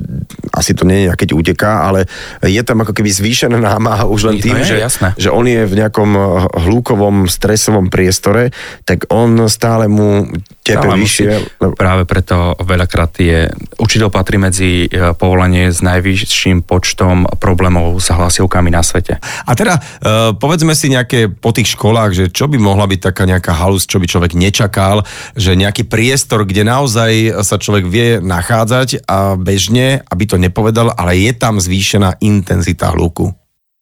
asi 0.56 0.72
to 0.72 0.88
nie 0.88 1.04
je 1.04 1.12
keď 1.12 1.36
uteká, 1.36 1.84
ale 1.84 2.08
je 2.40 2.62
tam 2.64 2.80
ako 2.80 2.96
keby 2.96 3.12
zvýšená 3.12 3.60
námaha 3.60 4.08
už 4.08 4.32
len 4.32 4.36
tým, 4.40 4.56
no 4.56 4.64
je, 4.64 4.72
že, 4.72 4.76
jasné. 4.80 5.08
že 5.20 5.28
on 5.28 5.44
je 5.44 5.68
v 5.68 5.74
nejakom 5.76 6.10
hlúkovom, 6.56 7.28
stresovom 7.28 7.92
priestore, 7.92 8.56
tak 8.88 9.04
on 9.12 9.44
stále 9.52 9.84
mu 9.90 10.24
tepe 10.64 10.88
vyššie. 10.88 11.26
Musí, 11.28 11.76
práve 11.76 12.02
preto 12.08 12.56
veľakrát 12.56 13.12
je, 13.20 13.52
učiteľ 13.76 14.08
patrí 14.08 14.40
medzi 14.40 14.86
e, 14.86 15.12
povolanie 15.12 15.68
s 15.68 15.84
najvyšším 15.84 16.64
počtom 16.64 17.26
problémov 17.36 17.98
s 17.98 18.08
hlasivkami 18.08 18.70
na 18.72 18.80
svete. 18.80 19.18
A 19.20 19.52
teda, 19.58 19.76
uh, 19.76 20.32
povedzme 20.36 20.72
si 20.76 20.92
nejaké 20.92 21.28
po 21.32 21.50
tých 21.50 21.74
školách, 21.74 22.10
že 22.14 22.24
čo 22.30 22.46
by 22.46 22.56
mohla 22.60 22.86
byť 22.86 23.00
taká 23.00 23.26
nejaká 23.26 23.52
halus, 23.56 23.88
čo 23.88 23.98
by 23.98 24.06
človek 24.06 24.32
nečakal, 24.38 25.02
že 25.34 25.58
nejaký 25.58 25.86
priestor, 25.86 26.44
kde 26.46 26.66
naozaj 26.66 27.42
sa 27.44 27.56
človek 27.56 27.86
vie 27.86 28.08
nachádzať 28.18 29.04
a 29.06 29.34
bežne, 29.34 30.02
aby 30.08 30.24
to 30.26 30.36
nepovedal, 30.36 30.92
ale 30.94 31.18
je 31.18 31.32
tam 31.36 31.58
zvýšená 31.58 32.20
intenzita 32.22 32.92
hluku. 32.94 33.32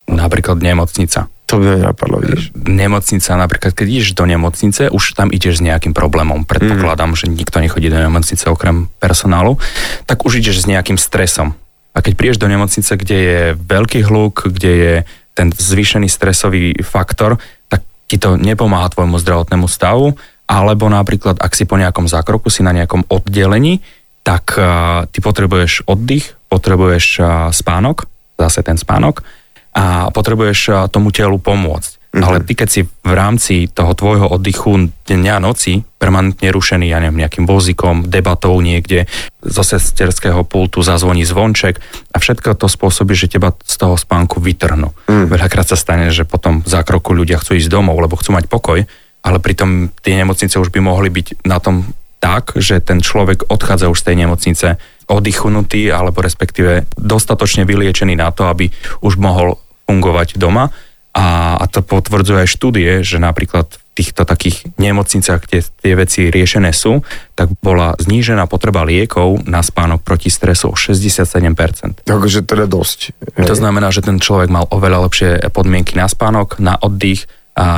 Napríklad 0.09 0.61
nemocnica. 0.65 1.29
To 1.49 1.57
by 1.57 1.81
napadlo, 1.81 2.21
vidíš. 2.21 2.53
Nemocnica, 2.53 3.33
napríklad, 3.41 3.73
keď 3.73 3.87
ideš 3.89 4.13
do 4.13 4.29
nemocnice, 4.29 4.93
už 4.93 5.17
tam 5.17 5.33
ideš 5.33 5.61
s 5.61 5.65
nejakým 5.65 5.97
problémom. 5.97 6.45
Predpokladám, 6.45 7.17
mm. 7.17 7.19
že 7.25 7.33
nikto 7.33 7.57
nechodí 7.65 7.89
do 7.89 7.97
nemocnice 7.97 8.53
okrem 8.53 8.93
personálu. 9.01 9.57
Tak 10.05 10.29
už 10.29 10.45
ideš 10.45 10.65
s 10.65 10.69
nejakým 10.69 11.01
stresom. 11.01 11.57
A 11.97 12.05
keď 12.05 12.13
prídeš 12.21 12.39
do 12.45 12.53
nemocnice, 12.53 12.93
kde 13.01 13.17
je 13.17 13.41
veľký 13.57 14.05
hluk, 14.05 14.45
kde 14.45 14.73
je 14.77 14.95
ten 15.33 15.49
zvýšený 15.49 16.13
stresový 16.13 16.77
faktor, 16.85 17.41
tak 17.73 17.81
ti 18.05 18.21
to 18.21 18.37
nepomáha 18.37 18.93
tvojmu 18.93 19.17
zdravotnému 19.17 19.67
stavu 19.73 20.21
alebo 20.49 20.89
napríklad, 20.89 21.37
ak 21.39 21.53
si 21.53 21.69
po 21.69 21.77
nejakom 21.77 22.09
zákroku, 22.09 22.49
si 22.49 22.65
na 22.65 22.73
nejakom 22.73 23.05
oddelení, 23.13 23.85
tak 24.25 24.57
uh, 24.57 25.05
ty 25.13 25.21
potrebuješ 25.21 25.85
oddych, 25.85 26.35
potrebuješ 26.49 27.07
uh, 27.21 27.29
spánok, 27.53 28.09
zase 28.41 28.65
ten 28.65 28.81
spánok, 28.81 29.21
a 29.77 30.09
potrebuješ 30.09 30.61
uh, 30.73 30.77
tomu 30.89 31.13
telu 31.13 31.37
pomôcť. 31.37 31.99
Mm-hmm. 32.09 32.25
Ale 32.25 32.41
ty, 32.41 32.57
keď 32.57 32.69
si 32.73 32.81
v 32.89 33.13
rámci 33.13 33.69
toho 33.69 33.93
tvojho 33.93 34.33
oddychu 34.33 34.89
dňa 35.05 35.45
noci 35.45 35.85
permanentne 36.01 36.49
rušený, 36.49 36.89
ja 36.89 37.05
neviem, 37.05 37.21
nejakým 37.21 37.45
vozíkom, 37.45 38.09
debatou 38.09 38.57
niekde, 38.65 39.05
zo 39.45 39.61
sesterského 39.61 40.41
pultu 40.49 40.81
zazvoní 40.81 41.29
zvonček 41.29 41.77
a 42.09 42.17
všetko 42.17 42.57
to 42.57 42.65
spôsobí, 42.65 43.13
že 43.13 43.29
teba 43.29 43.53
z 43.61 43.77
toho 43.77 44.01
spánku 44.01 44.41
vytrhnú. 44.41 44.97
Mm. 45.05 45.29
Veľakrát 45.29 45.69
sa 45.69 45.77
stane, 45.77 46.09
že 46.09 46.25
potom 46.25 46.65
za 46.65 46.81
kroku 46.81 47.13
ľudia 47.13 47.37
chcú 47.45 47.61
ísť 47.61 47.69
domov, 47.69 48.01
lebo 48.01 48.17
chcú 48.17 48.33
mať 48.33 48.49
pokoj, 48.49 48.89
ale 49.23 49.39
pritom 49.43 49.91
tie 50.03 50.19
nemocnice 50.19 50.59
už 50.59 50.71
by 50.71 50.81
mohli 50.83 51.11
byť 51.11 51.45
na 51.47 51.59
tom 51.59 51.91
tak, 52.19 52.59
že 52.59 52.83
ten 52.83 52.99
človek 52.99 53.47
odchádza 53.47 53.91
už 53.91 54.03
z 54.03 54.07
tej 54.11 54.17
nemocnice 54.27 54.67
oddychnutý 55.09 55.89
alebo 55.95 56.21
respektíve 56.21 56.91
dostatočne 56.99 57.65
vyliečený 57.65 58.19
na 58.19 58.35
to, 58.35 58.51
aby 58.51 58.69
už 59.01 59.17
mohol 59.17 59.57
fungovať 59.89 60.37
doma 60.37 60.69
a, 61.17 61.57
a 61.57 61.65
to 61.67 61.81
potvrdzuje 61.81 62.45
aj 62.45 62.53
štúdie, 62.53 62.91
že 63.01 63.17
napríklad 63.17 63.73
v 63.73 63.81
týchto 63.97 64.23
takých 64.23 64.63
nemocniciach, 64.79 65.43
kde 65.43 65.67
tie 65.67 65.95
veci 65.99 66.31
riešené 66.31 66.71
sú, 66.71 67.03
tak 67.35 67.51
bola 67.59 67.99
znížená 67.99 68.47
potreba 68.47 68.87
liekov 68.87 69.43
na 69.49 69.59
spánok 69.65 70.07
proti 70.07 70.31
stresu 70.31 70.71
o 70.71 70.77
67%. 70.79 72.07
Takže 72.07 72.47
teda 72.47 72.71
dosť. 72.71 73.19
To 73.35 73.55
znamená, 73.59 73.91
že 73.91 74.07
ten 74.07 74.23
človek 74.23 74.53
mal 74.53 74.71
oveľa 74.71 75.11
lepšie 75.11 75.31
podmienky 75.51 75.99
na 75.99 76.07
spánok, 76.07 76.63
na 76.63 76.79
oddych, 76.79 77.27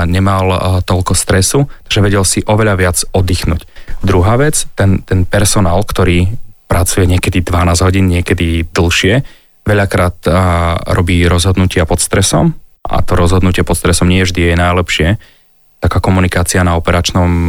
nemal 0.04 0.80
toľko 0.84 1.16
stresu, 1.16 1.64
takže 1.88 2.04
vedel 2.04 2.24
si 2.28 2.44
oveľa 2.44 2.74
viac 2.76 2.98
oddychnúť. 3.16 3.64
Druhá 4.04 4.36
vec, 4.36 4.68
ten, 4.76 5.00
ten 5.04 5.24
personál, 5.24 5.80
ktorý 5.80 6.28
pracuje 6.68 7.08
niekedy 7.08 7.40
12 7.40 7.86
hodín, 7.86 8.12
niekedy 8.12 8.68
dlhšie, 8.68 9.24
veľakrát 9.64 10.20
robí 10.92 11.24
rozhodnutia 11.24 11.88
pod 11.88 12.04
stresom, 12.04 12.52
a 12.80 13.04
to 13.04 13.12
rozhodnutie 13.16 13.64
pod 13.64 13.76
stresom 13.76 14.08
nie 14.08 14.24
vždy 14.24 14.52
je 14.52 14.56
najlepšie. 14.56 15.08
Taká 15.80 16.00
komunikácia 16.00 16.64
na 16.64 16.76
operačnom 16.76 17.48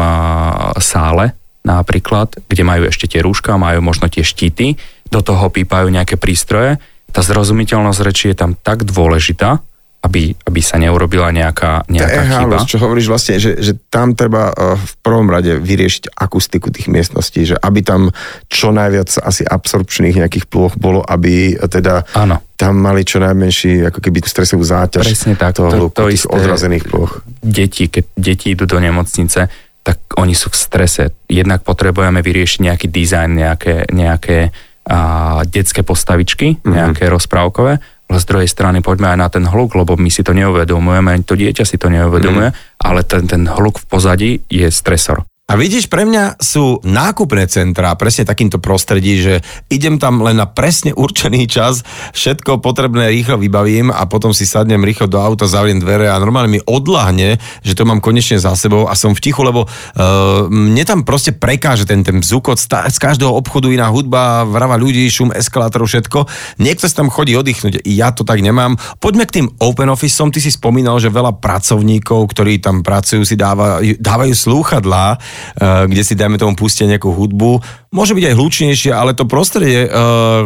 sále 0.80 1.36
napríklad, 1.62 2.42
kde 2.48 2.64
majú 2.66 2.90
ešte 2.90 3.06
tie 3.06 3.22
rúška, 3.22 3.60
majú 3.60 3.86
možno 3.86 4.10
tie 4.10 4.26
štíty, 4.26 4.76
do 5.12 5.20
toho 5.22 5.52
pípajú 5.52 5.88
nejaké 5.92 6.18
prístroje. 6.18 6.80
Tá 7.12 7.22
zrozumiteľnosť 7.22 8.00
reči 8.02 8.26
je 8.32 8.40
tam 8.40 8.56
tak 8.56 8.88
dôležitá, 8.88 9.60
aby, 10.02 10.34
aby 10.34 10.60
sa 10.60 10.82
neurobila 10.82 11.30
nejaká, 11.30 11.86
nejaká 11.86 12.20
to 12.26 12.34
chyba. 12.42 12.58
čo 12.66 12.82
hovoríš 12.82 13.06
vlastne, 13.06 13.38
že, 13.38 13.62
že 13.62 13.78
tam 13.86 14.18
treba 14.18 14.50
uh, 14.50 14.74
v 14.74 14.94
prvom 15.00 15.30
rade 15.30 15.62
vyriešiť 15.62 16.18
akustiku 16.18 16.74
tých 16.74 16.90
miestností, 16.90 17.46
že 17.46 17.56
aby 17.56 17.86
tam 17.86 18.10
čo 18.50 18.74
najviac 18.74 19.22
asi 19.22 19.46
absorpčných 19.46 20.18
nejakých 20.18 20.50
plôch 20.50 20.74
bolo, 20.74 21.06
aby 21.06 21.54
teda 21.54 22.10
Áno. 22.18 22.42
tam 22.58 22.82
mali 22.82 23.06
čo 23.06 23.22
najmenší 23.22 23.94
ako 23.94 24.02
keby 24.02 24.26
stresovú 24.26 24.66
záťaž 24.66 25.06
Presne 25.06 25.38
tak, 25.38 25.54
toho 25.54 25.70
to, 25.70 25.78
hluku, 25.78 25.94
to 25.94 26.10
isté. 26.10 26.34
odrazených 26.34 26.90
plôch. 26.90 27.22
Deti, 27.40 27.86
keď 27.86 28.06
deti 28.18 28.58
idú 28.58 28.66
do 28.66 28.82
nemocnice, 28.82 29.54
tak 29.82 29.98
oni 30.18 30.34
sú 30.34 30.50
v 30.50 30.58
strese. 30.58 31.04
Jednak 31.26 31.62
potrebujeme 31.62 32.22
vyriešiť 32.22 32.60
nejaký 32.64 32.88
dizajn, 32.90 33.30
nejaké, 33.34 33.76
nejaké 33.90 34.50
a, 34.82 34.98
detské 35.46 35.86
postavičky, 35.86 36.58
Mhm. 36.62 36.74
nejaké 36.74 37.06
mm-hmm. 37.06 37.16
rozprávkové, 37.18 37.74
ale 38.12 38.20
z 38.20 38.28
druhej 38.28 38.50
strany 38.52 38.84
poďme 38.84 39.16
aj 39.16 39.20
na 39.24 39.28
ten 39.32 39.48
hluk, 39.48 39.72
lebo 39.80 39.96
my 39.96 40.12
si 40.12 40.20
to 40.20 40.36
neuvedomujeme, 40.36 41.16
ani 41.16 41.24
to 41.24 41.40
dieťa 41.40 41.64
si 41.64 41.80
to 41.80 41.88
neuvedomuje, 41.88 42.52
mm-hmm. 42.52 42.84
ale 42.84 43.08
ten, 43.08 43.24
ten 43.24 43.48
hluk 43.48 43.80
v 43.80 43.86
pozadí 43.88 44.32
je 44.52 44.68
stresor. 44.68 45.24
A 45.52 45.60
vidíš, 45.60 45.92
pre 45.92 46.08
mňa 46.08 46.40
sú 46.40 46.80
nákupné 46.80 47.44
centrá 47.52 47.92
presne 48.00 48.24
takýmto 48.24 48.64
prostredí, 48.64 49.20
že 49.20 49.44
idem 49.68 50.00
tam 50.00 50.24
len 50.24 50.40
na 50.40 50.48
presne 50.48 50.96
určený 50.96 51.44
čas, 51.52 51.84
všetko 52.16 52.64
potrebné 52.64 53.12
rýchlo 53.12 53.36
vybavím 53.36 53.92
a 53.92 54.08
potom 54.08 54.32
si 54.32 54.48
sadnem 54.48 54.80
rýchlo 54.80 55.12
do 55.12 55.20
auta, 55.20 55.52
zavriem 55.52 55.84
dvere 55.84 56.08
a 56.08 56.16
normálne 56.24 56.56
mi 56.56 56.64
odlahne, 56.64 57.36
že 57.68 57.76
to 57.76 57.84
mám 57.84 58.00
konečne 58.00 58.40
za 58.40 58.56
sebou 58.56 58.88
a 58.88 58.96
som 58.96 59.12
v 59.12 59.20
tichu, 59.20 59.44
lebo 59.44 59.68
uh, 59.68 60.48
mne 60.48 60.88
tam 60.88 61.04
proste 61.04 61.36
prekáže 61.36 61.84
ten, 61.84 62.00
ten 62.00 62.24
vzúkot, 62.24 62.56
z 62.72 62.96
každého 62.96 63.36
obchodu 63.36 63.68
iná 63.68 63.92
hudba, 63.92 64.48
vrava 64.48 64.80
ľudí, 64.80 65.04
šum 65.12 65.36
eskalátorov, 65.36 65.92
všetko. 65.92 66.32
Niekto 66.64 66.88
sa 66.88 67.04
tam 67.04 67.12
chodí 67.12 67.36
oddychnúť, 67.36 67.84
ja 67.92 68.16
to 68.16 68.24
tak 68.24 68.40
nemám. 68.40 68.80
Poďme 69.04 69.28
k 69.28 69.44
tým 69.44 69.48
open 69.60 69.92
officeom, 69.92 70.32
ty 70.32 70.40
si 70.40 70.48
spomínal, 70.48 70.96
že 71.04 71.12
veľa 71.12 71.44
pracovníkov, 71.44 72.24
ktorí 72.32 72.64
tam 72.64 72.88
pracujú, 72.88 73.28
si 73.28 73.36
dávajú, 73.36 74.00
dávajú 74.00 74.32
slúchadlá, 74.32 75.20
kde 75.62 76.02
si 76.04 76.14
dajme 76.18 76.38
tomu 76.38 76.54
pustia 76.58 76.90
nejakú 76.90 77.12
hudbu. 77.12 77.62
Môže 77.92 78.16
byť 78.16 78.24
aj 78.32 78.38
hlučnejšie, 78.40 78.92
ale 78.96 79.12
to 79.12 79.28
prostredie, 79.28 79.84
eh, 79.84 79.92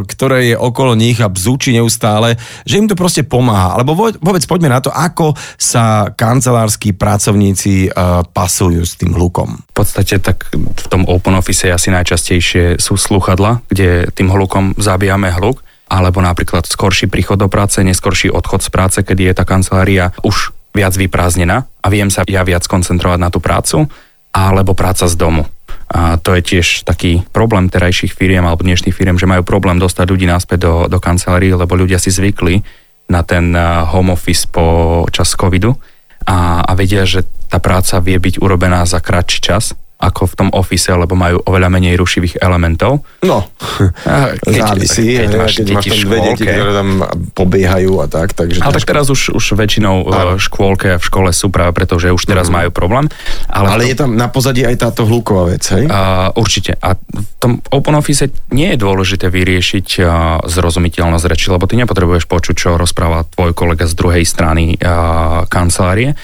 ktoré 0.01 0.49
je 0.49 0.55
okolo 0.57 0.97
nich 0.97 1.21
a 1.21 1.29
bzúči 1.29 1.77
neustále, 1.77 2.41
že 2.65 2.81
im 2.81 2.89
to 2.89 2.97
proste 2.97 3.21
pomáha. 3.21 3.77
Alebo 3.77 3.93
vôbec 4.17 4.41
poďme 4.49 4.73
na 4.73 4.81
to, 4.81 4.89
ako 4.89 5.37
sa 5.53 6.09
kancelárskí 6.09 6.97
pracovníci 6.97 7.73
eh, 7.85 7.91
pasujú 8.25 8.81
s 8.81 8.97
tým 8.97 9.13
hlukom. 9.13 9.61
V 9.61 9.73
podstate 9.77 10.17
tak 10.17 10.49
v 10.57 10.85
tom 10.89 11.05
open 11.05 11.37
office 11.37 11.69
asi 11.69 11.93
najčastejšie 11.93 12.81
sú 12.81 12.97
sluchadla, 12.97 13.61
kde 13.69 14.09
tým 14.09 14.33
hlukom 14.33 14.73
zabijame 14.81 15.29
hluk 15.29 15.61
alebo 15.85 16.17
napríklad 16.17 16.65
skorší 16.65 17.05
príchod 17.05 17.37
do 17.37 17.45
práce, 17.45 17.77
neskorší 17.77 18.33
odchod 18.33 18.65
z 18.65 18.69
práce, 18.73 18.97
kedy 19.05 19.29
je 19.29 19.33
tá 19.37 19.45
kancelária 19.45 20.17
už 20.25 20.49
viac 20.73 20.97
vyprázdnená 20.97 21.69
a 21.79 21.87
viem 21.87 22.09
sa 22.11 22.27
ja 22.27 22.41
viac 22.43 22.65
koncentrovať 22.67 23.19
na 23.21 23.29
tú 23.31 23.39
prácu 23.39 23.87
alebo 24.35 24.75
práca 24.75 25.07
z 25.07 25.15
domu. 25.15 25.47
A 25.87 26.19
to 26.19 26.35
je 26.35 26.43
tiež 26.43 26.83
taký 26.83 27.23
problém 27.31 27.71
terajších 27.71 28.11
firiem 28.11 28.43
alebo 28.43 28.67
dnešných 28.67 28.91
firiem, 28.91 29.15
že 29.15 29.29
majú 29.29 29.47
problém 29.47 29.79
dostať 29.79 30.05
ľudí 30.11 30.27
naspäť 30.27 30.59
do, 30.67 30.73
do 30.91 30.99
kancelárií, 30.99 31.55
lebo 31.55 31.77
ľudia 31.79 32.01
si 32.01 32.11
zvykli 32.11 32.59
na 33.07 33.23
ten 33.23 33.53
home 33.93 34.11
office 34.11 34.49
po 34.49 35.05
čas 35.13 35.37
covidu 35.37 35.77
a, 36.25 36.65
a 36.65 36.71
vedia, 36.73 37.05
že 37.05 37.23
tá 37.47 37.61
práca 37.61 38.01
vie 38.01 38.17
byť 38.17 38.41
urobená 38.41 38.83
za 38.83 38.97
kratší 38.97 39.39
čas 39.39 39.77
ako 39.95 40.27
v 40.27 40.33
tom 40.35 40.49
office, 40.51 40.91
lebo 40.91 41.15
majú 41.15 41.39
oveľa 41.47 41.71
menej 41.71 41.95
rušivých 41.95 42.43
elementov. 42.43 43.07
No, 43.23 43.47
A 44.11 44.35
závisí, 44.43 45.15
keď, 45.15 45.23
keď 45.23 45.31
máš 45.39 45.53
keď 45.55 45.67
máš 45.71 45.85
tam 45.87 45.99
dve 46.03 46.17
deti, 46.19 46.43
ktoré 46.43 46.71
tam 46.75 46.89
pobiehajú 47.31 47.91
a 48.03 48.05
tak, 48.11 48.35
takže... 48.35 48.59
Ale 48.59 48.75
tak 48.75 48.83
ťažko. 48.83 48.91
teraz 48.91 49.05
už, 49.07 49.21
už 49.31 49.45
väčšinou 49.55 49.95
Áno. 50.11 50.35
v 50.35 50.41
škôlke 50.43 50.87
a 50.95 50.97
v 50.99 51.05
škole 51.05 51.29
sú 51.31 51.47
práve 51.47 51.71
preto, 51.71 51.95
že 51.95 52.11
už 52.11 52.23
teraz 52.27 52.51
majú 52.51 52.75
problém. 52.75 53.07
Ale, 53.47 53.67
Ale 53.71 53.83
v 53.87 53.95
je 53.95 53.97
tam 54.03 54.11
na 54.19 54.27
pozadí 54.27 54.67
aj 54.67 54.75
táto 54.83 55.07
hluková 55.07 55.55
vec, 55.55 55.63
hej? 55.63 55.87
A, 55.87 56.29
určite. 56.35 56.75
A 56.83 56.99
v 56.99 57.27
tom 57.39 57.63
Open 57.71 57.95
Office 57.95 58.27
nie 58.51 58.75
je 58.75 58.77
dôležité 58.77 59.31
vyriešiť 59.31 59.87
a, 60.03 60.43
zrozumiteľnosť 60.43 61.25
reči, 61.31 61.47
lebo 61.47 61.63
ty 61.71 61.79
nepotrebuješ 61.79 62.27
počuť, 62.27 62.55
čo 62.55 62.69
rozpráva 62.75 63.23
tvoj 63.31 63.55
kolega 63.55 63.87
z 63.87 63.95
druhej 63.95 64.27
strany 64.27 64.75
a, 64.83 65.47
kancelárie, 65.47 66.19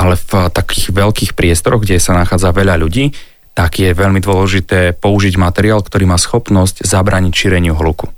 ale 0.00 0.16
v 0.16 0.48
takých 0.48 0.96
veľkých 0.96 1.32
priestoroch, 1.36 1.84
kde 1.84 2.00
sa 2.00 2.16
nachádza 2.16 2.56
veľa 2.56 2.80
ľudí, 2.80 3.12
tak 3.52 3.76
je 3.76 3.92
veľmi 3.92 4.24
dôležité 4.24 4.96
použiť 4.96 5.36
materiál, 5.36 5.84
ktorý 5.84 6.08
má 6.08 6.16
schopnosť 6.16 6.88
zabrániť 6.88 7.32
šíreniu 7.36 7.76
hluku. 7.76 8.08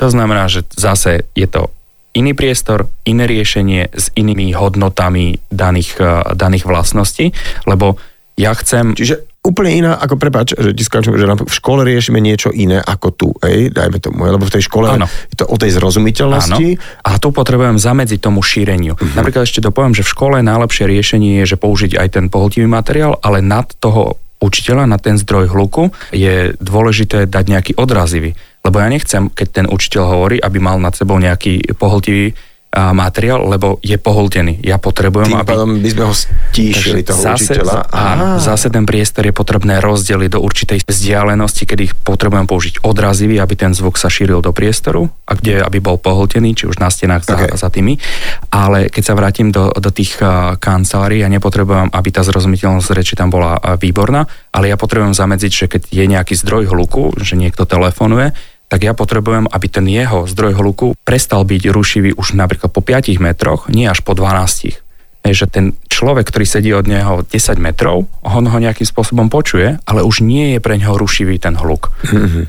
To 0.00 0.06
znamená, 0.08 0.48
že 0.48 0.64
zase 0.72 1.28
je 1.36 1.44
to 1.44 1.68
iný 2.16 2.32
priestor, 2.32 2.88
iné 3.04 3.28
riešenie 3.28 3.92
s 3.92 4.08
inými 4.16 4.56
hodnotami 4.56 5.36
daných, 5.52 6.00
a, 6.00 6.32
daných 6.32 6.64
vlastností, 6.64 7.36
lebo 7.68 8.00
ja 8.36 8.52
chcem... 8.56 8.96
Čiže 8.96 9.32
úplne 9.42 9.74
iná, 9.74 9.92
ako 9.98 10.14
prepáč, 10.22 10.54
že 10.54 10.70
ti 10.70 10.86
že 10.86 11.26
v 11.26 11.50
škole 11.50 11.82
riešime 11.82 12.22
niečo 12.22 12.54
iné 12.54 12.78
ako 12.78 13.08
tu, 13.10 13.28
hej, 13.42 13.74
dajme 13.74 13.98
tomu, 13.98 14.22
lebo 14.30 14.46
v 14.46 14.54
tej 14.54 14.70
škole 14.70 14.86
Áno. 14.86 15.10
je 15.34 15.42
to 15.42 15.50
o 15.50 15.58
tej 15.58 15.74
zrozumiteľnosti. 15.74 16.66
Áno. 16.78 17.02
A 17.02 17.18
tu 17.18 17.34
potrebujem 17.34 17.74
zamedziť 17.74 18.22
tomu 18.22 18.38
šíreniu. 18.38 18.94
Uh-huh. 18.94 19.14
Napríklad 19.18 19.42
ešte 19.42 19.58
dopoviem, 19.58 19.98
že 19.98 20.06
v 20.06 20.12
škole 20.14 20.36
najlepšie 20.46 20.86
riešenie 20.86 21.42
je, 21.42 21.54
že 21.54 21.56
použiť 21.58 21.98
aj 21.98 22.08
ten 22.14 22.24
pohltivý 22.30 22.70
materiál, 22.70 23.18
ale 23.18 23.42
nad 23.42 23.66
toho 23.82 24.14
učiteľa, 24.38 24.86
na 24.86 24.98
ten 24.98 25.18
zdroj 25.18 25.50
hluku 25.50 25.90
je 26.14 26.54
dôležité 26.58 27.26
dať 27.26 27.44
nejaký 27.46 27.72
odrazivý. 27.78 28.34
Lebo 28.62 28.78
ja 28.78 28.86
nechcem, 28.90 29.26
keď 29.26 29.48
ten 29.50 29.66
učiteľ 29.66 30.02
hovorí, 30.06 30.36
aby 30.38 30.58
mal 30.62 30.78
nad 30.78 30.94
sebou 30.94 31.18
nejaký 31.18 31.74
pohltivý 31.74 32.34
materiál, 32.72 33.44
lebo 33.52 33.76
je 33.84 34.00
pohltený. 34.00 34.64
Ja 34.64 34.80
potrebujem, 34.80 35.28
Tým 35.28 35.44
aby... 35.44 35.50
pádom 35.52 35.70
by 35.76 35.90
sme 35.92 36.04
ho 36.08 36.14
stíšili, 36.16 37.04
toho 37.04 37.20
zase, 37.20 37.52
učiteľa. 37.52 37.92
Áno, 37.92 38.40
zase 38.40 38.72
ten 38.72 38.88
priestor 38.88 39.28
je 39.28 39.34
potrebné 39.36 39.76
rozdeliť 39.84 40.30
do 40.32 40.40
určitej 40.40 40.88
vzdialenosti, 40.88 41.68
kedy 41.68 41.92
potrebujem 42.00 42.48
použiť 42.48 42.80
odrazivý, 42.80 43.36
aby 43.44 43.54
ten 43.60 43.76
zvuk 43.76 44.00
sa 44.00 44.08
šíril 44.08 44.40
do 44.40 44.56
priestoru 44.56 45.12
a 45.28 45.36
kde 45.36 45.60
aby 45.60 45.84
bol 45.84 46.00
pohltený, 46.00 46.56
či 46.56 46.64
už 46.64 46.80
na 46.80 46.88
stenách 46.88 47.28
za, 47.28 47.34
Okay. 47.42 47.58
za 47.58 47.68
tými. 47.72 47.98
Ale 48.52 48.86
keď 48.86 49.02
sa 49.02 49.16
vrátim 49.18 49.50
do, 49.50 49.72
do 49.72 49.90
tých 49.90 50.20
uh, 50.20 50.54
kancelárií, 50.60 51.24
ja 51.24 51.32
nepotrebujem, 51.32 51.90
aby 51.90 52.08
tá 52.12 52.22
zrozumiteľnosť 52.22 52.92
reči 52.92 53.18
tam 53.18 53.32
bola 53.34 53.58
uh, 53.58 53.74
výborná, 53.80 54.28
ale 54.54 54.70
ja 54.70 54.76
potrebujem 54.78 55.16
zamedziť, 55.16 55.52
že 55.52 55.66
keď 55.66 55.82
je 55.90 56.04
nejaký 56.06 56.34
zdroj 56.38 56.70
hluku, 56.70 57.18
že 57.18 57.34
niekto 57.34 57.66
telefonuje, 57.66 58.36
tak 58.72 58.88
ja 58.88 58.96
potrebujem, 58.96 59.52
aby 59.52 59.66
ten 59.68 59.84
jeho 59.84 60.24
zdroj 60.24 60.56
hluku 60.56 60.96
prestal 61.04 61.44
byť 61.44 61.68
rušivý 61.68 62.16
už 62.16 62.32
napríklad 62.32 62.72
po 62.72 62.80
5 62.80 63.20
metroch, 63.20 63.68
nie 63.68 63.84
až 63.84 64.00
po 64.00 64.16
12. 64.16 64.80
Je, 65.28 65.32
že 65.36 65.44
ten 65.44 65.76
človek, 65.92 66.32
ktorý 66.32 66.46
sedí 66.48 66.72
od 66.72 66.88
neho 66.88 67.20
10 67.20 67.60
metrov, 67.60 68.08
on 68.24 68.48
ho 68.48 68.56
nejakým 68.56 68.88
spôsobom 68.88 69.28
počuje, 69.28 69.76
ale 69.84 70.00
už 70.00 70.24
nie 70.24 70.56
je 70.56 70.58
pre 70.64 70.80
neho 70.80 70.96
rušivý 70.96 71.36
ten 71.36 71.52
hluk. 71.60 71.92
Mm-hmm. 72.08 72.44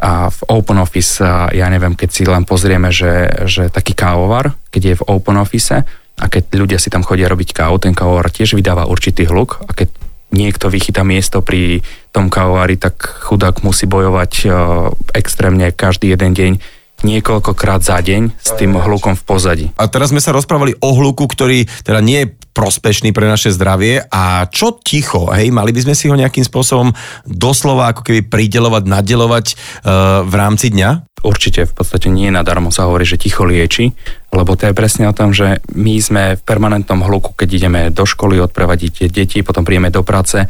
A 0.00 0.32
v 0.32 0.40
Open 0.48 0.80
Office, 0.80 1.20
ja 1.52 1.68
neviem, 1.68 1.92
keď 1.92 2.08
si 2.08 2.24
len 2.24 2.48
pozrieme, 2.48 2.88
že, 2.88 3.44
že 3.44 3.68
taký 3.68 3.92
kávovar, 3.92 4.56
keď 4.72 4.82
je 4.82 4.94
v 4.96 5.06
Open 5.12 5.36
Office 5.36 5.84
a 6.16 6.24
keď 6.24 6.56
ľudia 6.56 6.80
si 6.80 6.88
tam 6.88 7.04
chodia 7.04 7.28
robiť 7.28 7.52
kávu, 7.52 7.84
ten 7.84 7.92
kávovar 7.92 8.32
tiež 8.32 8.56
vydáva 8.56 8.88
určitý 8.88 9.28
hluk 9.28 9.60
a 9.68 9.76
keď 9.76 9.92
niekto 10.32 10.72
vychytá 10.72 11.06
miesto 11.06 11.44
pri 11.44 11.84
tom 12.16 12.32
kávovári, 12.32 12.80
tak 12.80 12.96
chudák 13.28 13.60
musí 13.60 13.84
bojovať 13.84 14.32
uh, 14.48 14.52
extrémne 15.12 15.68
každý 15.68 16.16
jeden 16.16 16.32
deň 16.32 16.52
niekoľkokrát 17.04 17.84
za 17.84 18.00
deň 18.00 18.40
s 18.40 18.56
tým 18.56 18.72
hlukom 18.72 19.20
v 19.20 19.26
pozadí. 19.28 19.66
A 19.76 19.84
teraz 19.84 20.16
sme 20.16 20.24
sa 20.24 20.32
rozprávali 20.32 20.72
o 20.80 20.96
hluku, 20.96 21.28
ktorý 21.28 21.68
teda 21.84 22.00
nie 22.00 22.24
je 22.24 22.32
prospešný 22.56 23.12
pre 23.12 23.28
naše 23.28 23.52
zdravie 23.52 24.00
a 24.08 24.48
čo 24.48 24.80
ticho, 24.80 25.28
hej, 25.28 25.52
mali 25.52 25.76
by 25.76 25.84
sme 25.84 25.92
si 25.92 26.08
ho 26.08 26.16
nejakým 26.16 26.40
spôsobom 26.40 26.96
doslova 27.28 27.92
ako 27.92 28.00
keby 28.00 28.24
pridelovať, 28.32 28.88
nadelovať 28.88 29.46
uh, 29.52 30.24
v 30.24 30.34
rámci 30.40 30.72
dňa? 30.72 31.20
Určite, 31.20 31.68
v 31.68 31.74
podstate 31.76 32.08
nie 32.08 32.32
nadarmo 32.32 32.72
sa 32.72 32.88
hovorí, 32.88 33.04
že 33.04 33.20
ticho 33.20 33.44
lieči, 33.44 33.92
lebo 34.32 34.56
to 34.56 34.72
je 34.72 34.72
presne 34.72 35.04
o 35.04 35.12
tom, 35.12 35.36
že 35.36 35.60
my 35.76 36.00
sme 36.00 36.22
v 36.40 36.44
permanentnom 36.48 37.04
hluku, 37.04 37.36
keď 37.36 37.48
ideme 37.60 37.80
do 37.92 38.08
školy 38.08 38.40
odprevadiť 38.40 39.12
deti, 39.12 39.44
potom 39.44 39.68
príjeme 39.68 39.92
do 39.92 40.00
práce 40.00 40.40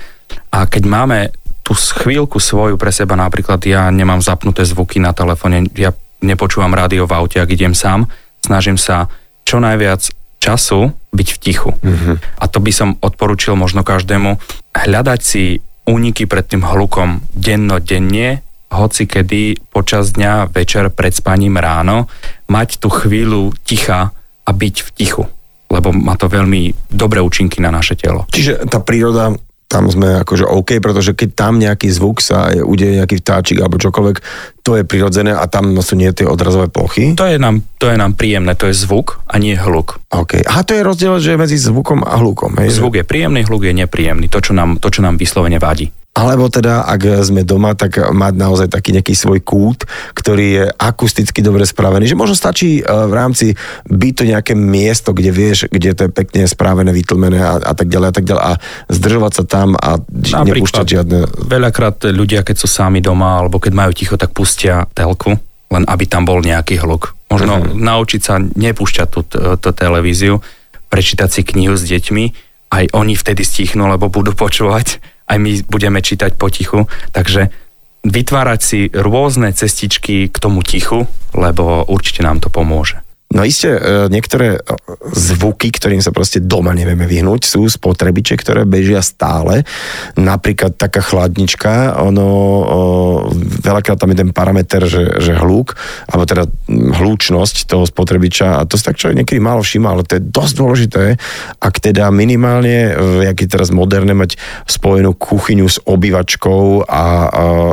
a 0.55 0.59
keď 0.71 0.83
máme 0.87 1.19
tú 1.67 1.75
chvíľku 1.75 2.39
svoju 2.39 2.79
pre 2.79 2.95
seba, 2.95 3.19
napríklad 3.19 3.59
ja 3.67 3.91
nemám 3.91 4.23
zapnuté 4.23 4.63
zvuky 4.63 5.03
na 5.03 5.11
telefóne, 5.11 5.67
ja 5.75 5.91
nepočúvam 6.23 6.71
rádio 6.71 7.11
v 7.11 7.19
aute, 7.19 7.43
ak 7.43 7.51
idem 7.51 7.75
sám, 7.75 8.07
snažím 8.39 8.79
sa 8.79 9.11
čo 9.43 9.59
najviac 9.59 10.07
času 10.39 10.95
byť 11.11 11.29
v 11.35 11.39
tichu. 11.43 11.75
Mm-hmm. 11.75 12.39
A 12.39 12.45
to 12.47 12.63
by 12.63 12.71
som 12.71 12.95
odporučil 13.03 13.59
možno 13.59 13.83
každému 13.83 14.39
hľadať 14.79 15.21
si 15.21 15.59
úniky 15.91 16.31
pred 16.31 16.47
tým 16.47 16.63
hlukom 16.63 17.27
denno-denne, 17.35 18.47
hoci 18.71 19.11
kedy 19.11 19.67
počas 19.67 20.15
dňa, 20.15 20.55
večer, 20.55 20.95
pred 20.95 21.15
spaním 21.19 21.59
ráno, 21.59 22.07
mať 22.47 22.79
tú 22.79 22.95
chvíľu 22.95 23.51
ticha 23.67 24.15
a 24.47 24.51
byť 24.55 24.77
v 24.87 24.91
tichu 24.95 25.25
lebo 25.67 25.91
má 25.91 26.15
to 26.15 26.31
veľmi 26.31 26.87
dobré 26.87 27.19
účinky 27.19 27.59
na 27.59 27.75
naše 27.75 27.99
telo. 27.99 28.25
Čiže 28.31 28.71
tá 28.71 28.79
príroda 28.79 29.35
tam 29.67 29.91
sme 29.91 30.23
akože 30.23 30.47
OK, 30.47 30.79
pretože 30.79 31.13
keď 31.13 31.29
tam 31.35 31.59
nejaký 31.59 31.91
zvuk 31.91 32.23
sa 32.23 32.55
udeje 32.55 33.03
nejaký 33.03 33.19
vtáčik 33.19 33.59
alebo 33.59 33.83
čokoľvek, 33.83 34.17
to 34.63 34.79
je 34.79 34.85
prirodzené 34.87 35.35
a 35.35 35.45
tam 35.51 35.75
sú 35.83 35.99
nie 35.99 36.11
tie 36.15 36.27
odrazové 36.27 36.71
plochy? 36.71 37.19
To 37.19 37.27
je 37.27 37.39
nám, 37.39 37.67
to 37.83 37.91
je 37.91 37.99
nám 37.99 38.15
príjemné, 38.15 38.55
to 38.55 38.71
je 38.71 38.79
zvuk 38.79 39.23
a 39.27 39.43
nie 39.43 39.59
hluk. 39.59 39.99
OK. 40.15 40.47
A 40.47 40.63
to 40.63 40.79
je 40.79 40.87
rozdiel, 40.87 41.19
že 41.19 41.35
medzi 41.35 41.59
zvukom 41.59 42.07
a 42.07 42.15
hlukom. 42.19 42.55
Hej? 42.63 42.79
Zvuk 42.79 43.03
je 43.03 43.05
príjemný, 43.07 43.43
hluk 43.43 43.67
je 43.67 43.75
nepríjemný, 43.75 44.31
to, 44.31 44.39
čo 44.39 44.55
nám, 44.55 44.79
to, 44.79 44.87
čo 44.91 45.03
nám 45.03 45.19
vyslovene 45.19 45.59
vadí. 45.59 45.91
Alebo 46.17 46.49
teda, 46.49 46.89
ak 46.89 47.29
sme 47.29 47.45
doma, 47.45 47.77
tak 47.77 48.01
mať 48.01 48.35
naozaj 48.41 48.73
taký 48.73 48.97
nejaký 48.97 49.13
svoj 49.13 49.45
kút, 49.45 49.85
ktorý 50.17 50.47
je 50.49 50.65
akusticky 50.81 51.45
dobre 51.45 51.69
spravený. 51.69 52.09
Že 52.09 52.17
možno 52.17 52.33
stačí 52.33 52.81
e, 52.81 52.83
v 52.83 53.13
rámci 53.13 53.53
byť 53.85 54.13
to 54.17 54.25
nejaké 54.25 54.57
miesto, 54.57 55.13
kde 55.13 55.29
vieš, 55.29 55.69
kde 55.69 55.93
to 55.93 56.09
je 56.09 56.11
pekne 56.17 56.49
spravené, 56.49 56.89
vytlmené 56.89 57.37
a, 57.45 57.61
a 57.61 57.73
tak 57.77 57.93
ďalej 57.93 58.09
a 58.09 58.15
tak 58.17 58.25
ďalej 58.25 58.43
a 58.49 58.53
zdržovať 58.89 59.33
sa 59.37 59.45
tam 59.45 59.69
a 59.77 60.01
nepúšťať 60.25 60.87
žiadne... 60.89 61.19
Veľakrát 61.53 62.09
ľudia, 62.09 62.41
keď 62.41 62.65
sú 62.65 62.69
sami 62.73 63.05
doma 63.05 63.45
alebo 63.45 63.61
keď 63.61 63.77
majú 63.77 63.93
ticho, 63.93 64.17
tak 64.17 64.33
pustia 64.33 64.89
telku, 64.97 65.37
len 65.69 65.85
aby 65.85 66.05
tam 66.09 66.25
bol 66.25 66.41
nejaký 66.41 66.81
hluk. 66.81 67.13
Možno 67.29 67.61
uh-huh. 67.61 67.77
naučiť 67.77 68.21
sa 68.25 68.41
nepúšťať 68.41 69.09
tú, 69.13 69.21
tú 69.61 69.71
televíziu, 69.77 70.41
prečítať 70.89 71.29
si 71.29 71.41
knihu 71.45 71.77
s 71.77 71.85
deťmi, 71.85 72.25
aj 72.73 72.85
oni 72.97 73.13
vtedy 73.13 73.45
stichnú, 73.45 73.85
lebo 73.85 74.09
budú 74.09 74.33
počúvať 74.33 75.16
aj 75.27 75.39
my 75.39 75.51
budeme 75.67 75.99
čítať 76.03 76.35
potichu, 76.39 76.87
takže 77.15 77.51
vytvárať 78.07 78.61
si 78.63 78.81
rôzne 78.95 79.51
cestičky 79.51 80.31
k 80.31 80.37
tomu 80.39 80.63
tichu, 80.63 81.11
lebo 81.35 81.83
určite 81.87 82.23
nám 82.23 82.39
to 82.39 82.49
pomôže. 82.51 83.03
No 83.37 83.45
iste, 83.45 83.69
e, 83.69 84.09
niektoré 84.09 84.57
e, 84.57 84.61
zvuky, 85.13 85.69
ktorým 85.69 86.01
sa 86.01 86.09
proste 86.09 86.41
doma 86.41 86.73
nevieme 86.73 87.05
vyhnúť, 87.05 87.45
sú 87.45 87.69
spotrebiče, 87.69 88.41
ktoré 88.41 88.65
bežia 88.65 89.05
stále. 89.05 89.69
Napríklad 90.17 90.81
taká 90.81 91.05
chladnička, 91.05 92.01
ono, 92.01 92.29
veľakrát 93.61 94.01
tam 94.01 94.17
je 94.17 94.25
ten 94.25 94.33
parameter, 94.33 94.89
že, 94.89 95.21
že 95.21 95.37
hluk, 95.37 95.77
alebo 96.09 96.25
teda 96.25 96.49
hlučnosť 96.73 97.69
toho 97.69 97.85
spotrebiča, 97.85 98.57
a 98.57 98.65
to 98.65 98.81
si 98.81 98.89
tak 98.89 98.97
človek 98.97 99.21
niekedy 99.21 99.37
málo 99.37 99.61
všíma, 99.61 99.93
ale 99.93 100.09
to 100.09 100.17
je 100.17 100.25
dosť 100.25 100.55
dôležité, 100.57 101.05
ak 101.61 101.75
teda 101.85 102.09
minimálne, 102.09 102.97
e, 102.97 103.29
jak 103.29 103.37
je 103.37 103.49
teraz 103.53 103.69
moderné 103.69 104.17
mať 104.17 104.41
spojenú 104.65 105.13
kuchyňu 105.13 105.69
s 105.69 105.77
obývačkou 105.85 106.89
a, 106.89 106.89
a 106.89 107.05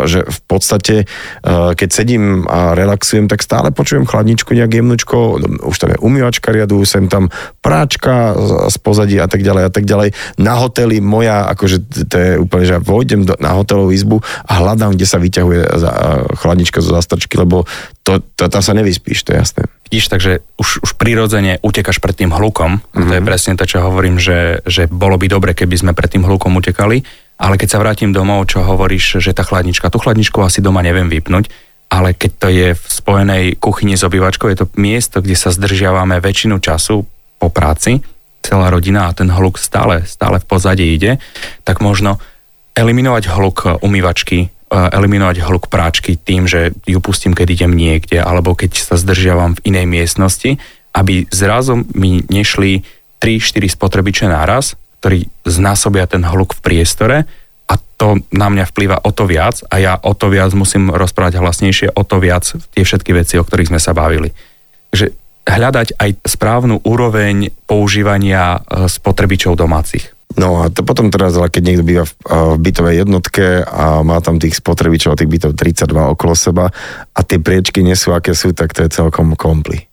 že 0.03 0.27
v 0.27 0.39
podstate, 0.43 0.95
keď 1.77 1.89
sedím 1.89 2.43
a 2.49 2.75
relaxujem, 2.75 3.29
tak 3.29 3.45
stále 3.45 3.71
počujem 3.71 4.03
chladničku 4.03 4.51
nejak 4.51 4.73
jemnučko, 4.73 5.17
už 5.59 5.75
tam 5.77 5.89
je 5.93 5.99
umývačka 6.01 6.49
riadu, 6.49 6.81
sem 6.87 7.05
tam 7.11 7.29
práčka 7.59 8.33
z 8.69 8.77
pozadí 8.79 9.17
a 9.19 9.27
tak 9.27 9.43
ďalej 9.43 9.63
a 9.67 9.71
tak 9.71 9.85
ďalej. 9.85 10.15
Na 10.39 10.57
hoteli 10.57 11.03
moja, 11.03 11.45
akože 11.51 11.77
to 12.09 12.15
je 12.15 12.31
úplne, 12.39 12.63
že 12.65 12.73
ja 12.77 12.81
vojdem 12.81 13.27
do, 13.27 13.37
na 13.37 13.53
hotelovú 13.53 13.93
izbu 13.93 14.17
a 14.23 14.51
hľadám, 14.61 14.95
kde 14.97 15.05
sa 15.05 15.21
vyťahuje 15.21 15.61
za, 15.77 15.91
chladnička 16.39 16.79
zo 16.81 16.95
zastrčky, 16.95 17.35
lebo 17.37 17.67
to, 18.03 18.19
to, 18.35 18.49
tam 18.49 18.61
sa 18.61 18.73
nevyspíš, 18.75 19.23
to 19.23 19.35
je 19.35 19.37
jasné. 19.39 19.61
Vidíš, 19.87 20.09
takže 20.09 20.31
už, 20.57 20.83
už 20.83 20.91
prirodzene 20.97 21.61
utekaš 21.61 22.01
pred 22.01 22.17
tým 22.17 22.33
hlukom. 22.33 22.81
Mm-hmm. 22.81 23.07
To 23.07 23.13
je 23.13 23.21
mhm. 23.21 23.29
presne 23.29 23.53
to, 23.53 23.65
čo 23.69 23.85
hovorím, 23.85 24.17
že, 24.17 24.65
že 24.65 24.89
bolo 24.89 25.15
by 25.21 25.27
dobre, 25.29 25.51
keby 25.53 25.75
sme 25.77 25.91
pred 25.93 26.09
tým 26.09 26.25
hlukom 26.25 26.55
utekali. 26.57 27.05
Ale 27.33 27.57
keď 27.57 27.75
sa 27.75 27.81
vrátim 27.81 28.13
domov, 28.13 28.45
čo 28.45 28.61
hovoríš, 28.61 29.19
že 29.19 29.33
tá 29.33 29.41
chladnička, 29.41 29.89
tú 29.89 29.97
chladničku 29.97 30.37
asi 30.45 30.61
doma 30.61 30.85
neviem 30.85 31.09
vypnúť, 31.09 31.49
ale 31.93 32.17
keď 32.17 32.31
to 32.41 32.47
je 32.49 32.67
v 32.73 32.85
spojenej 32.89 33.43
kuchyni 33.61 33.93
s 33.93 34.01
obývačkou, 34.01 34.49
je 34.49 34.65
to 34.65 34.67
miesto, 34.81 35.21
kde 35.21 35.37
sa 35.37 35.53
zdržiavame 35.53 36.17
väčšinu 36.17 36.57
času 36.57 37.05
po 37.37 37.47
práci, 37.53 38.01
celá 38.41 38.73
rodina 38.73 39.05
a 39.05 39.15
ten 39.15 39.29
hluk 39.29 39.61
stále, 39.61 40.01
stále 40.09 40.41
v 40.41 40.49
pozadí 40.49 40.89
ide, 40.89 41.21
tak 41.61 41.85
možno 41.85 42.17
eliminovať 42.73 43.29
hluk 43.29 43.57
umývačky, 43.85 44.37
e, 44.41 44.47
eliminovať 44.73 45.45
hluk 45.45 45.69
práčky 45.69 46.17
tým, 46.17 46.49
že 46.49 46.73
ju 46.89 46.97
pustím, 46.97 47.37
keď 47.37 47.61
idem 47.61 47.77
niekde, 47.77 48.17
alebo 48.17 48.57
keď 48.57 48.73
sa 48.73 48.97
zdržiavam 48.97 49.61
v 49.61 49.63
inej 49.69 49.85
miestnosti, 49.85 50.57
aby 50.97 51.29
zrazu 51.29 51.85
mi 51.93 52.25
nešli 52.25 52.81
3-4 53.21 53.69
spotrebiče 53.69 54.25
naraz, 54.25 54.73
ktorí 54.99 55.29
znásobia 55.45 56.09
ten 56.09 56.25
hluk 56.25 56.57
v 56.57 56.63
priestore 56.65 57.17
to 58.03 58.19
na 58.35 58.51
mňa 58.51 58.67
vplýva 58.67 58.99
o 58.99 59.15
to 59.15 59.23
viac 59.23 59.63
a 59.71 59.79
ja 59.79 59.95
o 59.95 60.11
to 60.11 60.27
viac 60.27 60.51
musím 60.51 60.91
rozprávať 60.91 61.39
hlasnejšie, 61.39 61.95
o 61.95 62.03
to 62.03 62.19
viac 62.19 62.43
tie 62.75 62.83
všetky 62.83 63.15
veci, 63.15 63.39
o 63.39 63.47
ktorých 63.47 63.71
sme 63.71 63.79
sa 63.79 63.95
bavili. 63.95 64.35
Takže 64.91 65.15
hľadať 65.47 65.95
aj 65.95 66.09
správnu 66.27 66.83
úroveň 66.83 67.55
používania 67.63 68.59
e, 68.59 68.91
spotrebičov 68.91 69.55
domácich. 69.55 70.11
No 70.35 70.67
a 70.67 70.67
to 70.67 70.83
potom 70.83 71.07
teraz, 71.15 71.39
ale 71.39 71.47
keď 71.47 71.63
niekto 71.63 71.87
býva 71.87 72.03
v, 72.03 72.13
e, 72.27 72.35
v 72.35 72.57
bytovej 72.59 72.95
jednotke 73.07 73.63
a 73.63 74.03
má 74.03 74.19
tam 74.19 74.35
tých 74.35 74.59
spotrebičov, 74.59 75.15
tých 75.15 75.31
bytov 75.31 75.55
32 75.55 75.87
okolo 76.19 76.35
seba 76.35 76.75
a 77.15 77.19
tie 77.23 77.39
priečky 77.39 77.87
nie 77.87 77.95
sú 77.95 78.11
aké 78.11 78.35
sú, 78.35 78.51
tak 78.51 78.75
to 78.75 78.83
je 78.83 78.91
celkom 78.91 79.39
kompli. 79.39 79.87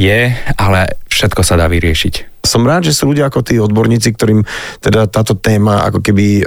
Je, 0.00 0.32
ale 0.56 0.96
všetko 1.12 1.44
sa 1.44 1.60
dá 1.60 1.68
vyriešiť 1.68 2.27
som 2.44 2.64
rád, 2.64 2.88
že 2.88 2.96
sú 2.96 3.12
ľudia 3.12 3.28
ako 3.28 3.44
tí 3.44 3.60
odborníci, 3.60 4.14
ktorým 4.16 4.40
teda 4.80 5.10
táto 5.10 5.36
téma 5.36 5.84
ako 5.84 6.00
keby 6.00 6.26
uh, 6.42 6.44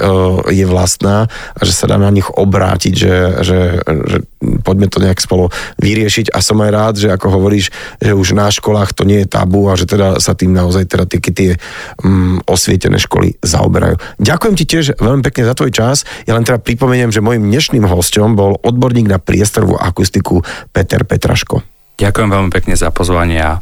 je 0.50 0.66
vlastná 0.66 1.30
a 1.30 1.62
že 1.62 1.74
sa 1.76 1.86
dá 1.86 2.02
na 2.02 2.10
nich 2.10 2.26
obrátiť, 2.26 2.94
že, 2.94 3.16
že, 3.46 3.60
že 3.86 4.18
poďme 4.66 4.90
to 4.90 4.98
nejak 4.98 5.22
spolu 5.22 5.54
vyriešiť 5.78 6.34
a 6.34 6.42
som 6.42 6.58
aj 6.64 6.72
rád, 6.74 6.94
že 6.98 7.14
ako 7.14 7.38
hovoríš, 7.38 7.70
že 8.02 8.18
už 8.18 8.34
na 8.34 8.50
školách 8.50 8.98
to 8.98 9.06
nie 9.06 9.24
je 9.24 9.32
tabu 9.32 9.70
a 9.70 9.78
že 9.78 9.86
teda 9.86 10.18
sa 10.18 10.34
tým 10.34 10.56
naozaj 10.56 10.90
teda 10.90 11.06
tie, 11.06 11.20
tie 11.22 11.52
um, 12.02 12.42
osvietené 12.50 12.98
školy 12.98 13.38
zaoberajú. 13.46 14.00
Ďakujem 14.18 14.56
ti 14.58 14.66
tiež 14.66 14.86
veľmi 14.98 15.22
pekne 15.22 15.46
za 15.46 15.54
tvoj 15.54 15.72
čas. 15.72 16.04
Ja 16.26 16.34
len 16.34 16.44
teda 16.48 16.58
pripomeniem, 16.58 17.14
že 17.14 17.22
môjim 17.22 17.46
dnešným 17.46 17.86
hostom 17.86 18.34
bol 18.34 18.58
odborník 18.66 19.06
na 19.06 19.22
priestorovú 19.22 19.78
akustiku 19.78 20.42
Peter 20.74 21.06
Petraško. 21.06 21.62
Ďakujem 22.02 22.30
veľmi 22.34 22.50
pekne 22.50 22.74
za 22.74 22.90
pozvanie 22.90 23.38
a 23.38 23.62